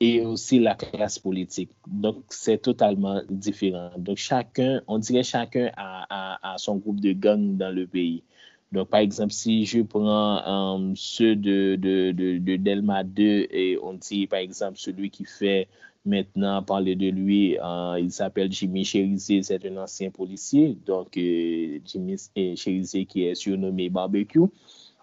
et 0.00 0.20
aussi 0.22 0.58
la 0.58 0.74
classe 0.74 1.18
politique. 1.18 1.70
Donc, 1.86 2.24
c'est 2.28 2.58
totalement 2.58 3.22
différent. 3.30 3.90
Donc, 3.96 4.18
chacun, 4.18 4.82
on 4.86 4.98
dirait 4.98 5.22
chacun 5.22 5.70
a, 5.76 6.52
a, 6.52 6.58
son 6.58 6.76
groupe 6.76 7.00
de 7.00 7.12
gangs 7.12 7.56
dans 7.56 7.74
le 7.74 7.86
pays. 7.86 8.22
Donc, 8.72 8.88
par 8.88 9.00
exemple, 9.00 9.32
si 9.32 9.64
je 9.64 9.80
prends 9.82 10.78
euh, 10.78 10.92
ceux 10.96 11.36
de, 11.36 11.76
de, 11.76 12.12
de, 12.12 12.38
de, 12.38 12.56
Delma 12.56 13.04
2 13.04 13.22
et 13.50 13.78
on 13.82 13.94
dit, 13.94 14.26
par 14.26 14.40
exemple, 14.40 14.76
celui 14.78 15.10
qui 15.10 15.24
fait 15.24 15.68
Maintenant, 16.06 16.62
parler 16.62 16.94
de 16.94 17.08
lui, 17.08 17.58
euh, 17.58 17.98
il 17.98 18.12
s'appelle 18.12 18.50
Jimmy 18.52 18.84
Cherizé, 18.84 19.42
c'est 19.42 19.66
un 19.66 19.76
ancien 19.76 20.10
policier. 20.10 20.76
Donc, 20.86 21.16
euh, 21.16 21.80
Jimmy 21.84 22.14
Cherizé 22.54 23.06
qui 23.06 23.24
est 23.24 23.34
surnommé 23.34 23.88
Barbecue. 23.88 24.46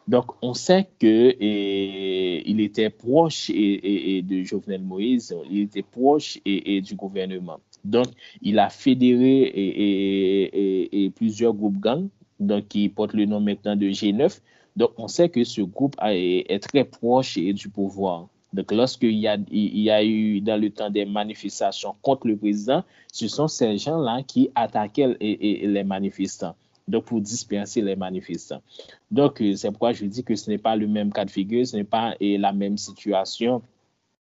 Donc, 0.07 0.31
on 0.41 0.53
sait 0.53 0.87
que 0.99 1.35
il 1.41 2.61
était 2.61 2.89
proche 2.89 3.49
et, 3.49 4.21
de 4.21 4.43
Jovenel 4.43 4.81
Moïse, 4.81 5.35
il 5.51 5.63
était 5.63 5.81
proche 5.83 6.39
et, 6.45 6.79
du 6.79 6.95
gouvernement. 6.95 7.59
Donc, 7.83 8.07
il 8.41 8.57
a 8.57 8.69
fédéré 8.69 9.51
et, 9.53 11.09
plusieurs 11.13 11.53
groupes 11.53 11.79
gangs, 11.79 12.07
donc 12.39 12.67
qui 12.67 12.89
portent 12.89 13.13
le 13.13 13.25
nom 13.25 13.39
maintenant 13.39 13.75
de 13.75 13.87
G9. 13.87 14.39
Donc, 14.75 14.91
on 14.97 15.07
sait 15.07 15.29
que 15.29 15.43
ce 15.43 15.61
groupe 15.61 15.95
est, 16.01 16.63
très 16.63 16.83
proche 16.83 17.37
du 17.37 17.69
pouvoir. 17.69 18.27
Donc, 18.53 18.71
lorsqu'il 18.71 19.17
y 19.17 19.27
il 19.51 19.79
y 19.79 19.89
a 19.89 20.03
eu 20.03 20.41
dans 20.41 20.59
le 20.59 20.69
temps 20.69 20.89
des 20.89 21.05
manifestations 21.05 21.95
contre 22.01 22.27
le 22.27 22.37
président, 22.37 22.83
ce 23.11 23.27
sont 23.27 23.47
ces 23.47 23.77
gens-là 23.77 24.23
qui 24.23 24.49
attaquaient 24.55 25.15
les 25.19 25.83
manifestants. 25.83 26.55
Donc, 26.87 27.05
pour 27.05 27.21
disperser 27.21 27.81
les 27.81 27.95
manifestants. 27.95 28.61
Donc, 29.09 29.41
euh, 29.41 29.55
c'est 29.55 29.69
pourquoi 29.69 29.93
je 29.93 30.05
dis 30.05 30.23
que 30.23 30.35
ce 30.35 30.49
n'est 30.49 30.57
pas 30.57 30.75
le 30.75 30.87
même 30.87 31.13
cas 31.13 31.23
de 31.23 31.31
figure, 31.31 31.65
ce 31.65 31.77
n'est 31.77 31.83
pas 31.83 32.15
la 32.19 32.51
même 32.51 32.77
situation. 32.77 33.61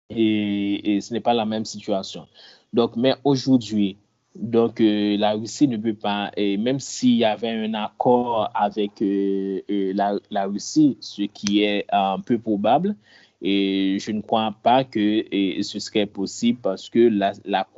Et, 0.09 0.99
ce 1.01 1.13
n'est 1.13 1.19
pas 1.19 1.33
la 1.33 1.45
même 1.45 1.65
situation. 1.65 2.27
Donc, 2.73 2.95
mais 2.95 3.13
aujourd'hui, 3.23 3.97
donc 4.39 4.81
euh, 4.81 5.17
la 5.17 5.33
Russie 5.33 5.67
ne 5.67 5.77
peut 5.77 5.93
pas, 5.93 6.31
et 6.35 6.57
même 6.57 6.79
s'il 6.79 7.15
y 7.17 7.25
avait 7.25 7.49
un 7.49 7.73
accord 7.73 8.49
avec 8.55 9.01
euh, 9.01 9.61
la, 9.93 10.45
Russie, 10.45 10.97
ce 11.01 11.23
qui 11.23 11.63
est 11.63 11.85
un 11.91 12.19
peu 12.19 12.39
probable, 12.39 12.95
et 13.41 13.97
je 13.99 14.11
ne 14.11 14.21
crois 14.21 14.55
pas 14.63 14.83
que 14.83 15.23
ce 15.61 15.79
serait 15.79 16.05
possible 16.05 16.59
parce 16.61 16.89
que 16.89 16.99
la, 16.99 17.33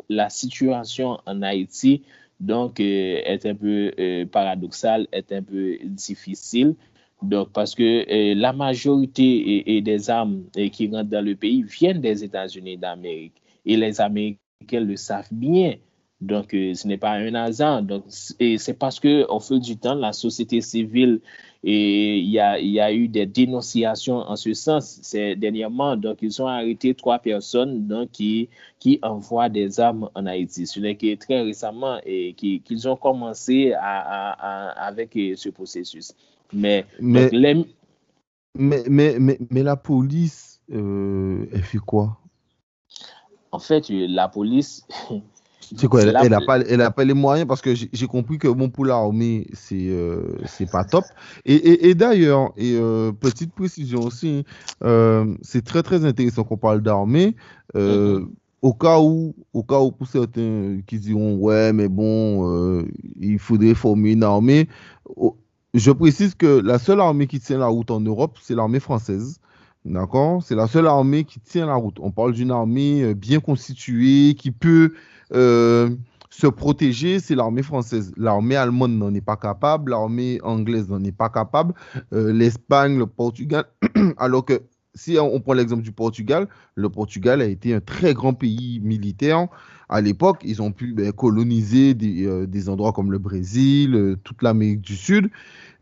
la 0.09 0.29
situation 0.29 1.19
en 1.25 1.41
Haïti 1.43 2.01
donc, 2.41 2.79
euh, 2.79 3.21
est 3.23 3.45
un 3.45 3.55
peu 3.55 3.91
euh, 3.99 4.25
paradoxal, 4.25 5.07
est 5.11 5.31
un 5.31 5.43
peu 5.43 5.77
difficile. 5.85 6.75
Donc, 7.21 7.51
parce 7.53 7.75
que 7.75 7.83
euh, 7.83 8.33
la 8.35 8.51
majorité 8.51 9.81
des 9.81 10.09
armes 10.09 10.45
qui 10.71 10.89
rentrent 10.89 11.09
dans 11.09 11.23
le 11.23 11.35
pays 11.35 11.61
viennent 11.61 12.01
des 12.01 12.23
États-Unis 12.23 12.77
d'Amérique. 12.77 13.35
Et 13.63 13.77
les 13.77 14.01
Américains 14.01 14.39
le 14.73 14.95
savent 14.95 15.27
bien. 15.31 15.75
Donc, 16.21 16.49
ce 16.51 16.87
n'est 16.87 16.97
pas 16.97 17.13
un 17.13 17.33
hasard. 17.33 17.81
Donc, 17.81 18.03
c'est 18.07 18.77
parce 18.77 18.99
qu'au 18.99 19.39
fil 19.39 19.59
du 19.59 19.77
temps, 19.77 19.95
la 19.95 20.13
société 20.13 20.61
civile 20.61 21.19
et 21.63 22.17
il 22.17 22.29
y 22.29 22.39
a, 22.39 22.59
y 22.59 22.79
a 22.79 22.91
eu 22.91 23.07
des 23.07 23.25
dénonciations 23.25 24.17
en 24.17 24.35
ce 24.35 24.53
sens 24.53 24.99
dernièrement. 25.37 25.95
Donc, 25.95 26.19
ils 26.21 26.41
ont 26.41 26.47
arrêté 26.47 26.93
trois 26.95 27.19
personnes 27.19 27.87
donc, 27.87 28.11
qui, 28.11 28.49
qui 28.79 28.99
envoient 29.01 29.49
des 29.49 29.79
armes 29.79 30.09
en 30.15 30.25
Haïti. 30.25 30.65
Ce 30.65 30.79
n'est 30.79 30.95
que 30.95 31.15
très 31.15 31.41
récemment 31.41 31.99
et 32.05 32.33
qu'ils 32.33 32.87
ont 32.87 32.95
commencé 32.95 33.73
à, 33.79 34.71
avec 34.87 35.13
ce 35.35 35.49
processus. 35.49 36.13
Mais, 36.53 36.85
mais, 36.99 37.29
mais, 38.55 38.83
mais, 38.89 39.37
mais, 39.49 39.63
la 39.63 39.77
police, 39.77 40.59
euh, 40.71 41.45
elle 41.53 41.63
fait 41.63 41.77
quoi? 41.77 42.17
En 43.51 43.59
fait, 43.59 43.85
la 43.89 44.27
police, 44.27 44.85
C'est 45.77 45.87
quoi, 45.87 46.01
elle 46.01 46.29
n'a 46.29 46.41
pas, 46.41 46.59
elle 46.59 46.81
a 46.81 46.91
pas 46.91 47.05
les 47.05 47.13
moyens 47.13 47.47
parce 47.47 47.61
que 47.61 47.73
j'ai 47.73 48.07
compris 48.07 48.37
que 48.37 48.47
bon, 48.47 48.69
pour 48.69 48.85
l'armée, 48.85 49.47
c'est 49.53 49.89
euh, 49.89 50.35
c'est 50.45 50.69
pas 50.69 50.83
top. 50.83 51.05
Et, 51.45 51.55
et, 51.55 51.89
et 51.89 51.95
d'ailleurs, 51.95 52.51
et 52.57 52.75
euh, 52.75 53.11
petite 53.11 53.53
précision 53.53 54.01
aussi, 54.01 54.43
euh, 54.83 55.33
c'est 55.41 55.63
très 55.63 55.81
très 55.81 56.03
intéressant 56.03 56.43
qu'on 56.43 56.57
parle 56.57 56.81
d'armée. 56.81 57.35
Mm-hmm. 57.73 58.27
Au 58.61 58.73
cas 58.73 58.99
où, 58.99 59.33
au 59.53 59.63
cas 59.63 59.79
où 59.79 59.91
pour 59.91 60.07
certains 60.07 60.81
qui 60.85 60.99
diront 60.99 61.37
ouais, 61.37 61.73
mais 61.73 61.87
bon, 61.87 62.85
il 63.19 63.39
faudrait 63.39 63.73
former 63.73 64.11
une 64.11 64.23
armée. 64.23 64.67
Je 65.73 65.91
précise 65.91 66.35
que 66.35 66.59
la 66.59 66.79
seule 66.79 66.99
armée 66.99 67.27
qui 67.27 67.39
tient 67.39 67.57
la 67.57 67.67
route 67.67 67.89
en 67.91 68.01
Europe, 68.01 68.37
c'est 68.41 68.55
l'armée 68.55 68.79
française. 68.79 69.39
D'accord? 69.83 70.43
C'est 70.43 70.53
la 70.53 70.67
seule 70.67 70.85
armée 70.85 71.23
qui 71.23 71.39
tient 71.39 71.65
la 71.65 71.73
route. 71.73 71.97
On 72.01 72.11
parle 72.11 72.33
d'une 72.33 72.51
armée 72.51 73.15
bien 73.15 73.39
constituée 73.39 74.35
qui 74.35 74.51
peut 74.51 74.91
euh, 74.91 74.93
se 76.31 76.47
protéger, 76.47 77.19
c'est 77.19 77.35
l'armée 77.35 77.61
française. 77.61 78.13
L'armée 78.17 78.55
allemande 78.55 78.93
n'en 78.93 79.13
est 79.13 79.21
pas 79.21 79.35
capable, 79.35 79.91
l'armée 79.91 80.39
anglaise 80.43 80.89
n'en 80.89 81.03
est 81.03 81.11
pas 81.11 81.29
capable, 81.29 81.73
euh, 82.13 82.31
l'Espagne, 82.31 82.97
le 82.97 83.05
Portugal. 83.05 83.65
Alors 84.17 84.45
que 84.45 84.61
si 84.93 85.17
on, 85.19 85.39
prend 85.39 85.53
l'exemple 85.53 85.83
du 85.83 85.91
Portugal, 85.91 86.47
le 86.75 86.89
Portugal 86.89 87.41
a 87.41 87.45
été 87.45 87.73
un 87.73 87.79
très 87.79 88.13
grand 88.13 88.33
pays 88.33 88.79
militaire. 88.81 89.47
À 89.89 90.01
l'époque, 90.01 90.41
ils 90.45 90.61
ont 90.61 90.71
pu 90.71 90.93
ben, 90.93 91.11
coloniser 91.11 91.93
des, 91.93 92.25
euh, 92.25 92.45
des, 92.47 92.69
endroits 92.69 92.93
comme 92.93 93.11
le 93.11 93.17
Brésil, 93.17 94.15
toute 94.23 94.41
l'Amérique 94.41 94.81
du 94.81 94.95
Sud. 94.95 95.29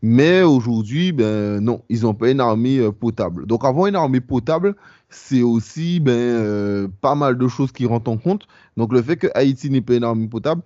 Mais 0.02 0.42
aujourd'hui, 0.42 1.12
ben 1.12 1.60
non, 1.60 1.82
ils 1.88 2.02
n'ont 2.02 2.14
pas 2.14 2.30
une 2.30 2.40
armée 2.40 2.80
potable. 2.92 3.46
Donc 3.46 3.64
avoir 3.64 3.86
une 3.86 3.96
armée 3.96 4.20
potable, 4.20 4.74
c'est 5.10 5.42
aussi 5.42 6.00
ben, 6.00 6.12
euh, 6.12 6.88
pas 7.00 7.14
mal 7.14 7.36
de 7.36 7.48
choses 7.48 7.72
qui 7.72 7.84
rentrent 7.84 8.10
en 8.10 8.16
compte. 8.16 8.46
Donc 8.76 8.92
le 8.92 9.02
fait 9.02 9.16
que 9.16 9.26
Haïti 9.34 9.68
n'ait 9.70 9.80
pas 9.80 9.94
une 9.94 10.04
armée 10.04 10.28
potable, 10.28 10.62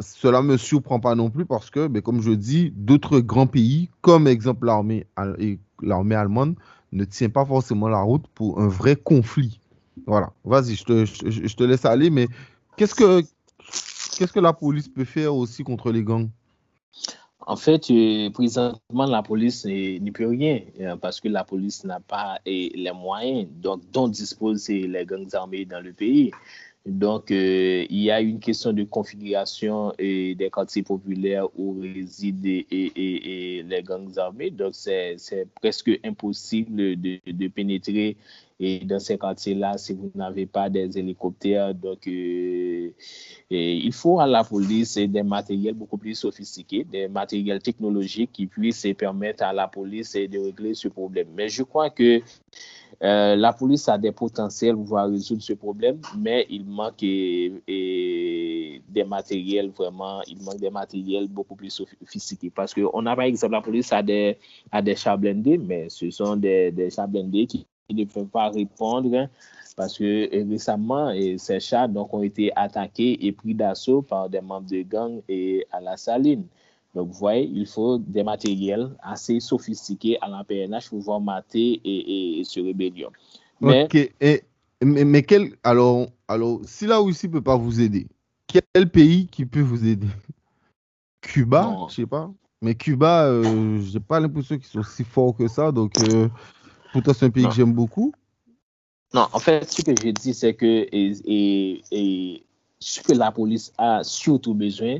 cela 0.00 0.42
ne 0.42 0.48
me 0.48 0.56
surprend 0.56 1.00
pas 1.00 1.14
non 1.14 1.30
plus 1.30 1.44
parce 1.44 1.70
que, 1.70 1.88
ben, 1.88 2.00
comme 2.00 2.22
je 2.22 2.30
dis, 2.30 2.72
d'autres 2.76 3.20
grands 3.20 3.46
pays, 3.46 3.90
comme 4.00 4.26
exemple 4.26 4.66
l'armée 4.66 5.06
allemande, 6.14 6.54
ne 6.92 7.04
tient 7.04 7.28
pas 7.28 7.44
forcément 7.44 7.88
la 7.88 8.00
route 8.00 8.26
pour 8.34 8.60
un 8.60 8.68
vrai 8.68 8.96
conflit. 8.96 9.60
Voilà, 10.06 10.32
vas-y, 10.44 10.76
je 10.76 10.84
te, 10.84 11.64
laisse 11.64 11.84
aller, 11.84 12.10
mais 12.10 12.26
qu'est-ce 12.76 12.94
que, 12.94 13.22
qu'est-ce 14.16 14.32
que 14.32 14.40
la 14.40 14.52
police 14.52 14.88
peut 14.88 15.04
faire 15.04 15.34
aussi 15.34 15.62
contre 15.62 15.92
les 15.92 16.02
gangs? 16.02 16.28
En 17.46 17.56
fait, 17.56 17.90
euh, 17.90 18.30
présentement, 18.30 19.06
la 19.06 19.22
police 19.22 19.64
n'y 19.64 20.10
peut 20.12 20.28
rien 20.28 20.60
euh, 20.80 20.96
parce 20.96 21.20
que 21.20 21.28
la 21.28 21.42
police 21.42 21.84
n'a 21.84 21.98
pas 21.98 22.38
les 22.46 22.92
moyens 22.94 23.48
dont 23.92 24.08
disposent 24.08 24.68
les 24.68 25.04
gangs 25.04 25.34
armés 25.34 25.64
dans 25.64 25.80
le 25.80 25.92
pays. 25.92 26.30
Donc, 26.86 27.30
euh, 27.30 27.84
il 27.90 27.98
y 28.00 28.10
a 28.10 28.22
une 28.22 28.40
question 28.40 28.72
de 28.72 28.84
configuration 28.84 29.92
des 29.98 30.50
quartiers 30.50 30.82
populaires 30.82 31.46
où 31.58 31.78
résident 31.78 32.64
et, 32.70 33.62
les 33.68 33.82
gangs 33.82 34.16
armés. 34.18 34.50
Donc, 34.50 34.74
c'est 34.74 35.16
presque 35.60 35.90
impossible 36.02 36.96
de, 36.96 37.48
pénétrer 37.48 38.16
et 38.58 38.78
dans 38.80 38.98
ces 38.98 39.18
quartiers-là 39.18 39.76
si 39.78 39.92
vous 39.92 40.10
n'avez 40.14 40.46
pas 40.46 40.70
des 40.70 40.98
hélicoptères. 40.98 41.74
Donc, 41.74 42.06
euh, 42.08 42.90
il 43.50 43.92
faut 43.92 44.18
à 44.18 44.26
la 44.26 44.42
police 44.42 44.96
des 44.96 45.22
matériels 45.22 45.74
beaucoup 45.74 45.98
plus 45.98 46.14
sophistiqués, 46.14 46.84
des 46.84 47.08
matériels 47.08 47.60
technologiques 47.60 48.32
qui 48.32 48.46
puissent 48.46 48.86
permettre 48.96 49.42
à 49.42 49.52
la 49.52 49.68
police 49.68 50.14
de 50.14 50.38
régler 50.38 50.72
ce 50.72 50.88
problème. 50.88 51.28
Mais 51.34 51.50
je 51.50 51.62
crois 51.62 51.90
que 51.90 52.22
euh, 53.02 53.36
la 53.36 53.52
police 53.52 53.88
a 53.88 53.96
des 53.98 54.12
potentiels 54.12 54.76
pour 54.76 54.98
résoudre 54.98 55.42
ce 55.42 55.54
problème, 55.54 56.00
mais 56.18 56.46
il 56.50 56.64
manque 56.66 56.98
des 56.98 58.82
matériels 59.06 59.70
vraiment, 59.70 60.20
il 60.26 60.42
manque 60.42 60.58
des 60.60 60.70
matériels 60.70 61.28
beaucoup 61.28 61.56
plus 61.56 61.70
sophistiqués. 61.70 62.50
Parce 62.50 62.74
qu'on 62.74 63.06
a 63.06 63.16
par 63.16 63.24
exemple, 63.24 63.52
la 63.52 63.62
police 63.62 63.92
a 63.92 64.02
des, 64.02 64.36
a 64.70 64.82
des 64.82 64.96
chars 64.96 65.18
blindés, 65.18 65.58
mais 65.58 65.88
ce 65.88 66.10
sont 66.10 66.36
des, 66.36 66.70
des 66.70 66.90
chars 66.90 67.08
blindés 67.08 67.46
qui, 67.46 67.66
ne 67.90 68.04
peuvent 68.04 68.26
pas 68.26 68.50
répondre 68.50 69.12
hein, 69.16 69.28
parce 69.76 69.98
que 69.98 70.48
récemment, 70.48 71.12
ces 71.38 71.58
donc, 71.88 72.14
ont 72.14 72.22
été 72.22 72.52
attaqués 72.54 73.26
et 73.26 73.32
pris 73.32 73.54
d'assaut 73.54 74.02
par 74.02 74.28
des 74.28 74.40
membres 74.40 74.68
de 74.68 74.82
gang 74.82 75.22
et 75.28 75.66
à 75.72 75.80
la 75.80 75.96
saline. 75.96 76.44
Donc, 76.94 77.08
vous 77.08 77.18
voyez, 77.18 77.44
il 77.44 77.66
faut 77.66 77.98
des 77.98 78.24
matériels 78.24 78.96
assez 79.02 79.38
sophistiqués 79.38 80.18
à 80.20 80.28
la 80.28 80.42
PNH 80.42 80.88
pour 80.88 80.98
pouvoir 80.98 81.20
mater 81.20 81.80
et, 81.84 82.40
et, 82.40 82.44
ce 82.44 82.60
rébellion. 82.60 83.10
Mais, 83.60 83.88
mais, 84.82 85.22
quel, 85.22 85.56
alors, 85.62 86.08
alors, 86.26 86.60
si 86.64 86.86
la 86.86 86.98
Russie 86.98 87.28
ne 87.28 87.32
peut 87.32 87.42
pas 87.42 87.56
vous 87.56 87.80
aider, 87.80 88.08
quel 88.46 88.90
pays 88.90 89.26
qui 89.26 89.46
peut 89.46 89.60
vous 89.60 89.86
aider? 89.86 90.08
Cuba, 91.20 91.86
je 91.88 91.94
sais 91.94 92.06
pas. 92.06 92.30
Mais 92.62 92.74
Cuba, 92.74 93.24
euh, 93.24 93.80
je 93.80 93.94
n'ai 93.94 94.00
pas 94.00 94.20
l'impression 94.20 94.56
qu'ils 94.56 94.66
sont 94.66 94.82
si 94.82 95.04
forts 95.04 95.36
que 95.36 95.48
ça. 95.48 95.72
Donc, 95.72 95.92
euh, 96.00 96.28
pourtant, 96.92 97.12
c'est 97.14 97.26
un 97.26 97.30
pays 97.30 97.46
que 97.46 97.52
j'aime 97.52 97.72
beaucoup. 97.72 98.12
Non, 99.14 99.26
en 99.32 99.38
fait, 99.38 99.70
ce 99.70 99.82
que 99.82 99.92
je 99.92 100.10
dis, 100.10 100.34
c'est 100.34 100.54
que 100.54 100.86
et, 100.92 101.82
et, 101.90 102.44
ce 102.78 103.00
que 103.00 103.12
la 103.12 103.32
police 103.32 103.72
a 103.76 104.04
surtout 104.04 104.54
besoin, 104.54 104.98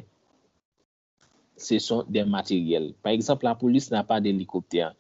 ce 1.61 1.79
sont 1.79 2.05
des 2.09 2.25
matériels. 2.25 2.95
Par 3.03 3.13
exemple, 3.13 3.45
la 3.45 3.55
police 3.55 3.91
n'a 3.91 4.05
pas 4.05 4.21
d'hélicoptère. 4.21 4.95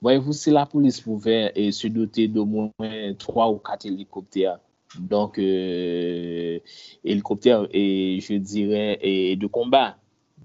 Voyez-vous, 0.00 0.32
si 0.32 0.50
la 0.50 0.66
police 0.66 1.00
pouvait 1.00 1.52
eh, 1.54 1.72
se 1.72 1.88
doter 1.88 2.28
d'au 2.28 2.44
moins 2.44 2.70
trois 3.18 3.50
ou 3.50 3.56
quatre 3.56 3.86
hélicoptères, 3.86 4.58
donc 4.98 5.38
euh, 5.38 6.58
hélicoptères, 7.02 7.66
et 7.72 8.20
je 8.20 8.34
dirais, 8.34 8.98
et 9.00 9.36
de 9.36 9.46
combat, 9.46 9.96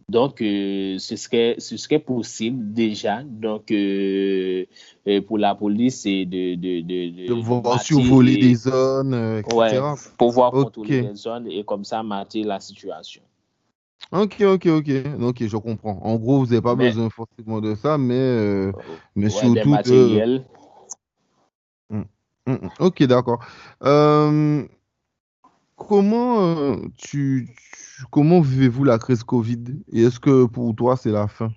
donc, 0.08 0.42
euh, 0.42 0.98
ce, 0.98 1.16
serait, 1.16 1.56
ce 1.60 1.78
serait 1.78 2.00
possible 2.00 2.74
déjà 2.74 3.22
donc, 3.24 3.70
euh, 3.70 4.66
pour 5.28 5.38
la 5.38 5.54
police 5.54 6.04
de, 6.04 6.24
de, 6.24 6.82
de, 6.82 7.28
de, 7.28 7.42
pouvoir 7.44 7.80
survoler 7.80 8.38
des 8.38 8.56
zones, 8.56 9.14
etc. 9.38 9.56
Ouais, 9.56 9.80
pouvoir 10.18 10.52
contrôler 10.52 11.02
les 11.02 11.14
zones 11.14 11.48
et 11.48 11.64
comme 11.64 11.84
ça 11.84 12.02
mater 12.02 12.44
la 12.44 12.60
situation. 12.60 13.22
Ok, 14.12 14.42
ok, 14.42 14.66
ok. 14.66 14.90
Ok, 15.22 15.48
je 15.48 15.58
comprends. 15.58 16.00
En 16.02 16.16
gros, 16.16 16.40
vous 16.40 16.48
n'avez 16.48 16.62
pas 16.62 16.76
besoin 16.76 17.10
forcément 17.10 17.62
de 17.62 17.76
ça, 17.76 17.98
mais, 17.98 18.16
euh, 18.16 18.72
mais 19.16 19.30
surtout. 19.30 19.78
De... 19.78 20.22
Hum, 21.92 22.06
hum, 22.48 22.60
hum. 22.62 22.70
Ok, 22.80 23.04
d'accord. 23.04 23.46
Euh, 23.84 24.66
comment 25.76 26.42
euh, 26.42 26.76
tu, 26.98 27.50
comment 28.12 28.42
vivez-vous 28.42 28.84
la 28.84 28.98
crise 28.98 29.24
Covid? 29.24 29.64
Et 29.92 30.04
est-ce 30.04 30.20
que 30.20 30.46
pour 30.46 30.76
toi 30.76 30.98
c'est 30.98 31.12
la 31.12 31.28
fin? 31.28 31.52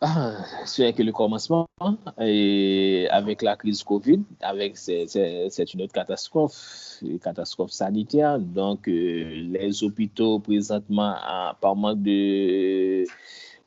Ah, 0.00 0.44
c'est 0.64 0.82
vrai 0.82 0.92
que 0.92 1.02
le 1.02 1.10
commencement, 1.10 1.66
et 2.20 3.08
avec 3.10 3.42
la 3.42 3.56
crise 3.56 3.82
Covid, 3.82 4.20
c'est 4.74 5.74
une 5.74 5.82
autre 5.82 5.92
catastrophe, 5.92 6.98
une 7.02 7.18
catastrophe 7.18 7.72
sanitaire. 7.72 8.38
Donc, 8.38 8.88
euh, 8.88 9.48
les 9.50 9.82
hôpitaux, 9.82 10.38
présentement, 10.38 11.14
à, 11.16 11.56
par 11.60 11.74
manque 11.74 12.00
de, 12.02 13.02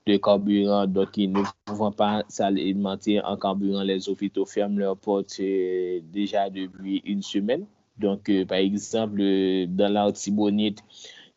de 0.08 0.18
carburant, 0.18 0.88
donc 0.88 1.18
ils 1.18 1.30
ne 1.30 1.44
pouvant 1.66 1.92
pas 1.92 2.24
s'alimenter 2.30 3.22
en 3.22 3.36
carburant, 3.36 3.84
les 3.84 4.08
hôpitaux 4.08 4.46
ferment 4.46 4.78
leurs 4.80 4.96
portes 4.96 5.36
euh, 5.42 6.00
déjà 6.14 6.50
depuis 6.50 7.02
une 7.04 7.22
semaine. 7.24 7.66
Donc, 7.98 8.30
euh, 8.30 8.46
par 8.46 8.60
exemple, 8.60 9.20
euh, 9.20 9.66
dans 9.68 9.92
l'Artibonite, 9.92 10.82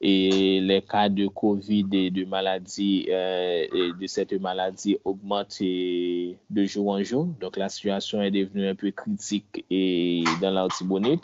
et 0.06 0.60
les 0.60 0.82
cas 0.82 1.08
de 1.08 1.26
COVID 1.28 1.86
et 1.92 2.10
de 2.10 2.26
maladie, 2.26 3.06
euh, 3.08 3.66
de 3.98 4.06
cette 4.06 4.34
maladie 4.38 4.98
augmentent 5.02 5.62
de 5.62 6.64
jour 6.66 6.90
en 6.90 7.02
jour. 7.02 7.24
Donc, 7.40 7.56
la 7.56 7.70
situation 7.70 8.20
est 8.20 8.30
devenue 8.30 8.68
un 8.68 8.74
peu 8.74 8.90
critique 8.90 9.64
et 9.70 10.22
dans 10.42 10.50
l'Artibonite. 10.50 11.22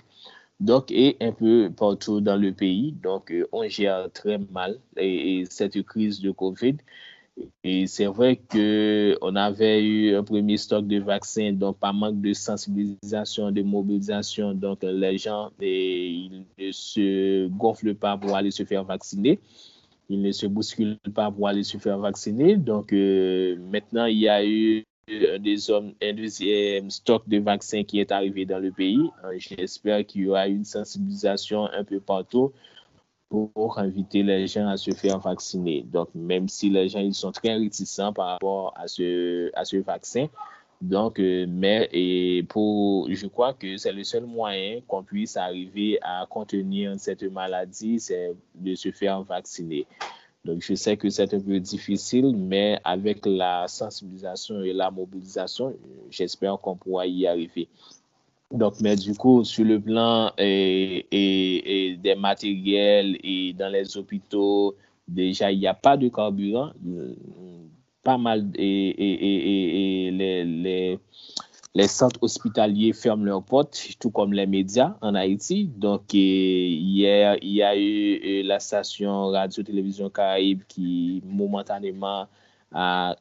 Donc, 0.61 0.91
et 0.91 1.19
un 1.21 1.33
peu 1.33 1.71
partout 1.77 2.23
dans 2.23 2.37
le 2.37 2.53
pays. 2.53 2.93
Donc, 2.93 3.35
on 3.53 3.69
gère 3.69 4.11
très 4.15 4.39
mal 4.51 4.79
cette 5.51 5.83
crise 5.83 6.21
de 6.23 6.31
COVID. 6.31 6.77
Et 7.65 7.87
c'est 7.87 8.07
vrai 8.07 8.37
qu'on 8.37 9.37
avait 9.37 9.83
eu 9.83 10.15
un 10.15 10.23
premier 10.23 10.57
stock 10.57 10.87
de 10.87 10.99
vaccins, 10.99 11.53
donc 11.53 11.79
pas 11.79 11.93
manque 11.93 12.21
de 12.21 12.33
sensibilisation, 12.33 13.51
de 13.51 13.63
mobilisation. 13.63 14.55
Donc 14.55 14.83
les 14.83 15.19
gens 15.19 15.51
ne 15.61 16.73
se 16.73 17.49
gonflent 17.49 17.95
pas 17.95 18.17
pour 18.17 18.37
aller 18.37 18.51
se 18.51 18.65
faire 18.65 18.85
vacciner. 18.85 19.39
Ils 20.09 20.21
ne 20.21 20.33
se 20.33 20.47
bousculent 20.47 20.99
pas 21.15 21.31
pour 21.31 21.49
aller 21.49 21.63
se 21.63 21.79
faire 21.79 21.99
vacciner. 21.99 22.57
Donc 22.57 22.93
euh, 22.93 23.57
maintenant, 23.71 24.07
il 24.07 24.19
y 24.19 24.29
a 24.29 24.45
eu 24.45 24.85
hommes, 25.69 25.93
un 26.03 26.13
deuxième 26.13 26.91
stock 26.91 27.29
de 27.29 27.39
vaccins 27.39 27.85
qui 27.85 28.01
est 28.01 28.13
arrivé 28.13 28.45
dans 28.45 28.59
le 28.59 28.71
pays. 28.71 29.11
J'espère 29.37 30.07
qu'il 30.07 30.23
y 30.23 30.29
aura 30.29 30.49
une 30.49 30.65
sensibilisation 30.65 31.67
un 31.67 31.85
peu 31.85 32.01
partout 32.01 32.53
pour 33.31 33.79
inviter 33.79 34.23
les 34.25 34.47
gens 34.49 34.67
à 34.67 34.77
se 34.77 34.91
faire 34.91 35.19
vacciner. 35.21 35.83
Donc, 35.83 36.09
même 36.15 36.49
si 36.49 36.69
les 36.69 36.89
gens 36.89 36.99
ils 36.99 37.15
sont 37.15 37.33
très 37.33 37.55
réticents 37.55 38.13
par 38.13 38.27
rapport 38.27 38.75
à 38.77 38.89
ce, 38.89 39.77
vaccin, 39.83 40.27
donc, 40.81 41.21
euh, 41.21 41.47
mais 41.49 41.89
et 41.93 42.43
pour, 42.49 43.07
je 43.11 43.27
crois 43.27 43.53
que 43.55 43.77
c'est 43.77 43.93
le 43.93 44.03
seul 44.03 44.25
moyen 44.25 44.81
qu'on 44.89 45.05
puisse 45.05 45.37
arriver 45.37 45.99
à 46.03 46.27
contenir 46.29 46.95
cette 46.99 47.23
maladie, 47.23 48.01
c'est 48.01 48.33
de 48.55 48.75
se 48.75 48.91
faire 48.91 49.23
vacciner. 49.23 49.87
Donc, 50.45 50.63
je 50.63 50.75
sais 50.75 50.97
que 50.97 51.11
c'est 51.11 51.35
un 51.35 51.41
peu 51.41 51.61
difficile, 51.61 52.35
mais 52.35 52.81
avec 52.83 53.27
la 53.27 53.69
sensibilisation 53.69 54.63
et 54.63 54.73
la 54.73 54.91
mobilisation, 54.91 55.75
j'espère 56.09 56.59
qu'on 56.59 56.77
pourra 56.77 57.07
y 57.07 57.27
arriver. 57.27 57.69
Donc, 58.51 58.81
mais 58.81 58.97
du 58.97 59.15
coup, 59.15 59.45
sur 59.45 59.65
le 59.65 59.81
plan 59.81 60.33
et, 60.37 61.07
et, 61.13 61.97
des 61.97 62.17
matériels 62.17 63.17
et 63.23 63.53
dans 63.53 63.69
les 63.69 63.97
hôpitaux, 63.97 64.75
déjà, 65.07 65.53
il 65.53 65.61
n'y 65.61 65.69
a 65.69 65.75
pas 65.75 65.97
de 65.97 66.09
carburant. 66.09 66.73
Pas 68.03 68.19
mal 68.19 68.51
et, 68.57 70.11
les, 70.13 70.99
les, 71.75 71.89
centres 71.89 72.19
hospitaliers 72.23 72.93
ferment 72.93 73.25
leurs 73.25 73.45
portes, 73.45 73.91
tout 74.01 74.11
comme 74.11 74.33
les 74.33 74.47
médias 74.47 74.97
en 75.01 75.15
Haïti. 75.15 75.67
Donc, 75.67 76.13
hier, 76.13 77.37
il 77.43 77.53
y 77.53 77.63
a 77.63 77.79
eu 77.79 78.43
la 78.43 78.59
station 78.59 79.29
Radio-Télévision 79.29 80.11
Caraïbe 80.11 80.63
qui, 80.67 81.23
momentanément, 81.25 82.27
a 82.73 83.17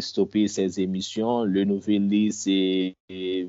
stoppé 0.00 0.48
ses 0.48 0.80
émissions. 0.80 1.44
Le 1.44 1.64
nouvel 1.64 2.08
liste 2.08 2.48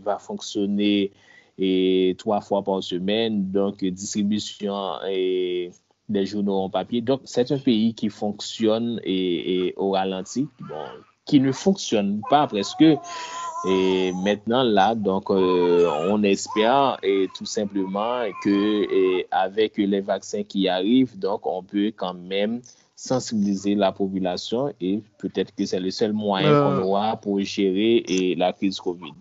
va 0.04 0.18
fonctionner 0.18 1.12
et 1.58 2.16
trois 2.18 2.42
fois 2.42 2.64
par 2.64 2.84
semaine, 2.84 3.52
donc 3.52 3.84
distribution 3.84 4.96
et 5.08 5.72
des 6.10 6.26
journaux 6.26 6.56
en 6.56 6.70
papier. 6.70 7.02
Donc, 7.02 7.22
c'est 7.24 7.52
un 7.52 7.58
pays 7.58 7.94
qui 7.94 8.10
fonctionne 8.10 9.00
et, 9.04 9.74
au 9.78 9.92
ralenti, 9.92 10.48
qui 11.26 11.40
ne 11.40 11.52
fonctionne 11.52 12.22
pas 12.30 12.46
presque. 12.48 12.84
Et 13.68 14.12
maintenant, 14.24 14.62
là, 14.64 14.94
donc, 14.94 15.32
euh, 15.32 15.90
on 16.10 16.22
espère 16.24 17.00
et 17.02 17.28
tout 17.36 17.46
simplement 17.46 18.22
que 18.44 18.50
et 18.50 19.26
avec 19.32 19.78
les 19.78 20.02
vaccins 20.02 20.44
qui 20.44 20.68
arrivent, 20.68 21.18
donc, 21.18 21.48
on 21.48 21.64
peut 21.64 21.92
quand 21.96 22.14
même 22.14 22.62
sensibiliser 22.96 23.76
la 23.76 23.92
population 23.92 24.72
et 24.80 25.02
peut-être 25.18 25.54
que 25.56 25.66
c'est 25.66 25.80
le 25.80 25.90
seul 25.90 26.14
moyen 26.14 26.50
qu'on 26.50 26.78
euh. 26.78 26.84
aura 26.84 27.18
pour 27.18 27.40
gérer 27.42 28.04
et 28.08 28.36
la 28.36 28.54
crise 28.54 28.80
Covid. 28.80 29.14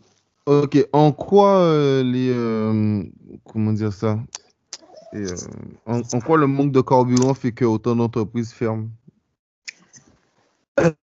Ok, 0.47 0.87
en 0.93 1.11
quoi 1.13 1.61
euh, 1.61 2.03
les 2.03 3.11
comment 3.45 3.73
dire 3.73 3.93
ça? 3.93 4.19
En, 5.87 6.03
quoi 6.21 6.37
le 6.37 6.47
manque 6.47 6.73
de 6.73 6.81
carburant 6.81 7.35
fait 7.35 7.53
que 7.53 7.65
autant 7.65 7.97
d'entreprises 7.97 8.53
ferment? 8.53 8.89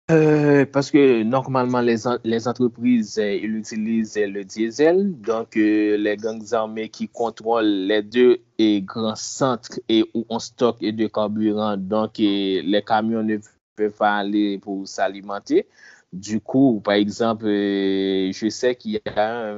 Parce 0.06 0.90
que 0.90 1.22
normalement, 1.22 1.80
les, 1.80 2.06
entreprises 2.46 3.16
ils 3.16 3.56
utilisent 3.56 4.16
le 4.16 4.44
diesel. 4.44 5.18
Donc, 5.20 5.54
les 5.54 6.16
gangs 6.16 6.52
armés 6.52 6.90
qui 6.90 7.08
contrôlent 7.08 7.86
les 7.86 8.02
deux 8.02 8.40
grands 8.82 9.16
centres 9.16 9.80
et 9.88 10.04
où 10.14 10.26
on 10.28 10.38
stocke 10.38 10.80
de 10.80 11.06
carburant, 11.06 11.76
donc 11.76 12.18
les 12.18 12.84
camions 12.86 13.22
ne 13.22 13.38
peuvent 13.76 13.92
pas 13.92 14.16
aller 14.16 14.58
pour 14.58 14.86
s'alimenter. 14.86 15.66
Du 16.12 16.40
coup, 16.40 16.80
par 16.84 16.94
exemple, 16.94 17.46
je 17.46 18.48
sais 18.48 18.76
qu'il 18.76 18.92
y 18.92 19.00
a 19.16 19.56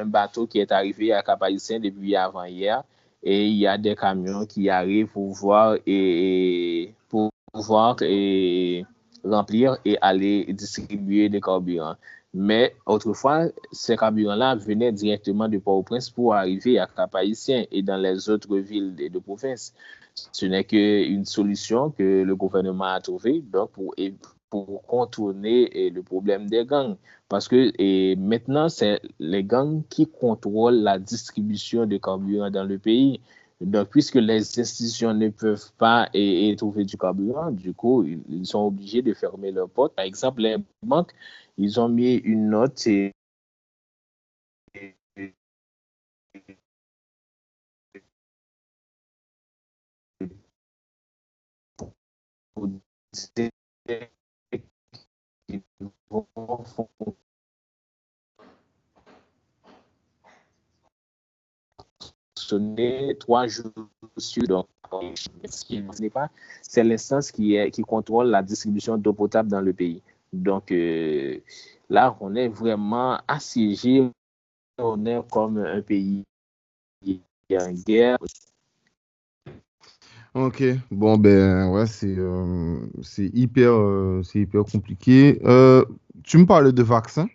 un, 0.00 0.04
bateau 0.04 0.46
qui 0.46 0.58
est 0.58 0.72
arrivé 0.72 1.12
à 1.12 1.22
cap 1.22 1.40
depuis 1.40 2.14
avant-hier 2.16 2.82
et 3.22 3.46
il 3.46 3.56
y 3.56 3.66
a 3.66 3.78
des 3.78 3.96
camions 3.96 4.44
qui 4.44 4.68
arrivent 4.68 5.06
pour 5.08 5.32
voir 5.32 5.76
et, 5.86 6.94
pour 7.08 7.30
voir 7.54 7.96
et 8.02 8.84
remplir 9.30 9.78
et 9.84 9.96
aller 10.00 10.44
distribuer 10.52 11.28
des 11.28 11.40
carburants. 11.40 11.96
Mais 12.34 12.74
autrefois, 12.86 13.46
ces 13.72 13.96
carburants-là 13.96 14.54
venaient 14.56 14.92
directement 14.92 15.48
de 15.48 15.58
Port-au-Prince 15.58 16.10
pour 16.10 16.34
arriver 16.34 16.78
à 16.78 16.86
Cap-Haïtien 16.86 17.64
et 17.70 17.82
dans 17.82 17.96
les 17.96 18.28
autres 18.28 18.58
villes 18.58 18.94
de, 18.94 19.08
de 19.08 19.18
province. 19.18 19.72
Ce 20.32 20.46
n'est 20.46 20.64
qu'une 20.64 21.24
solution 21.24 21.90
que 21.90 22.22
le 22.22 22.36
gouvernement 22.36 22.92
a 22.92 23.00
trouvée 23.00 23.42
pour, 23.72 23.94
contourner 24.50 25.90
le 25.90 26.02
problème 26.02 26.48
des 26.48 26.64
gangs. 26.64 26.96
Parce 27.28 27.48
que 27.48 27.70
et 27.78 28.16
maintenant, 28.16 28.70
c'est 28.70 29.00
les 29.18 29.44
gangs 29.44 29.82
qui 29.90 30.06
contrôlent 30.06 30.82
la 30.82 30.98
distribution 30.98 31.84
de 31.84 31.98
carburant 31.98 32.50
dans 32.50 32.64
le 32.64 32.78
pays. 32.78 33.20
Donc, 33.60 33.88
puisque 33.88 34.14
les 34.14 34.60
institutions 34.60 35.14
ne 35.14 35.28
peuvent 35.30 35.72
pas 35.78 36.08
et, 36.14 36.54
trouver 36.56 36.84
du 36.84 36.96
carburant, 36.96 37.50
du 37.50 37.74
coup, 37.74 38.04
ils, 38.04 38.46
sont 38.46 38.60
obligés 38.66 39.02
de 39.02 39.12
fermer 39.14 39.50
leurs 39.50 39.68
portes. 39.68 39.94
Par 39.96 40.04
exemple, 40.04 40.42
les 40.42 40.56
banques, 40.82 41.12
ils 41.56 41.80
ont 41.80 41.88
mis 41.88 42.14
une 42.14 42.50
note 42.50 42.86
et, 42.86 43.12
trois 63.18 63.46
jours 63.46 63.72
sur 64.16 64.46
donc 64.46 64.66
c'est 66.62 66.84
l'instance 66.84 67.30
qui 67.30 67.58
qui 67.70 67.82
contrôle 67.82 68.28
la 68.28 68.42
distribution 68.42 68.96
d'eau 68.96 69.12
potable 69.12 69.48
dans 69.50 69.60
le 69.60 69.72
pays. 69.72 70.02
Donc 70.32 70.72
euh, 70.72 71.38
là 71.88 72.16
on 72.20 72.34
est 72.34 72.48
vraiment 72.48 73.20
assiégé. 73.28 74.08
On 74.78 75.04
est 75.06 75.20
comme 75.30 75.58
un 75.58 75.82
pays 75.82 76.24
qui 77.02 77.22
est 77.50 77.62
en 77.62 77.72
guerre. 77.72 78.18
Ok, 80.34 80.62
bon 80.90 81.16
ben 81.16 81.70
ouais, 81.70 81.86
c'est 81.86 82.16
euh, 82.16 82.78
hyper, 83.16 83.72
euh, 83.72 84.22
hyper 84.34 84.62
compliqué. 84.64 85.38
tu 86.22 86.38
me 86.38 86.46
parlais 86.46 86.72
de 86.72 86.82
vaccins. 86.82 87.28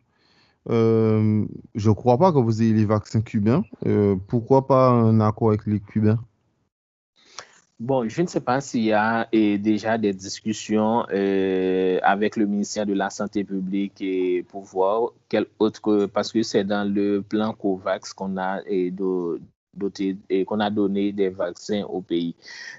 Euh, 0.69 1.45
je 1.75 1.89
ne 1.89 1.95
crois 1.95 2.17
pas 2.17 2.31
que 2.31 2.37
vous 2.37 2.61
ayez 2.61 2.73
les 2.73 2.85
vaccins 2.85 3.21
cubains. 3.21 3.63
Euh, 3.85 4.15
pourquoi 4.27 4.67
pas 4.67 4.89
un 4.89 5.19
accord 5.19 5.49
avec 5.49 5.65
les 5.65 5.79
Cubains? 5.79 6.19
Bon, 7.79 8.07
je 8.07 8.21
ne 8.21 8.27
sais 8.27 8.39
pas 8.39 8.61
s'il 8.61 8.83
y 8.83 8.93
a 8.93 9.27
déjà 9.33 9.97
des 9.97 10.13
discussions 10.13 11.05
euh, 11.11 11.99
avec 12.03 12.37
le 12.37 12.45
ministère 12.45 12.85
de 12.85 12.93
la 12.93 13.09
Santé 13.09 13.43
publique 13.43 14.01
et 14.01 14.43
pour 14.43 14.63
voir 14.63 15.09
quel 15.27 15.47
autre, 15.59 16.05
parce 16.05 16.31
que 16.31 16.43
c'est 16.43 16.63
dans 16.63 16.89
le 16.89 17.21
plan 17.21 17.51
COVAX 17.53 18.13
qu'on 18.13 18.37
a 18.37 18.61
et 18.67 18.89
de, 18.89 19.41
et 20.29 20.45
qu'on 20.45 20.61
a 20.61 20.69
donné 20.69 21.11
des 21.11 21.29
vaccins 21.29 21.83
au 21.83 21.99
pays. 21.99 22.35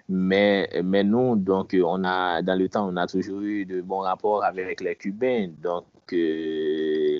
Mais, 0.08 0.70
mais 0.82 1.04
nous, 1.04 1.36
donc, 1.36 1.76
on 1.78 2.02
a, 2.04 2.40
dans 2.40 2.58
le 2.58 2.68
temps, 2.70 2.88
on 2.88 2.96
a 2.96 3.06
toujours 3.06 3.42
eu 3.42 3.66
de 3.66 3.82
bons 3.82 4.00
rapports 4.00 4.42
avec 4.42 4.80
les 4.80 4.94
Cubains. 4.94 5.50
Donc, 5.62 5.84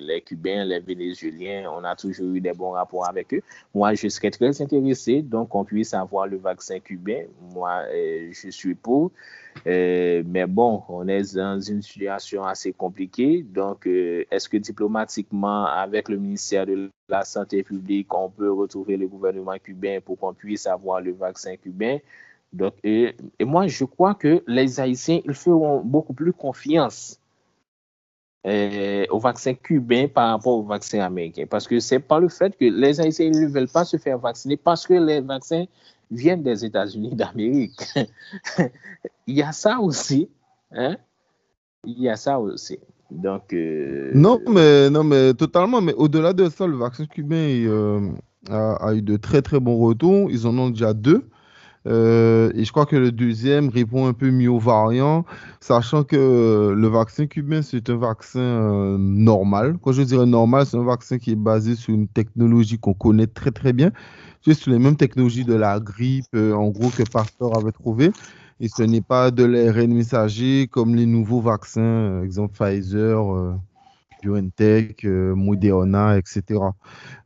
les 0.05 0.21
Cubains, 0.21 0.65
les 0.65 0.79
Vénézuéliens, 0.79 1.69
on 1.71 1.83
a 1.83 1.95
toujours 1.95 2.33
eu 2.33 2.41
des 2.41 2.53
bons 2.53 2.71
rapports 2.71 3.07
avec 3.07 3.33
eux. 3.33 3.41
Moi, 3.73 3.93
je 3.93 4.07
serais 4.07 4.31
très 4.31 4.61
intéressé, 4.61 5.21
donc, 5.21 5.49
qu'on 5.49 5.65
puisse 5.65 5.93
avoir 5.93 6.27
le 6.27 6.37
vaccin 6.37 6.79
cubain. 6.79 7.23
Moi, 7.53 7.83
euh, 7.89 8.29
je 8.31 8.49
suis 8.49 8.75
pour. 8.75 9.11
Euh, 9.67 10.23
mais 10.25 10.45
bon, 10.45 10.83
on 10.89 11.07
est 11.07 11.35
dans 11.35 11.59
une 11.59 11.81
situation 11.81 12.43
assez 12.43 12.73
compliquée. 12.73 13.43
Donc, 13.43 13.87
euh, 13.87 14.25
est-ce 14.31 14.49
que 14.49 14.57
diplomatiquement, 14.57 15.65
avec 15.65 16.09
le 16.09 16.17
ministère 16.17 16.65
de 16.65 16.89
la 17.09 17.23
Santé 17.23 17.63
publique, 17.63 18.13
on 18.13 18.29
peut 18.29 18.51
retrouver 18.51 18.97
le 18.97 19.07
gouvernement 19.07 19.57
cubain 19.57 19.99
pour 20.03 20.17
qu'on 20.19 20.33
puisse 20.33 20.67
avoir 20.67 21.01
le 21.01 21.13
vaccin 21.13 21.55
cubain? 21.55 21.97
Donc, 22.53 22.73
et, 22.83 23.15
moi, 23.41 23.67
je 23.67 23.83
crois 23.83 24.15
que 24.15 24.43
les 24.47 24.79
Haïtiens, 24.79 25.19
ils 25.25 25.33
feront 25.33 25.81
beaucoup 25.81 26.13
plus 26.13 26.31
confiance 26.31 27.19
euh, 28.45 29.05
au 29.09 29.19
vaccin 29.19 29.53
cubain 29.55 30.07
par 30.07 30.29
rapport 30.29 30.57
au 30.57 30.63
vaccin 30.63 30.99
américain. 30.99 31.45
Parce 31.49 31.67
que 31.67 31.79
c'est 31.79 31.99
pas 31.99 32.19
le 32.19 32.29
fait 32.29 32.55
que 32.55 32.65
les 32.65 32.99
Haïtiens 33.01 33.29
ne 33.29 33.47
veulent 33.47 33.67
pas 33.67 33.85
se 33.85 33.97
faire 33.97 34.19
vacciner 34.19 34.55
parce 34.55 34.85
que 34.85 34.93
les 34.93 35.21
vaccins 35.21 35.65
viennent 36.11 36.43
des 36.43 36.63
États-Unis 36.63 37.15
d'Amérique. 37.15 37.81
Il 39.27 39.35
y 39.35 39.41
a 39.41 39.51
ça 39.51 39.79
aussi. 39.79 40.29
Hein? 40.71 40.97
Il 41.85 41.99
y 41.99 42.09
a 42.09 42.15
ça 42.15 42.39
aussi. 42.39 42.77
Donc. 43.09 43.53
Euh, 43.53 44.11
non, 44.13 44.39
mais, 44.47 44.89
non, 44.89 45.03
mais 45.03 45.33
totalement. 45.33 45.81
Mais 45.81 45.93
au-delà 45.93 46.33
de 46.33 46.49
ça, 46.49 46.67
le 46.67 46.77
vaccin 46.77 47.05
cubain 47.05 47.35
euh, 47.35 48.11
a, 48.49 48.93
eu 48.93 49.01
de 49.01 49.17
très, 49.17 49.41
très 49.41 49.59
bons 49.59 49.77
retours. 49.77 50.29
Ils 50.29 50.45
en 50.45 50.57
ont 50.57 50.69
déjà 50.69 50.93
deux. 50.93 51.27
Euh, 51.87 52.51
et 52.55 52.65
je 52.65 52.71
crois 52.71 52.85
que 52.85 52.95
le 52.95 53.11
deuxième 53.11 53.69
répond 53.69 54.07
un 54.07 54.13
peu 54.13 54.31
mieux 54.31 54.49
aux 54.49 54.59
variants, 54.59 55.25
sachant 55.59 56.03
que 56.03 56.73
le 56.75 56.87
vaccin 56.87 57.27
cubain, 57.27 57.61
c'est 57.61 57.89
un 57.89 57.97
vaccin 57.97 58.97
normal. 58.97 59.77
Quand 59.81 59.91
je 59.91 60.01
dirais 60.01 60.25
normal, 60.25 60.65
c'est 60.65 60.77
un 60.77 60.83
vaccin 60.83 61.17
qui 61.17 61.31
est 61.31 61.35
basé 61.35 61.75
sur 61.75 61.93
une 61.93 62.07
technologie 62.07 62.79
qu'on 62.79 62.93
connaît 62.93 63.27
très 63.27 63.51
très 63.51 63.73
bien, 63.73 63.91
c'est 64.43 64.53
sur 64.53 64.71
les 64.71 64.79
mêmes 64.79 64.95
technologies 64.95 65.45
de 65.45 65.53
la 65.53 65.79
grippe, 65.79 66.35
en 66.35 66.69
gros, 66.69 66.89
que 66.89 67.03
Pasteur 67.03 67.57
avait 67.57 67.71
trouvé. 67.71 68.11
Et 68.59 68.69
ce 68.69 68.83
n'est 68.83 69.01
pas 69.01 69.31
de 69.31 69.43
l'ARN 69.43 69.93
messager 69.93 70.67
comme 70.67 70.95
les 70.95 71.05
nouveaux 71.05 71.41
vaccins, 71.41 71.81
euh, 71.81 72.23
exemple 72.23 72.53
Pfizer, 72.53 73.35
euh, 73.35 73.53
BioNTech, 74.23 75.03
euh, 75.03 75.35
Moderna, 75.35 76.17
etc. 76.17 76.59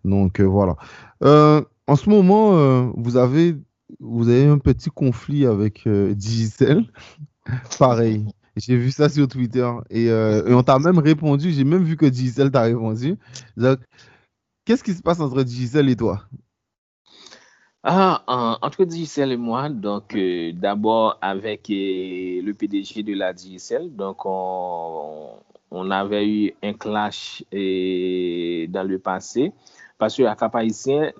Donc 0.03 0.41
voilà. 0.41 0.76
en 1.22 1.95
ce 1.95 2.10
moment, 2.10 2.91
vous, 2.97 3.18
avez, 3.18 3.55
vous 4.00 4.30
avez 4.30 4.46
un 4.46 4.58
petit 4.58 4.90
conflit 4.90 5.46
avec 5.46 5.88
Digicel. 5.88 6.86
Pareil. 7.80 8.26
J'ai 8.56 8.76
vu 8.76 8.92
ça 8.92 9.10
sur 9.10 9.28
Twitter 9.28 9.70
et, 9.90 10.12
on 10.48 10.64
t'a 10.64 10.80
même 10.80 11.00
répondu. 11.00 11.52
J'ai 11.52 11.64
même 11.64 11.84
vu 11.84 11.96
que 11.96 12.06
Digicel 12.06 12.52
t'a 12.52 12.64
répondu. 12.64 13.18
Qu'est-ce 14.66 14.84
qui 14.84 14.94
se 14.94 15.02
passe 15.02 15.20
entre 15.20 15.44
Digicel 15.44 15.90
et 15.90 15.96
toi? 15.96 16.22
Ah, 17.82 18.58
entre 18.62 18.84
DJCL 18.84 19.32
et 19.32 19.38
moi, 19.38 19.70
donc 19.70 20.14
euh, 20.14 20.52
d'abord 20.54 21.18
avec 21.22 21.70
euh, 21.70 22.42
le 22.42 22.52
PDG 22.54 23.04
de 23.04 23.14
la 23.14 23.34
DJCL, 23.34 23.96
donc 23.96 24.26
on, 24.26 25.40
avait 25.90 26.28
eu 26.28 26.54
un 26.62 26.74
clash 26.74 27.42
euh, 27.54 28.68
dans 28.68 28.84
le 28.84 29.00
passé 29.00 29.54
parce 30.00 30.16
que 30.16 30.24
à 30.24 30.36
Cap 30.36 30.56
Haïtien, 30.56 31.12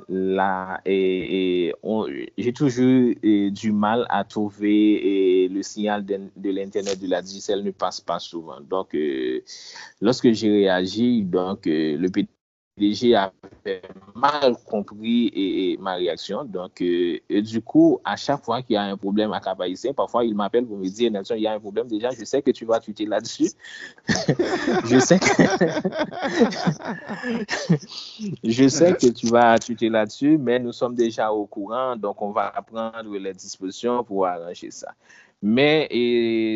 j'ai 2.38 2.54
toujours 2.54 3.14
du 3.22 3.72
mal 3.74 4.08
à 4.10 4.24
trouver 4.24 5.50
le 5.52 5.62
signal 5.62 6.06
de, 6.06 6.50
l'Internet 6.50 7.00
de 7.00 7.08
la 7.08 7.22
DJCL 7.22 7.62
ne 7.62 7.72
passe 7.72 8.00
pas 8.00 8.20
souvent. 8.20 8.62
Donc, 8.62 8.98
lorsque 10.02 10.32
j'ai 10.32 10.50
réagi, 10.50 11.24
donc 11.24 11.66
le 11.66 12.08
PDG 12.08 12.30
DG 12.80 13.16
avait 13.16 13.82
mal 14.16 14.56
compris 14.66 15.32
et, 15.36 15.78
ma 15.80 15.96
réaction. 15.96 16.46
Donc, 16.46 16.82
euh, 16.82 17.20
du 17.30 17.62
coup, 17.62 18.00
à 18.04 18.16
chaque 18.16 18.44
fois 18.44 18.62
qu'il 18.62 18.76
y 18.76 18.78
a 18.78 18.84
un 18.84 18.98
problème 18.98 19.34
à 19.34 19.40
cap 19.40 19.60
parfois 19.96 20.24
il 20.24 20.36
m'appelle 20.36 20.66
pour 20.66 20.78
me 20.78 20.88
dire 20.88 21.12
Nelson, 21.12 21.36
il 21.36 21.44
y 21.44 21.48
a 21.48 21.54
un 21.54 21.60
problème. 21.60 21.88
Déjà, 21.88 22.10
je 22.12 22.24
sais 22.24 22.42
que 22.42 22.52
tu 22.52 22.66
vas 22.66 22.80
tuer 22.80 23.06
là-dessus. 23.06 23.52
je 24.08 25.00
sais 25.00 25.20
que 25.20 25.26
je 28.44 28.68
sais 28.68 28.94
que 28.94 29.08
tu 29.08 29.28
vas 29.28 29.58
tuer 29.60 29.90
là-dessus, 29.90 30.38
mais 30.38 30.60
nous 30.60 30.72
sommes 30.72 30.96
déjà 30.96 31.32
au 31.32 31.46
courant, 31.46 31.96
donc 31.96 32.22
on 32.22 32.32
va 32.32 32.54
prendre 32.66 33.18
les 33.18 33.34
dispositions 33.34 34.04
pour 34.04 34.26
arranger 34.26 34.72
ça. 34.72 34.94
Mais 35.42 35.88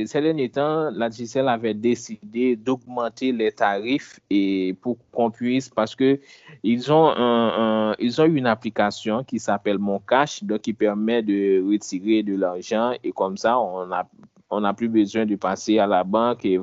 ces 0.06 0.22
derniers 0.22 0.50
temps, 0.50 0.92
la 0.92 1.10
DGCL 1.10 1.48
avait 1.48 1.74
décidé 1.74 2.58
d'augmenter 2.58 3.32
les 3.32 3.52
tarifs 3.52 4.20
et 4.30 4.76
pour 4.82 4.98
qu'on 5.12 5.32
puisse, 5.32 5.70
parce 5.70 5.96
que 5.96 6.20
ils 6.64 6.92
ont, 6.92 7.94
ils 7.98 8.22
ont 8.22 8.26
une 8.26 8.46
application 8.46 9.24
qui 9.24 9.40
s'appelle 9.40 9.80
Mon 9.80 10.00
Cash, 10.00 10.44
donc 10.44 10.62
qui 10.62 10.74
permet 10.74 11.24
de 11.24 11.64
retirer 11.66 12.24
de 12.24 12.36
l'argent 12.36 12.92
et 13.04 13.14
comme 13.14 13.38
ça, 13.38 13.58
on 13.58 13.86
n'a 13.88 14.06
on 14.54 14.64
a 14.64 14.74
plus 14.74 14.90
besoin 14.90 15.26
de 15.26 15.36
passer 15.36 15.80
à 15.80 15.88
la 15.88 16.04
banque 16.04 16.46
et, 16.46 16.60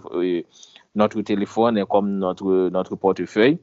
notre 0.96 1.22
téléphone 1.22 1.78
est 1.78 1.86
comme 1.86 2.18
notre, 2.18 2.68
notre 2.70 2.96
portefeuille. 2.96 3.58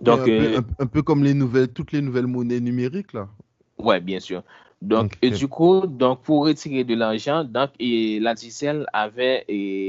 donc, 0.00 0.26
euh, 0.26 0.62
un 0.78 0.86
peu, 0.86 1.02
comme 1.02 1.22
les 1.22 1.34
nouvelles, 1.34 1.68
toutes 1.68 1.92
les 1.92 2.00
nouvelles 2.00 2.26
monnaies 2.26 2.58
numériques 2.58 3.12
là. 3.12 3.28
Ouais, 3.78 4.00
bien 4.00 4.18
sûr. 4.18 4.42
Donc, 4.80 5.18
et 5.22 5.30
du 5.30 5.48
coup, 5.48 5.86
donc 5.86 6.22
pour 6.22 6.44
retirer 6.46 6.84
de 6.84 6.94
l'argent, 6.94 7.42
donc 7.42 7.70
et 7.80 8.20
la 8.20 8.34
DICEL 8.34 8.86
avait 8.92 9.44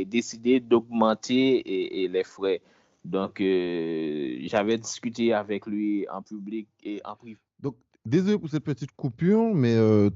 décidé 0.10 0.60
d'augmenter 0.60 1.64
les 2.12 2.24
frais. 2.24 2.62
Donc, 3.06 3.42
euh, 3.42 4.38
j'avais 4.44 4.78
discuté 4.78 5.34
avec 5.34 5.66
lui 5.66 6.06
en 6.10 6.22
public 6.22 6.68
et 6.84 7.02
en 7.06 7.16
privé. 7.16 7.40
Donc, 7.62 7.76
désolé 8.06 8.38
pour 8.38 8.50
cette 8.50 8.64
petite 8.64 8.92
coupure, 8.92 9.54
mais 9.56 9.74
euh, 9.74 10.10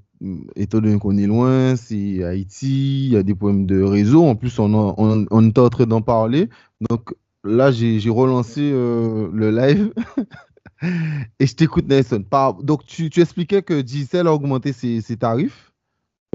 étant 0.56 0.80
donné 0.80 1.00
qu'on 1.00 1.18
est 1.18 1.26
loin, 1.26 1.76
c'est 1.76 2.24
Haïti, 2.24 3.06
il 3.08 3.14
y 3.14 3.18
a 3.18 3.24
des 3.24 3.36
problèmes 3.36 3.66
de 3.66 3.82
réseau. 3.82 4.26
En 4.26 4.36
plus, 4.36 4.60
on, 4.60 4.74
on, 4.74 5.26
on 5.30 5.48
est 5.48 5.58
en 5.58 5.70
train 5.70 5.86
d'en 5.86 6.02
parler. 6.02 6.50
Donc, 6.90 7.14
là, 7.44 7.72
j'ai 7.72 8.10
relancé 8.10 8.62
euh, 8.62 9.30
le 9.34 9.52
live. 9.52 9.94
Et 11.40 11.48
je 11.48 11.56
t'écoute, 11.56 11.88
Nelson. 11.88 12.24
Donc, 12.62 12.86
tu, 12.86 13.10
expliquais 13.18 13.62
que 13.62 13.86
Giselle 13.86 14.28
a 14.28 14.34
augmenté 14.34 14.74
ses, 14.74 15.02
tarifs 15.18 15.72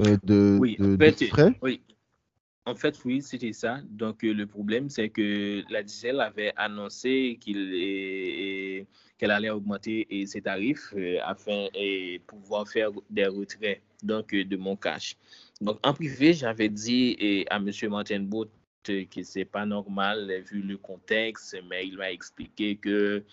euh, 0.01 0.17
de, 0.23 0.57
oui, 0.59 0.77
en 0.79 0.97
fait, 0.97 1.25
frais 1.25 1.53
Oui. 1.61 1.81
En 2.65 2.75
fait, 2.75 2.99
oui, 3.03 3.21
c'était 3.21 3.53
ça. 3.53 3.79
Donc, 3.89 4.23
euh, 4.23 4.33
le 4.33 4.45
problème, 4.45 4.89
c'est 4.89 5.09
que 5.09 5.63
la 5.69 5.81
Giselle 5.81 6.21
avait 6.21 6.53
annoncé 6.55 7.39
qu'elle 7.41 9.31
allait 9.31 9.49
augmenter 9.49 10.07
ses 10.27 10.41
tarifs 10.41 10.93
euh, 10.95 11.17
afin 11.23 11.67
de 11.73 12.17
pouvoir 12.19 12.67
faire 12.67 12.91
des 13.09 13.25
retraits 13.25 13.81
donc, 14.03 14.33
de 14.33 14.57
mon 14.57 14.75
cash. 14.75 15.15
Donc, 15.61 15.79
en 15.83 15.93
privé, 15.93 16.33
j'avais 16.33 16.69
dit 16.69 17.45
à 17.49 17.57
M. 17.57 17.71
Martin 17.89 18.21
Bout 18.21 18.49
que 18.83 19.23
ce 19.23 19.39
n'est 19.39 19.45
pas 19.45 19.65
normal 19.65 20.31
vu 20.49 20.61
le 20.61 20.77
contexte, 20.77 21.57
mais 21.69 21.85
il 21.85 21.97
m'a 21.97 22.11
expliqué 22.11 22.75
que 22.75 23.23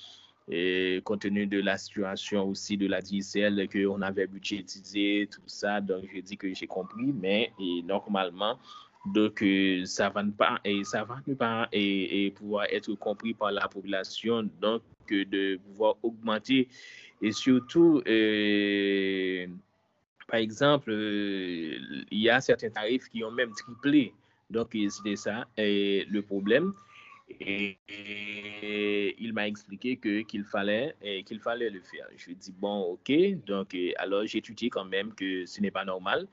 et 0.49 1.01
compte 1.05 1.23
tenu 1.23 1.47
de 1.47 1.61
la 1.61 1.77
situation 1.77 2.49
aussi 2.49 2.77
de 2.77 2.87
la 2.87 3.01
DSL 3.01 3.69
qu'on 3.69 4.01
avait 4.03 4.27
budgétisé, 4.27 5.29
tout 5.31 5.41
ça. 5.47 5.81
Donc, 5.81 6.05
je 6.15 6.21
dis 6.21 6.37
que 6.37 6.53
j'ai 6.55 6.67
compris, 6.67 7.13
mais 7.13 7.53
normalement, 7.85 8.59
donc, 9.07 9.43
euh, 9.43 9.85
ça 9.85 10.09
va 10.09 10.23
ne 10.23 10.33
pas, 10.33 10.59
et 10.65 10.83
ça 10.83 11.05
va 11.05 11.21
ne 11.27 11.35
pas 11.35 11.69
et, 11.73 12.33
pouvoir 12.37 12.67
être 12.71 12.93
compris 12.95 13.35
par 13.35 13.53
la 13.53 13.69
population, 13.69 14.49
donc 14.61 14.83
de 15.09 15.57
pouvoir 15.59 15.97
augmenter 16.03 16.69
et 17.23 17.33
surtout, 17.33 18.03
euh, 18.07 19.47
par 20.29 20.41
exemple, 20.41 20.91
euh, 20.91 21.79
il 22.11 22.19
y 22.19 22.29
a 22.29 22.41
certains 22.41 22.71
tarifs 22.71 23.09
qui 23.09 23.25
ont 23.25 23.31
même 23.31 23.53
triplé. 23.53 24.13
Donc, 24.51 24.77
c'était 24.89 25.17
ça 25.17 25.47
le 25.57 26.21
problème. 26.21 26.75
Et, 27.29 27.77
il 29.19 29.33
m'a 29.33 29.49
expliqué 29.49 29.97
que 29.97 30.23
qu'il 30.23 30.45
fallait 30.45 30.95
qu'il 31.25 31.41
fallait 31.41 31.71
le 31.71 31.81
faire. 31.81 32.07
Je 32.17 32.33
dit 32.33 32.55
bon, 32.59 32.83
ok. 32.93 33.13
Donc 33.47 33.77
alors 33.99 34.27
j'ai 34.27 34.39
étudié 34.39 34.71
quand 34.71 34.85
même 34.85 35.13
que 35.15 35.45
ce 35.47 35.61
n'est 35.61 35.71
pas 35.71 35.85
normal. 35.85 36.27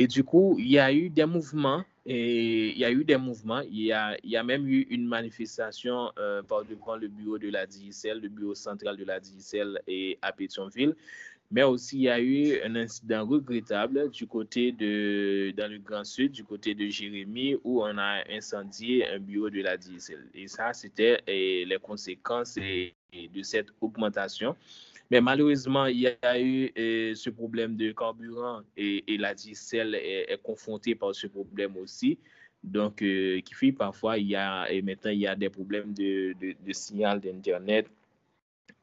Et 0.00 0.06
du 0.06 0.22
coup, 0.22 0.54
il 0.58 0.68
y 0.68 0.78
a 0.78 0.92
eu 0.92 1.10
des 1.10 1.24
mouvements. 1.24 1.84
Il 2.06 2.78
y 2.78 2.84
a 2.84 2.90
eu 2.92 3.04
des 3.04 3.16
mouvements. 3.16 3.62
Il 3.62 3.82
y 3.82 3.92
a, 3.92 4.16
il 4.22 4.30
y 4.30 4.36
a 4.36 4.44
même 4.44 4.66
eu 4.68 4.86
une 4.90 5.06
manifestation 5.06 6.12
euh, 6.18 6.40
par 6.42 6.62
le 6.62 7.08
bureau 7.08 7.36
de 7.36 7.50
la 7.50 7.66
DICL, 7.66 8.20
le 8.20 8.28
bureau 8.28 8.54
central 8.54 8.96
de 8.96 9.04
la 9.04 9.18
DICL 9.18 9.80
et 9.88 10.16
à 10.22 10.30
Pétionville. 10.32 10.94
Mais 11.50 11.62
aussi, 11.62 11.96
il 11.96 12.02
y 12.02 12.08
a 12.10 12.20
eu 12.20 12.60
un 12.62 12.76
incident 12.76 13.26
regrettable 13.26 14.10
du 14.10 14.26
côté 14.26 14.70
de, 14.70 15.50
dans 15.56 15.70
le 15.70 15.78
Grand 15.78 16.04
Sud, 16.04 16.32
du 16.32 16.44
côté 16.44 16.74
de 16.74 16.86
Jérémy, 16.88 17.56
où 17.64 17.82
on 17.82 17.96
a 17.96 18.22
incendié 18.30 19.08
un 19.08 19.18
bureau 19.18 19.48
de 19.48 19.62
la 19.62 19.78
diesel. 19.78 20.26
Et 20.34 20.46
ça, 20.46 20.74
c'était 20.74 21.22
les 21.26 21.78
conséquences 21.82 22.56
de 22.56 23.42
cette 23.42 23.68
augmentation. 23.80 24.54
Mais 25.10 25.22
malheureusement, 25.22 25.86
il 25.86 26.00
y 26.00 26.08
a 26.20 26.38
eu 26.38 26.70
euh, 26.76 27.14
ce 27.14 27.30
problème 27.30 27.76
de 27.76 27.92
carburant 27.92 28.60
et, 28.76 29.16
la 29.16 29.32
diesel 29.32 29.94
est, 29.94 30.38
confrontée 30.42 30.94
par 30.94 31.14
ce 31.14 31.28
problème 31.28 31.78
aussi. 31.78 32.18
Donc, 32.62 33.00
euh, 33.00 33.40
qui 33.40 33.54
fait 33.54 33.72
parfois, 33.72 34.18
il 34.18 34.28
y 34.28 34.36
a, 34.36 34.70
et 34.70 34.82
maintenant, 34.82 35.12
il 35.12 35.20
y 35.20 35.26
a 35.26 35.34
des 35.34 35.48
problèmes 35.48 35.94
de, 35.94 36.34
de 36.38 36.72
signal 36.72 37.20
d'Internet 37.20 37.86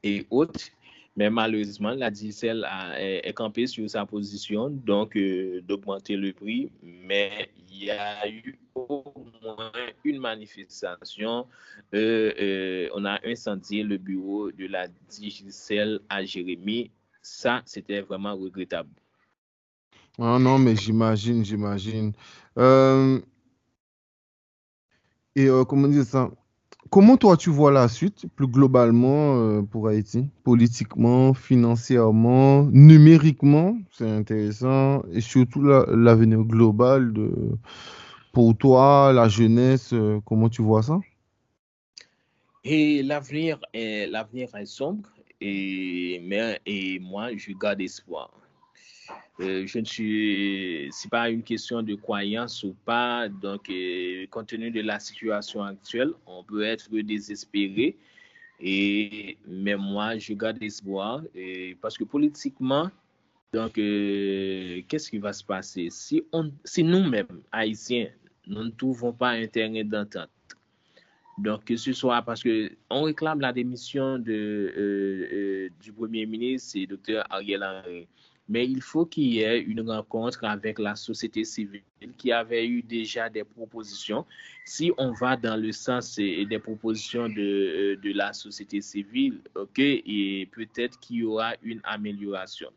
et 0.02 0.26
autres. 0.30 0.72
Mais 1.16 1.30
malheureusement, 1.30 1.92
la 1.92 2.10
diesel 2.10 2.64
a, 2.64 3.00
est, 3.00 3.32
campée 3.32 3.66
sur 3.66 3.88
sa 3.88 4.04
position, 4.04 4.68
donc 4.68 5.16
euh, 5.16 5.62
d'augmenter 5.62 6.14
le 6.14 6.34
prix. 6.34 6.70
Mais 6.82 7.48
il 7.70 7.84
y 7.84 7.90
a 7.90 8.28
eu 8.28 8.58
au 8.74 9.02
moins 9.42 9.72
une 10.04 10.18
manifestation. 10.20 11.46
Euh, 11.94 12.32
euh, 12.38 12.88
on 12.94 13.06
a 13.06 13.18
incendié 13.24 13.82
le 13.82 13.96
bureau 13.96 14.52
de 14.52 14.66
la 14.66 14.88
diesel 15.08 16.00
à 16.10 16.22
Jérémy. 16.22 16.90
Ça, 17.22 17.62
c'était 17.64 18.02
vraiment 18.02 18.36
regrettable. 18.36 18.90
Ah 20.18 20.38
non, 20.38 20.58
mais 20.58 20.76
j'imagine, 20.76 21.42
j'imagine. 21.44 22.12
et 25.34 25.48
comment 25.66 25.88
dire 25.88 26.04
ça? 26.04 26.30
Comment 26.90 27.16
toi 27.16 27.36
tu 27.36 27.50
vois 27.50 27.72
la 27.72 27.88
suite 27.88 28.26
plus 28.36 28.46
globalement 28.46 29.36
euh, 29.36 29.62
pour 29.62 29.88
Haïti, 29.88 30.28
politiquement, 30.44 31.34
financièrement, 31.34 32.64
numériquement, 32.70 33.76
c'est 33.92 34.08
intéressant, 34.08 35.02
et 35.12 35.20
surtout 35.20 35.62
l'avenir 35.62 36.40
global 36.44 37.12
pour 38.32 38.56
toi, 38.56 39.12
la 39.12 39.28
jeunesse, 39.28 39.92
euh, 39.92 40.20
comment 40.24 40.48
tu 40.48 40.62
vois 40.62 40.82
ça? 40.82 41.00
Et 42.64 43.02
l'avenir 43.02 43.58
est, 43.72 44.06
l'avenir 44.06 44.54
est 44.54 44.66
sombre, 44.66 45.08
et, 45.40 46.20
mais, 46.24 46.60
et 46.66 46.98
moi 46.98 47.34
je 47.36 47.52
garde 47.52 47.80
espoir. 47.80 48.30
Euh, 49.40 49.66
je 49.66 49.78
ne 49.78 49.84
suis, 49.84 50.88
c'est 50.90 51.10
pas 51.10 51.28
une 51.28 51.42
question 51.42 51.82
de 51.82 51.94
croyance 51.94 52.62
ou 52.64 52.74
pas. 52.84 53.28
Donc, 53.28 53.68
euh, 53.68 54.26
compte 54.30 54.48
tenu 54.48 54.70
de 54.70 54.80
la 54.80 54.98
situation 54.98 55.62
actuelle, 55.62 56.12
on 56.26 56.42
peut 56.42 56.62
être 56.62 56.88
désespéré. 56.90 57.96
Et, 58.60 59.36
mais 59.46 59.76
moi, 59.76 60.16
je 60.16 60.32
garde 60.32 60.62
espoir 60.62 61.22
parce 61.82 61.98
que 61.98 62.04
politiquement, 62.04 62.90
donc, 63.52 63.76
euh, 63.78 64.80
qu'est-ce 64.88 65.10
qui 65.10 65.18
va 65.18 65.34
se 65.34 65.44
passer? 65.44 65.88
Si, 65.90 66.22
si 66.64 66.82
nous-mêmes, 66.82 67.42
Haïtiens, 67.52 68.08
nous 68.46 68.64
ne 68.64 68.70
trouvons 68.70 69.12
pas 69.12 69.30
un 69.30 69.46
terrain 69.46 69.84
d'entente, 69.84 70.30
donc, 71.36 71.64
que 71.64 71.76
ce 71.76 71.92
soit 71.92 72.22
parce 72.22 72.42
que 72.42 72.72
on 72.88 73.02
réclame 73.02 73.40
la 73.40 73.52
démission 73.52 74.18
de, 74.18 75.70
du 75.82 75.92
Premier 75.92 76.24
ministre, 76.24 76.70
c'est 76.72 76.86
Dr. 76.86 77.24
Ariel 77.28 77.62
Henry 77.62 78.08
mais 78.48 78.64
il 78.66 78.80
faut 78.80 79.06
qu'il 79.06 79.34
y 79.34 79.40
ait 79.40 79.60
une 79.60 79.88
rencontre 79.88 80.44
avec 80.44 80.78
la 80.78 80.94
société 80.94 81.44
civile 81.44 81.82
qui 82.16 82.30
avait 82.30 82.66
eu 82.66 82.82
déjà 82.82 83.28
des 83.28 83.44
propositions. 83.44 84.24
Si 84.64 84.92
on 84.98 85.12
va 85.12 85.36
dans 85.36 85.60
le 85.60 85.72
sens 85.72 86.16
des 86.16 86.58
propositions 86.62 87.28
de, 87.28 87.96
euh, 88.04 88.12
la 88.14 88.32
société 88.32 88.80
civile, 88.80 89.40
ok, 89.54 89.78
et 89.78 90.48
peut-être 90.52 90.98
qu'il 91.00 91.16
y 91.16 91.24
aura 91.24 91.54
une 91.62 91.80
amélioration. 91.84 92.70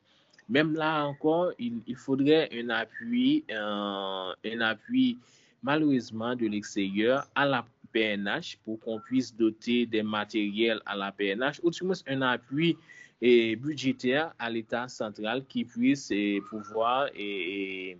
Même 0.47 0.73
là 0.73 1.05
encore, 1.05 1.51
il, 1.59 1.95
faudrait 1.95 2.49
un 2.51 2.69
appui, 2.69 3.43
un, 3.51 4.33
un 4.43 4.61
appui 4.61 5.19
malheureusement 5.61 6.35
de 6.35 6.47
l'extérieur 6.47 7.27
à 7.35 7.45
la 7.45 7.65
PNH 7.91 8.57
pour 8.65 8.79
qu'on 8.79 8.99
puisse 8.99 9.35
doter 9.35 9.85
des 9.85 10.03
matériels 10.03 10.81
à 10.85 10.95
la 10.95 11.11
PNH, 11.11 11.59
ou 11.63 11.69
du 11.69 11.83
moins 11.83 11.95
un 12.07 12.21
appui 12.21 12.77
et 13.21 13.55
budgétaire 13.55 14.33
à 14.39 14.49
l'État 14.49 14.87
central 14.87 15.45
qui 15.47 15.65
puisse 15.65 16.11
pouvoir 16.49 17.09
et, 17.15 17.97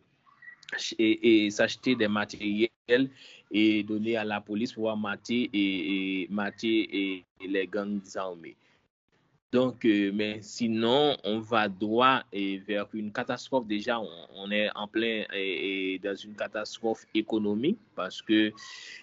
et, 0.98 1.50
s'acheter 1.50 1.96
des 1.96 2.08
matériels 2.08 3.10
et 3.52 3.84
donner 3.84 4.18
à 4.18 4.24
la 4.24 4.42
police 4.42 4.74
pour 4.74 4.96
mater 4.98 5.50
et, 5.54 6.28
les 7.48 7.68
gangs 7.68 8.02
armés. 8.16 8.56
Donc, 9.52 9.84
euh, 9.84 10.12
mais 10.14 10.44
sinon, 10.44 11.18
on 11.24 11.40
va 11.40 11.68
droit 11.68 12.22
vers 12.32 12.86
une 12.94 13.12
catastrophe. 13.12 13.66
Déjà, 13.66 14.00
on, 14.00 14.52
est 14.52 14.70
en 14.76 14.88
plein 14.88 15.24
et, 15.34 16.00
dans 16.04 16.16
une 16.16 16.36
catastrophe 16.36 17.08
économique 17.16 17.80
parce 17.96 18.22
que 18.22 18.52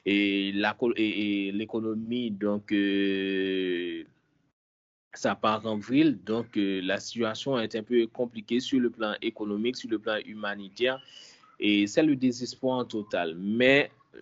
l'économie, 0.04 2.30
donc, 2.30 2.70
euh, 2.70 4.04
ça 5.18 5.34
part 5.34 5.66
en 5.66 5.78
vrille. 5.78 6.18
Donc, 6.24 6.56
euh, 6.56 6.80
la 6.82 7.00
situation 7.00 7.58
est 7.58 7.74
un 7.74 7.82
peu 7.82 8.06
compliquée 8.06 8.60
sur 8.60 8.80
le 8.80 8.90
plan 8.90 9.14
économique, 9.22 9.76
sur 9.76 9.90
le 9.90 9.98
plan 9.98 10.18
humanitaire. 10.24 11.02
Et 11.58 11.86
c'est 11.86 12.02
le 12.02 12.16
désespoir 12.16 12.78
en 12.78 12.84
total. 12.84 13.34
Mais 13.36 13.90
euh, 14.14 14.20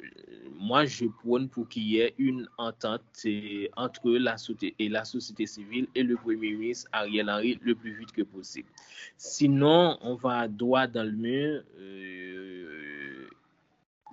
moi, 0.58 0.84
je 0.84 1.06
prône 1.06 1.48
pour 1.48 1.68
qu'il 1.68 1.84
y 1.84 1.98
ait 1.98 2.14
une 2.18 2.48
entente 2.58 3.02
euh, 3.26 3.66
entre 3.76 4.10
la 4.12 4.36
société, 4.36 4.74
et 4.78 4.88
la 4.88 5.04
société 5.04 5.46
civile 5.46 5.88
et 5.94 6.02
le 6.02 6.16
Premier 6.16 6.52
ministre 6.52 6.88
Ariel 6.92 7.28
Henry 7.28 7.58
le 7.62 7.74
plus 7.74 7.92
vite 7.98 8.12
que 8.12 8.22
possible. 8.22 8.68
Sinon, 9.16 9.98
on 10.00 10.14
va 10.14 10.48
droit 10.48 10.86
dans 10.86 11.04
le 11.04 11.12
mur. 11.12 11.62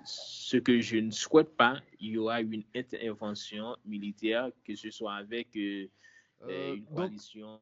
ce 0.04 0.56
que 0.56 0.80
je 0.80 0.96
ne 0.96 1.12
souhaite 1.12 1.56
pas, 1.56 1.80
il 2.00 2.10
y 2.10 2.18
aura 2.18 2.40
une 2.40 2.64
intervention 2.74 3.76
militaire, 3.86 4.50
que 4.66 4.74
ce 4.74 4.90
soit 4.90 5.14
avec 5.14 5.56
euh, 6.48 6.76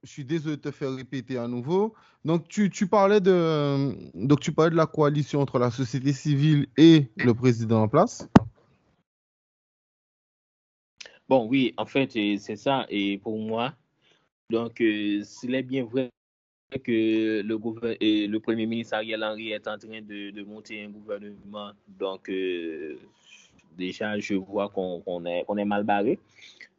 je 0.02 0.10
suis 0.10 0.24
désolé 0.24 0.56
de 0.56 0.62
te 0.62 0.70
faire 0.70 0.94
répéter 0.94 1.36
à 1.36 1.46
nouveau. 1.46 1.94
Donc, 2.24 2.48
tu, 2.48 2.70
tu, 2.70 2.86
parlais 2.86 3.20
de, 3.20 3.94
donc, 4.14 4.40
tu 4.40 4.52
parlais 4.52 4.70
de 4.70 4.76
la 4.76 4.86
coalition 4.86 5.40
entre 5.40 5.58
la 5.58 5.70
société 5.70 6.12
civile 6.12 6.66
et 6.76 7.10
le 7.16 7.34
président 7.34 7.82
en 7.82 7.88
place. 7.88 8.28
Bon, 11.28 11.46
oui, 11.46 11.74
en 11.76 11.86
fait, 11.86 12.10
c'est 12.38 12.56
ça. 12.56 12.86
Et 12.88 13.18
pour 13.18 13.38
moi, 13.38 13.74
donc, 14.50 14.80
euh, 14.80 15.22
s'il 15.22 15.54
est 15.54 15.62
bien 15.62 15.84
vrai 15.84 16.10
que 16.82 17.42
le, 17.42 18.26
le 18.26 18.40
Premier 18.40 18.66
ministre 18.66 18.94
Ariel 18.94 19.22
Henry 19.22 19.52
est 19.52 19.68
en 19.68 19.78
train 19.78 20.02
de, 20.02 20.42
monter 20.42 20.84
un 20.84 20.88
gouvernement, 20.88 21.72
donc, 21.86 22.28
euh, 22.28 22.98
déjà, 23.76 24.18
je 24.18 24.34
vois 24.34 24.68
qu'on 24.70 25.24
est, 25.26 25.44
est 25.56 25.64
mal 25.64 25.84
barré. 25.84 26.18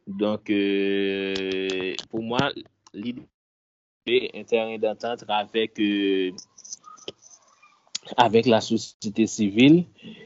Donc, 0.06 0.50
euh, 0.50 1.94
pour 2.10 2.22
moi, 2.22 2.50
l'idée 2.92 3.22
est 4.06 4.40
un 4.40 4.44
terrain 4.44 4.78
d'entente 4.78 5.24
avec, 5.28 5.78
euh, 5.78 6.32
avec 8.16 8.46
la 8.46 8.60
société 8.60 9.26
civile. 9.26 9.84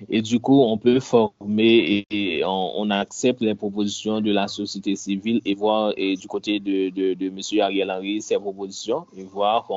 Et 0.09 0.23
du 0.23 0.41
coup, 0.41 0.63
on 0.63 0.79
peut 0.79 0.99
former 1.01 2.07
et, 2.11 2.43
on, 2.45 2.89
accepte 2.91 3.43
les 3.43 3.55
propositions 3.55 4.21
de 4.21 4.33
la 4.33 4.49
société 4.49 4.97
civile 4.97 5.43
et 5.45 5.55
voir 5.55 5.95
du 5.95 6.27
côté 6.27 6.59
de, 6.59 6.89
de, 6.91 7.27
M. 7.27 7.41
Ariel 7.61 7.91
Henry 7.91 8.23
ses 8.23 8.39
propositions 8.39 9.07
et 9.17 9.25
voir 9.25 9.65
qu'on 9.67 9.75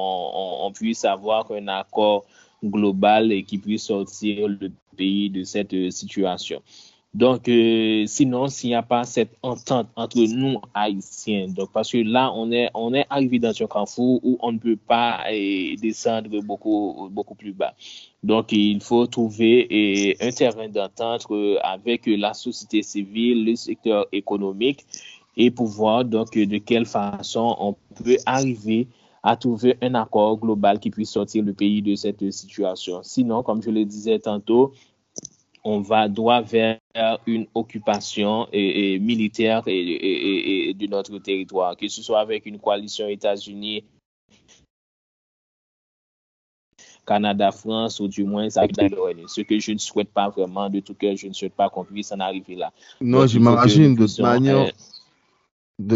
on, 0.63 0.71
puisse 0.71 1.03
avoir 1.03 1.51
un 1.51 1.67
accord 1.67 2.25
global 2.63 3.31
et 3.33 3.43
qui 3.43 3.57
puisse 3.57 3.83
sortir 3.83 4.47
le 4.47 4.71
pays 4.95 5.29
de 5.29 5.43
cette 5.43 5.91
situation. 5.91 6.61
Donc, 7.15 7.49
euh, 7.49 8.05
sinon, 8.05 8.49
s'il 8.49 8.69
n'y 8.69 8.75
a 8.75 8.83
pas 8.83 9.03
cette 9.03 9.35
entente 9.41 9.87
entre 9.95 10.19
nous, 10.19 10.61
Haïtiens, 10.75 11.47
donc 11.47 11.71
parce 11.73 11.91
que 11.91 11.97
là, 11.97 12.31
on 12.35 12.51
est, 12.51 12.69
on 12.75 12.93
est 12.93 13.07
arrivé 13.09 13.39
dans 13.39 13.49
un 13.49 13.65
carrefour 13.65 14.19
où 14.23 14.37
on 14.41 14.51
ne 14.51 14.59
peut 14.59 14.75
pas 14.75 15.23
eh, 15.31 15.75
descendre 15.81 16.39
beaucoup, 16.41 17.09
beaucoup 17.11 17.33
plus 17.33 17.51
bas. 17.51 17.73
Donc, 18.21 18.51
il 18.51 18.79
faut 18.81 19.07
trouver 19.07 19.65
eh, 19.71 20.17
un 20.21 20.29
terrain 20.29 20.69
d'entente 20.69 21.25
euh, 21.31 21.57
avec 21.63 22.03
la 22.05 22.35
société 22.35 22.83
civile, 22.83 23.43
le 23.43 23.55
secteur 23.55 24.05
économique 24.11 24.85
et 25.35 25.49
pouvoir, 25.49 26.05
donc, 26.05 26.37
de 26.37 26.57
quelle 26.59 26.85
façon 26.85 27.55
on 27.59 27.75
peut 28.03 28.17
arriver 28.27 28.87
à 29.23 29.35
trouver 29.35 29.77
un 29.81 29.95
accord 29.95 30.37
global 30.37 30.79
qui 30.79 30.91
puisse 30.91 31.11
sortir 31.11 31.43
le 31.43 31.53
pays 31.53 31.81
de 31.81 31.95
cette 31.95 32.31
situation. 32.31 33.01
Sinon, 33.03 33.43
comme 33.43 33.61
je 33.61 33.69
le 33.69 33.83
disais 33.83 34.19
tantôt, 34.19 34.73
on 35.69 35.81
va 35.81 36.07
droit 36.07 36.41
vers 36.41 36.79
une 37.27 37.45
occupation 37.53 38.47
et, 38.51 38.97
militaire 38.97 39.61
et, 39.67 40.73
de 40.73 40.87
notre 40.87 41.19
territoire, 41.19 41.77
que 41.77 41.87
ce 41.87 42.01
soit 42.01 42.19
avec 42.19 42.47
une 42.47 42.57
coalition 42.57 43.07
États-Unis, 43.07 43.83
Canada, 47.05 47.51
France, 47.51 47.99
ou 47.99 48.07
du 48.07 48.23
moins 48.23 48.49
Ce 48.49 49.41
que 49.41 49.59
je 49.59 49.71
ne 49.71 49.77
souhaite 49.77 50.11
pas 50.11 50.29
vraiment 50.29 50.69
de 50.69 50.79
tout 50.79 50.95
cœur, 50.95 51.15
je 51.15 51.27
ne 51.27 51.33
souhaite 51.33 51.53
pas 51.53 51.69
qu'on 51.69 51.85
puisse 51.85 52.11
en 52.11 52.19
arriver 52.19 52.55
là. 52.55 52.71
Non, 52.99 53.27
j'imagine 53.27 53.95
de 53.95 54.07
toute 54.07 54.19
manière. 54.19 54.71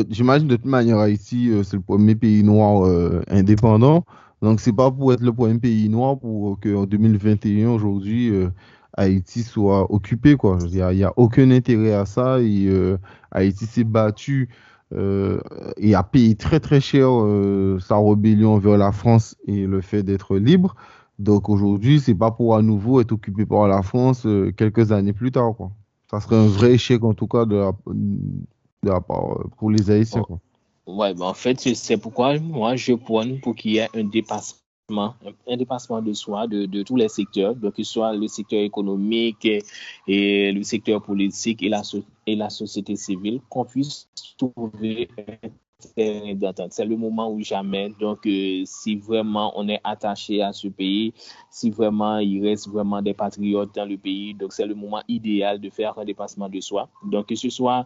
J'imagine 0.09 0.47
de 0.47 0.55
toute 0.55 0.65
manière, 0.65 0.99
Haïti, 0.99 1.49
euh, 1.49 1.63
c'est 1.63 1.75
le 1.75 1.81
premier 1.81 2.15
pays 2.15 2.41
noir 2.41 2.85
euh, 2.85 3.21
indépendant. 3.27 4.05
Donc, 4.41 4.61
c'est 4.61 4.71
pas 4.71 4.89
pour 4.89 5.11
être 5.11 5.19
le 5.21 5.33
premier 5.33 5.59
pays 5.59 5.89
noir 5.89 6.17
pour 6.17 6.57
qu'en 6.61 6.85
2021, 6.85 7.69
aujourd'hui, 7.69 8.29
euh, 8.29 8.49
Haïti 8.95 9.43
soit 9.43 9.91
occupé. 9.91 10.35
Quoi. 10.35 10.57
Il 10.63 10.75
n'y 10.75 11.03
a, 11.03 11.09
a, 11.09 11.13
aucun 11.17 11.49
intérêt 11.51 11.93
à 11.93 12.05
ça. 12.05 12.39
Et, 12.39 12.67
euh, 12.67 12.97
Haïti 13.31 13.65
s'est 13.65 13.83
battu 13.83 14.49
et 15.77 15.95
a 15.95 16.03
payé 16.03 16.35
très 16.35 16.59
très 16.59 16.79
cher 16.79 17.09
sa 17.79 17.97
rébellion 17.97 18.59
vers 18.59 18.77
la 18.77 18.91
France 18.91 19.35
et 19.47 19.65
le 19.65 19.81
fait 19.81 20.03
d'être 20.03 20.37
libre. 20.37 20.75
Donc 21.17 21.49
aujourd'hui, 21.49 21.99
c'est 21.99 22.13
pas 22.13 22.29
pour 22.29 22.55
à 22.55 22.61
nouveau 22.61 23.01
être 23.01 23.11
occupé 23.11 23.47
par 23.47 23.67
la 23.67 23.81
France 23.81 24.27
quelques 24.55 24.91
années 24.91 25.13
plus 25.13 25.31
tard. 25.31 25.55
Quoi. 25.57 25.71
Ça 26.11 26.19
serait 26.19 26.35
un 26.35 26.45
vrai 26.45 26.73
échec 26.73 27.03
en 27.03 27.15
tout 27.15 27.25
cas 27.25 27.45
de 27.45 27.55
la, 28.83 29.01
part, 29.01 29.39
pour 29.57 29.71
les 29.71 29.89
Haïtiens. 29.89 30.21
Quoi. 30.21 30.39
Ouais, 30.85 31.13
ben 31.13 31.25
en 31.25 31.33
fait, 31.33 31.59
c'est 31.59 31.97
pourquoi 31.97 32.37
moi 32.39 32.75
je 32.75 32.93
prône 32.93 33.39
pour 33.39 33.55
qu'il 33.55 33.71
y 33.71 33.77
ait 33.77 33.89
un 33.95 34.03
dépassement 34.03 34.59
un 34.99 35.57
dépassement 35.57 36.01
de 36.01 36.13
soi 36.13 36.47
de, 36.47 36.83
tous 36.83 36.95
les 36.95 37.09
secteurs, 37.09 37.55
donc 37.55 37.75
que 37.75 37.83
ce 37.83 37.93
soit 37.93 38.13
le 38.13 38.27
secteur 38.27 38.61
économique 38.61 39.45
et, 40.07 40.51
le 40.51 40.63
secteur 40.63 41.01
politique 41.01 41.63
et 41.63 41.69
la, 41.69 41.81
et 42.27 42.35
la 42.35 42.49
société 42.49 42.95
civile, 42.95 43.41
qu'on 43.49 43.65
puisse 43.65 44.07
trouver 44.37 45.09
un. 45.17 45.49
C'est 46.69 46.85
le 46.85 46.95
moment 46.95 47.29
où 47.31 47.41
jamais. 47.41 47.93
Donc, 47.99 48.25
euh, 48.25 48.63
si 48.65 48.95
vraiment 48.95 49.51
on 49.55 49.67
est 49.67 49.81
attaché 49.83 50.41
à 50.41 50.53
ce 50.53 50.67
pays, 50.67 51.13
si 51.49 51.69
vraiment 51.69 52.19
il 52.19 52.41
reste 52.45 52.69
vraiment 52.69 53.01
des 53.01 53.13
patriotes 53.13 53.73
dans 53.75 53.85
le 53.85 53.97
pays, 53.97 54.33
donc 54.33 54.53
c'est 54.53 54.65
le 54.65 54.75
moment 54.75 55.01
idéal 55.07 55.59
de 55.59 55.69
faire 55.69 55.97
un 55.97 56.05
dépassement 56.05 56.49
de 56.49 56.59
soi. 56.59 56.89
Donc, 57.05 57.27
que 57.27 57.35
ce 57.35 57.49
soit 57.49 57.85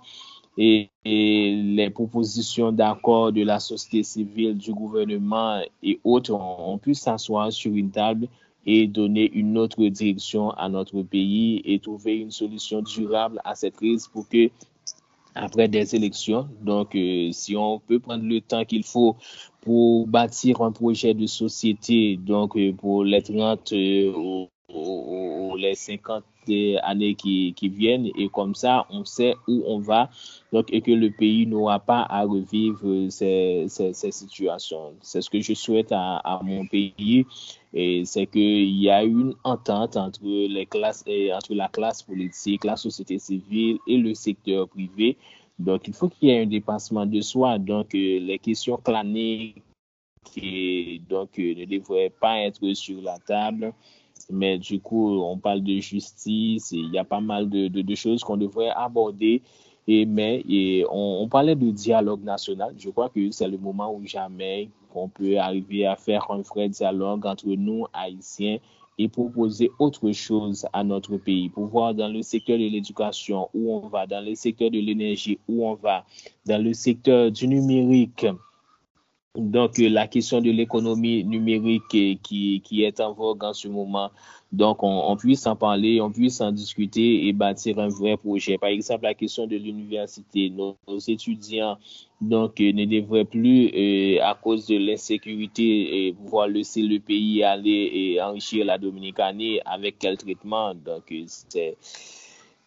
et, 0.58 0.90
les 1.06 1.90
propositions 1.90 2.72
d'accord 2.72 3.32
de 3.32 3.44
la 3.44 3.60
société 3.60 4.04
civile, 4.04 4.58
du 4.58 4.74
gouvernement 4.74 5.62
et 5.82 6.00
autres, 6.04 6.34
on, 6.34 6.78
puisse 6.78 7.02
s'asseoir 7.02 7.52
sur 7.52 7.74
une 7.74 7.92
table 7.92 8.28
et 8.66 8.88
donner 8.88 9.32
une 9.32 9.58
autre 9.58 9.86
direction 9.86 10.52
à 10.52 10.68
notre 10.68 11.02
pays 11.04 11.62
et 11.64 11.80
trouver 11.80 12.18
une 12.18 12.32
solution 12.32 12.82
durable 12.82 13.40
à 13.46 13.56
cette 13.56 13.78
crise 13.78 14.08
pour 14.08 14.28
que 14.28 14.50
après 15.36 15.68
des 15.68 15.96
élections. 15.96 16.50
Donc, 16.62 16.96
euh, 16.96 17.32
si 17.32 17.56
on 17.56 17.80
peut 17.80 18.00
prendre 18.00 18.26
le 18.26 18.42
temps 18.42 18.66
qu'il 18.66 18.84
faut 18.84 19.16
pour 19.62 20.08
bâtir 20.08 20.62
un 20.62 20.72
projet 20.72 21.14
de 21.14 21.28
société, 21.28 22.18
donc 22.18 22.58
euh, 22.58 22.74
pour 22.74 23.06
les 23.06 23.22
30 23.22 23.72
ou, 24.74 25.56
les 25.58 25.76
50 25.76 26.24
années 26.84 27.16
qui, 27.16 27.54
qui, 27.54 27.70
viennent 27.70 28.10
et 28.18 28.30
comme 28.30 28.56
ça, 28.56 28.86
on 28.90 29.04
sait 29.06 29.36
où 29.48 29.64
on 29.66 29.80
va 29.80 30.10
donc, 30.54 30.72
et 30.72 30.82
que 30.82 30.92
le 30.92 31.12
pays 31.12 31.46
n'aura 31.46 31.80
pas 31.80 32.06
à 32.10 32.24
revivre 32.24 33.10
ces, 33.10 33.66
ces, 33.68 34.12
situations. 34.12 34.94
C'est 35.02 35.22
ce 35.22 35.30
que 35.30 35.42
je 35.42 35.54
souhaite 35.54 35.92
à, 35.92 36.40
mon 36.44 36.66
pays 36.66 37.26
et 37.74 38.06
c'est 38.06 38.28
qu'il 38.28 38.78
y 38.78 38.90
a 38.90 39.04
une 39.04 39.34
entente 39.44 39.98
entre, 39.98 40.22
les 40.24 40.66
classes, 40.66 41.04
entre 41.34 41.54
la 41.54 41.68
classe 41.68 42.04
politique, 42.04 42.64
la 42.64 42.78
société 42.78 43.20
civile 43.20 43.80
et 43.88 43.98
le 43.98 44.14
secteur 44.14 44.70
privé. 44.70 45.18
Donc, 45.60 45.88
il 45.88 45.94
faut 45.94 46.08
qu'il 46.08 46.30
y 46.30 46.32
ait 46.32 46.44
un 46.44 46.46
dépassement 46.46 47.06
de 47.06 47.20
soi. 47.22 47.58
Donc, 47.58 47.96
euh, 47.96 48.20
les 48.20 48.38
questions 48.38 48.78
claniques 48.78 49.64
qui 50.24 51.02
donc, 51.10 51.40
euh, 51.40 51.56
ne 51.56 51.66
devraient 51.66 52.12
pas 52.22 52.40
être 52.42 52.74
sur 52.74 53.02
la 53.02 53.18
table 53.20 53.74
mais 54.32 54.58
du 54.58 54.80
coup, 54.80 55.20
on 55.22 55.38
parle 55.38 55.64
de 55.64 55.80
justice 55.80 56.72
il 56.72 56.92
y 56.94 56.98
a 56.98 57.04
pas 57.04 57.22
mal 57.22 57.50
de, 57.50 57.96
choses 57.96 58.24
qu'on 58.24 58.38
devrait 58.38 58.70
aborder. 58.70 59.42
Et, 59.90 60.06
mais 60.06 60.44
et 60.50 60.86
on, 60.92 61.28
parlait 61.30 61.56
de 61.56 61.72
dialogue 61.72 62.24
national. 62.24 62.74
Je 62.78 62.90
crois 62.90 63.10
que 63.10 63.32
c'est 63.32 63.48
le 63.48 63.58
moment 63.58 63.94
où 63.94 64.06
jamais 64.06 64.70
qu'on 64.92 65.08
peut 65.08 65.38
arriver 65.38 65.86
à 65.86 65.96
faire 65.96 66.30
un 66.30 66.42
vrai 66.42 66.68
dialogue 66.68 67.26
entre 67.26 67.48
nous, 67.48 67.86
Haïtiens, 67.94 68.58
et 68.98 69.08
proposer 69.08 69.72
autre 69.80 70.12
chose 70.12 70.66
à 70.74 70.84
notre 70.84 71.18
pays. 71.18 71.50
Pour 71.50 71.68
voir 71.68 71.94
dans 71.94 72.08
le 72.08 72.22
secteur 72.22 72.58
de 72.58 72.64
l'éducation 72.64 73.50
où 73.54 73.76
on 73.76 73.88
va, 73.88 74.08
dans 74.08 74.26
le 74.26 74.36
secteur 74.36 74.72
de 74.72 74.80
l'énergie 74.80 75.40
où 75.48 75.66
on 75.66 75.76
va, 75.76 76.04
dans 76.46 76.62
le 76.62 76.74
secteur 76.74 77.32
du 77.32 77.48
numérique 77.48 78.26
donc, 79.38 79.78
euh, 79.80 79.88
la 79.88 80.08
question 80.08 80.42
de 80.42 80.50
l'économie 80.50 81.24
numérique 81.24 81.84
qui, 81.90 82.62
qui, 82.64 82.84
est 82.84 83.00
en 83.00 83.14
vogue 83.14 83.44
en 83.44 83.54
ce 83.54 83.68
moment, 83.68 84.10
donc 84.52 84.82
on, 84.82 85.16
puisse 85.16 85.46
en 85.46 85.56
parler, 85.56 86.02
on 86.02 86.12
puisse 86.12 86.42
en 86.42 86.52
discuter 86.52 87.28
et 87.28 87.34
bâtir 87.34 87.78
un 87.78 87.90
vrai 87.90 88.18
projet. 88.18 88.58
Par 88.58 88.70
exemple, 88.70 89.04
la 89.04 89.14
question 89.14 89.46
de 89.46 89.56
l'université, 89.56 90.50
nos, 90.50 90.76
étudiants 91.08 91.78
donc 92.20 92.60
euh, 92.60 92.72
ne 92.72 92.86
devraient 92.86 93.26
plus, 93.26 93.68
euh, 93.68 94.24
à 94.24 94.34
cause 94.34 94.66
de 94.66 94.78
l'insécurité, 94.78 96.16
pouvoir 96.18 96.48
laisser 96.48 96.82
le 96.82 97.00
pays 97.00 97.44
aller 97.44 97.92
et 97.94 98.22
enrichir 98.22 98.66
la 98.66 98.80
Dominicanie 98.80 99.60
avec 99.66 100.00
quel 100.00 100.18
traitement? 100.18 100.74
Donc, 100.74 101.14
c'est 101.28 101.78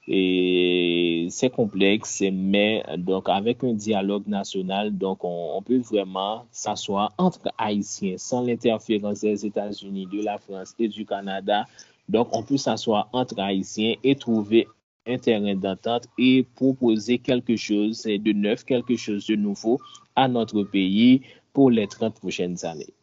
et 0.08 1.28
c'est 1.30 1.50
complexe, 1.50 2.22
mais 2.32 2.82
donc 2.98 3.28
avec 3.28 3.62
un 3.62 3.74
dialogue 3.74 4.26
national, 4.26 4.96
donc 4.96 5.18
on, 5.22 5.62
peut 5.62 5.78
vraiment 5.78 6.46
s'asseoir 6.50 7.12
entre 7.18 7.50
Haïtiens 7.58 8.16
sans 8.16 8.42
l'interférence 8.42 9.20
des 9.20 9.46
États-Unis, 9.46 10.08
de 10.12 10.22
la 10.22 10.38
France 10.38 10.74
et 10.78 10.88
du 10.88 11.04
Canada. 11.04 11.66
Donc 12.08 12.28
on 12.32 12.42
peut 12.42 12.56
s'asseoir 12.56 13.08
entre 13.12 13.38
Haïtiens 13.40 13.94
et 14.02 14.16
trouver 14.16 14.66
un 15.06 15.18
terrain 15.18 15.54
d'entente 15.54 16.06
et 16.18 16.46
proposer 16.54 17.18
quelque 17.18 17.56
chose 17.56 18.02
de 18.02 18.32
neuf, 18.32 18.64
quelque 18.64 18.96
chose 18.96 19.26
de 19.26 19.36
nouveau 19.36 19.78
à 20.16 20.28
notre 20.28 20.62
pays 20.62 21.22
pour 21.52 21.70
les 21.70 21.86
30 21.86 22.14
prochaines 22.14 22.64
années. 22.64 22.94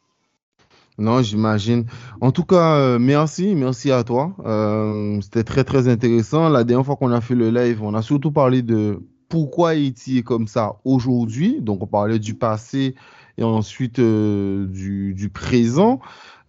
Non, 1.00 1.22
j'imagine. 1.22 1.86
En 2.22 2.32
tout 2.32 2.44
cas, 2.44 2.76
euh, 2.78 3.00
merci, 3.00 3.54
merci 3.54 3.92
à 3.92 4.04
toi. 4.04 4.34
Euh, 4.46 5.22
c'était 5.22 5.44
très, 5.44 5.64
très 5.64 5.88
intéressant. 5.88 6.50
La 6.50 6.64
dernière 6.64 6.86
fois 6.86 6.96
qu'on 6.96 7.12
a 7.12 7.22
fait 7.22 7.36
le 7.36 7.52
live, 7.52 7.84
on 7.84 7.94
a 7.94 8.02
surtout 8.02 8.32
parlé 8.32 8.64
de 8.64 9.00
pourquoi 9.30 9.72
Haïti 9.72 10.18
est 10.18 10.24
comme 10.24 10.48
ça 10.48 10.78
aujourd'hui. 10.86 11.62
Donc, 11.62 11.84
on 11.84 11.88
parlait 11.88 12.18
du 12.18 12.34
passé 12.34 12.96
et 13.38 13.44
ensuite 13.44 14.00
euh, 14.00 14.66
du, 14.66 15.14
du, 15.14 15.30
présent, 15.30 16.00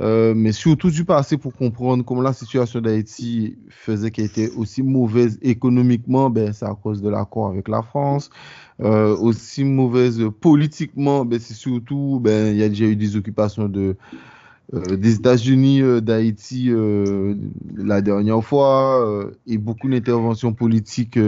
mais 0.00 0.52
surtout 0.52 0.90
du 0.90 1.04
passé 1.04 1.36
pour 1.36 1.52
comprendre 1.52 2.02
comment 2.02 2.22
la 2.22 2.32
situation 2.32 2.80
d'Haïti 2.80 3.58
faisait 3.68 4.10
qu'elle 4.10 4.24
était 4.26 4.50
aussi 4.52 4.82
mauvaise 4.82 5.38
économiquement. 5.42 6.30
Ben, 6.30 6.54
c'est 6.54 6.64
à 6.64 6.74
cause 6.74 7.02
de 7.02 7.10
l'accord 7.10 7.48
avec 7.48 7.68
la 7.68 7.82
France. 7.82 8.30
aussi 8.78 9.64
mauvaise 9.64 10.22
politiquement, 10.40 11.26
ben, 11.26 11.38
c'est 11.38 11.52
surtout, 11.52 12.18
ben, 12.22 12.54
il 12.54 12.58
y 12.58 12.62
a 12.62 12.70
déjà 12.70 12.86
eu 12.86 12.96
des 12.96 13.16
occupations 13.16 13.68
de 13.68 13.96
des 14.72 15.14
États-Unis, 15.14 15.80
euh, 15.80 16.00
d'Haïti 16.00 16.66
euh, 16.68 17.34
la 17.76 18.02
dernière 18.02 18.42
fois, 18.44 19.30
et 19.46 19.58
beaucoup 19.58 19.88
d'interventions 19.88 20.52
politiques 20.52 21.18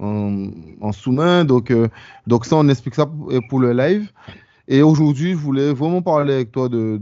en, 0.00 0.46
en 0.80 0.92
sous-main. 0.92 1.44
Donc, 1.44 1.72
donc 2.26 2.46
ça, 2.46 2.56
on 2.56 2.68
explique 2.68 2.94
ça 2.94 3.10
pour, 3.48 3.60
le 3.60 3.72
live. 3.72 4.10
Et 4.66 4.82
aujourd'hui, 4.82 5.32
je 5.32 5.36
voulais 5.36 5.74
vraiment 5.74 6.00
parler 6.00 6.32
avec 6.32 6.52
toi 6.52 6.70
de 6.70 7.00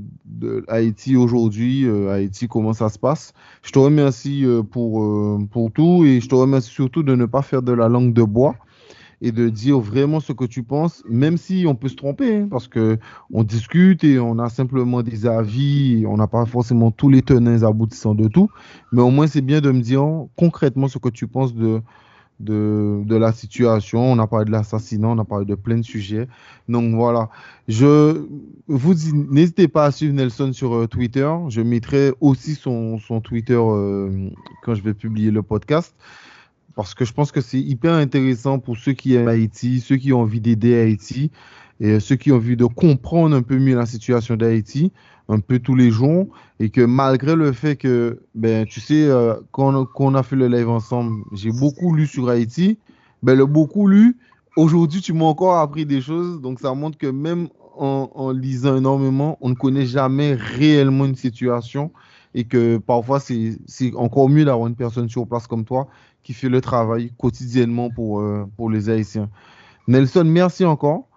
Haïti 0.67 1.17
aujourd'hui, 1.17 1.87
Haïti, 2.11 2.49
comment 2.49 2.73
ça 2.73 2.89
se 2.89 2.99
passe. 2.99 3.33
Je 3.63 3.71
te 3.71 3.79
remercie 3.79 4.45
pour, 4.73 5.39
pour 5.51 5.71
tout 5.71 6.05
et 6.05 6.21
je 6.21 6.29
te 6.29 6.35
remercie 6.35 6.71
surtout 6.71 7.05
de 7.05 7.15
ne 7.15 7.27
pas 7.27 7.43
faire 7.43 7.63
de 7.63 7.73
la 7.73 7.89
langue 7.89 8.13
de 8.13 8.25
bois 8.25 8.57
et 9.23 9.31
de 9.31 9.49
dire 9.49 9.79
vraiment 9.79 10.19
ce 10.21 10.33
que 10.33 10.45
tu 10.45 10.65
penses, 10.65 11.03
même 11.09 11.39
si 11.39 11.65
on 11.67 11.77
peut 11.77 11.89
se 11.89 11.95
tromper, 11.95 12.37
hein, 12.37 12.49
parce 12.51 12.67
que 12.67 12.99
on 13.33 13.45
discute 13.45 14.03
et 14.03 14.19
on 14.19 14.39
a 14.41 14.49
simplement 14.49 15.03
des 15.03 15.27
avis, 15.27 16.05
on 16.09 16.17
n'a 16.17 16.27
pas 16.27 16.45
forcément 16.45 16.91
tous 16.91 17.09
les 17.09 17.23
tenants 17.23 17.63
aboutissants 17.63 18.17
de 18.17 18.27
tout, 18.27 18.51
mais 18.91 19.01
au 19.01 19.11
moins 19.11 19.29
c'est 19.29 19.41
bien 19.41 19.61
de 19.61 19.71
me 19.71 19.81
dire 19.81 20.03
concrètement 20.37 20.89
ce 20.89 20.99
que 20.99 21.09
tu 21.09 21.29
penses 21.29 21.55
de, 21.55 21.81
de, 22.41 23.17
la 23.17 23.33
situation. 23.33 24.01
On 24.01 24.19
a 24.19 24.27
parlé 24.27 24.47
de 24.47 24.51
l'assassinat, 24.51 25.09
on 25.09 25.19
a 25.19 25.25
parlé 25.25 25.47
de 25.47 25.55
plein 25.55 25.77
de 25.79 25.83
sujets. 25.83 26.27
Donc 26.69 26.93
voilà, 26.95 27.31
je 27.69 28.27
vous 28.67 28.95
n'hésitez 29.31 29.69
pas 29.69 29.85
à 29.85 29.91
suivre 29.93 30.15
Nelson 30.15 30.53
sur 30.53 30.75
euh, 30.75 30.89
Twitter. 30.89 31.31
Je 31.49 31.61
mettrai 31.61 32.13
aussi 32.21 32.57
son, 32.57 32.99
son 32.99 33.21
Twitter 33.21 33.55
euh, 33.59 34.31
quand 34.65 34.75
je 34.75 34.83
vais 34.83 34.95
publier 34.95 35.31
le 35.31 35.43
podcast 35.43 35.95
parce 36.75 36.95
que 36.95 37.05
je 37.05 37.13
pense 37.13 37.33
que 37.33 37.41
c'est 37.41 37.61
hyper 37.61 37.95
intéressant 37.95 38.59
pour 38.59 38.77
ceux 38.77 38.93
qui 38.93 39.15
aiment 39.15 39.29
Haïti, 39.29 39.81
ceux 39.81 39.97
qui 39.97 40.13
ont 40.13 40.21
envie 40.21 40.41
d'aider 40.41 40.79
Haïti 40.79 41.31
et 41.81 42.01
ceux 42.01 42.17
qui 42.17 42.33
ont 42.33 42.37
envie 42.37 42.57
de 42.57 42.65
comprendre 42.65 43.35
un 43.35 43.43
peu 43.43 43.59
mieux 43.59 43.75
la 43.75 43.87
situation 43.87 44.37
d'Haïti, 44.37 44.93
un 45.29 45.41
peu 45.41 45.59
tous 45.59 45.75
les 45.75 45.91
jours, 45.91 46.29
et 46.61 46.71
que 46.71 46.81
malgré 46.81 47.35
le 47.35 47.53
fait 47.53 47.77
que, 47.77 48.21
ben, 48.35 48.67
tu 48.67 48.81
sais, 48.81 49.05
euh, 49.05 49.35
quand, 49.51 49.87
on 49.97 50.15
a 50.15 50.23
fait 50.23 50.37
le 50.37 50.49
live 50.49 50.69
ensemble, 50.69 51.25
j'ai 51.33 51.51
beaucoup 51.51 51.95
lu 51.95 52.07
sur 52.07 52.29
Haïti, 52.29 52.79
ben, 53.23 53.37
le 53.37 53.47
beaucoup 53.47 53.89
lu, 53.89 54.17
aujourd'hui, 54.57 55.01
tu 55.01 55.13
m'as 55.13 55.25
encore 55.25 55.57
appris 55.57 55.85
des 55.85 56.01
choses, 56.01 56.41
donc 56.41 56.61
ça 56.61 56.73
montre 56.75 56.99
que 56.99 57.09
même 57.09 57.49
en 57.75 58.31
lisant 58.33 58.77
énormément, 58.77 59.39
on 59.41 59.49
ne 59.49 59.55
connaît 59.55 59.87
jamais 59.87 60.35
réellement 60.35 61.07
une 61.07 61.17
situation 61.17 61.91
et 62.35 62.45
que 62.45 62.79
parfois 62.79 63.21
c'est 63.21 63.59
encore 63.95 64.29
mieux 64.29 64.45
d'avoir 64.45 64.69
une 64.69 64.75
personne 64.75 65.09
sur 65.09 65.27
place 65.27 65.47
comme 65.47 65.65
toi 65.65 65.89
qui 66.23 66.33
fait 66.35 66.49
le 66.49 66.61
travail 66.61 67.13
quotidiennement 67.19 67.91
pour, 67.91 68.21
euh, 68.21 68.47
pour 68.57 68.71
les 68.71 68.89
Haïtiens. 68.89 69.29
Nelson, 69.89 70.25
merci 70.25 70.65
encore. 70.65 71.09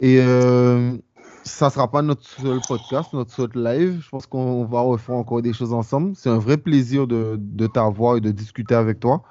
Et 0.00 0.18
euh, 0.20 0.96
ça 1.44 1.66
ne 1.66 1.70
sera 1.70 1.90
pas 1.90 2.02
notre 2.02 2.26
seul 2.26 2.60
podcast, 2.66 3.12
notre 3.12 3.32
seul 3.32 3.50
live. 3.54 4.00
Je 4.02 4.08
pense 4.08 4.26
qu'on 4.26 4.64
va 4.64 4.80
refaire 4.80 5.14
encore 5.14 5.42
des 5.42 5.52
choses 5.52 5.72
ensemble. 5.72 6.12
C'est 6.16 6.28
un 6.28 6.38
vrai 6.38 6.56
plaisir 6.56 7.06
de, 7.06 7.36
de 7.38 7.66
t'avoir 7.66 8.16
et 8.16 8.20
de 8.20 8.30
discuter 8.30 8.74
avec 8.74 9.00
toi. 9.00 9.22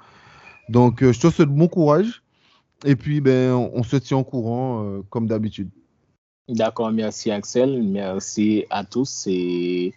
Donc, 0.68 1.02
euh, 1.02 1.12
je 1.12 1.20
te 1.20 1.30
souhaite 1.30 1.48
bon 1.48 1.68
courage. 1.68 2.22
Et 2.84 2.96
puis, 2.96 3.20
ben, 3.20 3.52
on 3.52 3.82
se 3.84 3.96
tient 3.96 4.16
au 4.16 4.24
courant 4.24 5.02
comme 5.08 5.28
d'habitude. 5.28 5.70
D'accord, 6.48 6.90
merci 6.90 7.30
Axel, 7.30 7.80
merci 7.84 8.64
à 8.70 8.82
tous 8.82 9.28
et 9.28 9.94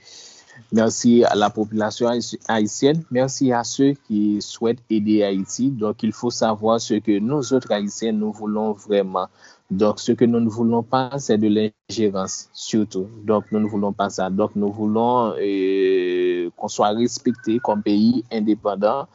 Merci 0.71 1.23
à 1.23 1.35
la 1.35 1.49
population 1.49 2.09
haïtienne. 2.47 3.03
Merci 3.11 3.51
à 3.51 3.63
ceux 3.63 3.93
qui 4.07 4.41
souhaitent 4.41 4.83
aider 4.89 5.23
Haïti. 5.23 5.69
Donc, 5.69 6.03
il 6.03 6.11
faut 6.11 6.31
savoir 6.31 6.79
ce 6.81 6.95
que 6.95 7.19
nous 7.19 7.53
autres 7.53 7.71
haïtiens, 7.71 8.11
nous 8.11 8.31
voulons 8.31 8.73
vraiment. 8.73 9.27
Donc, 9.71 9.99
ce 9.99 10.11
que 10.11 10.25
nous 10.25 10.39
ne 10.39 10.49
voulons 10.49 10.83
pas, 10.83 11.11
c'est 11.17 11.37
de 11.37 11.47
l'ingérence, 11.47 12.49
surtout. 12.53 13.07
Donc, 13.23 13.45
nous 13.51 13.59
ne 13.59 13.67
voulons 13.67 13.93
pas 13.93 14.09
ça. 14.09 14.29
Donc, 14.29 14.51
nous 14.55 14.71
voulons 14.71 15.33
euh, 15.39 16.49
qu'on 16.55 16.67
soit 16.67 16.89
respecté 16.89 17.59
comme 17.59 17.81
pays 17.81 18.23
indépendant. 18.31 19.07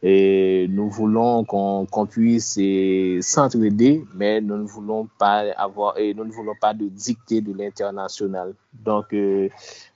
Et 0.00 0.68
nous 0.70 0.88
voulons 0.88 1.44
qu'on 1.44 2.06
puisse 2.06 2.56
euh, 2.60 3.20
s'entraider, 3.20 4.04
mais 4.14 4.40
nous 4.40 4.56
ne 4.56 4.62
voulons 4.62 5.08
pas 5.18 5.40
avoir, 5.56 5.98
et 5.98 6.14
nous 6.14 6.24
ne 6.24 6.30
voulons 6.30 6.54
pas 6.60 6.72
de 6.72 6.88
dicter 6.88 7.40
de 7.40 7.52
l'international. 7.52 8.54
Donc, 8.72 9.12
euh, 9.12 9.48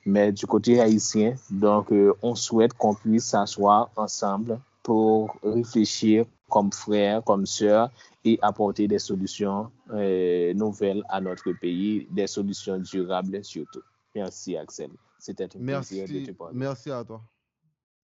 mais 0.05 0.33
du 0.33 0.47
côté 0.47 0.81
haïtien, 0.81 1.35
donc, 1.51 1.93
euh, 1.93 2.15
on 2.21 2.35
souhaite 2.35 2.73
qu'on 2.73 2.95
puisse 2.95 3.27
s'asseoir 3.27 3.91
ensemble 3.95 4.59
pour 4.83 5.37
réfléchir 5.45 6.25
comme 6.51 6.73
frères, 6.73 7.23
comme 7.23 7.47
sœurs 7.47 7.89
et 8.25 8.39
apporter 8.43 8.89
des 8.89 8.99
solutions 8.99 9.71
nouvelles 9.89 11.03
à 11.09 11.21
notre 11.21 11.53
pays, 11.53 12.07
des 12.11 12.27
solutions 12.27 12.79
durables 12.79 13.43
surtout. 13.45 13.83
Merci, 14.15 14.57
Axel. 14.57 14.91
C'était 15.19 15.45
un 15.45 15.81
plaisir 15.81 16.09
de 16.09 16.27
te 16.27 16.33
parler. 16.33 16.59
Merci 16.59 16.91
à 16.91 17.05
toi. 17.05 17.23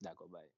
D'accord, 0.01 0.27
bye. 0.31 0.49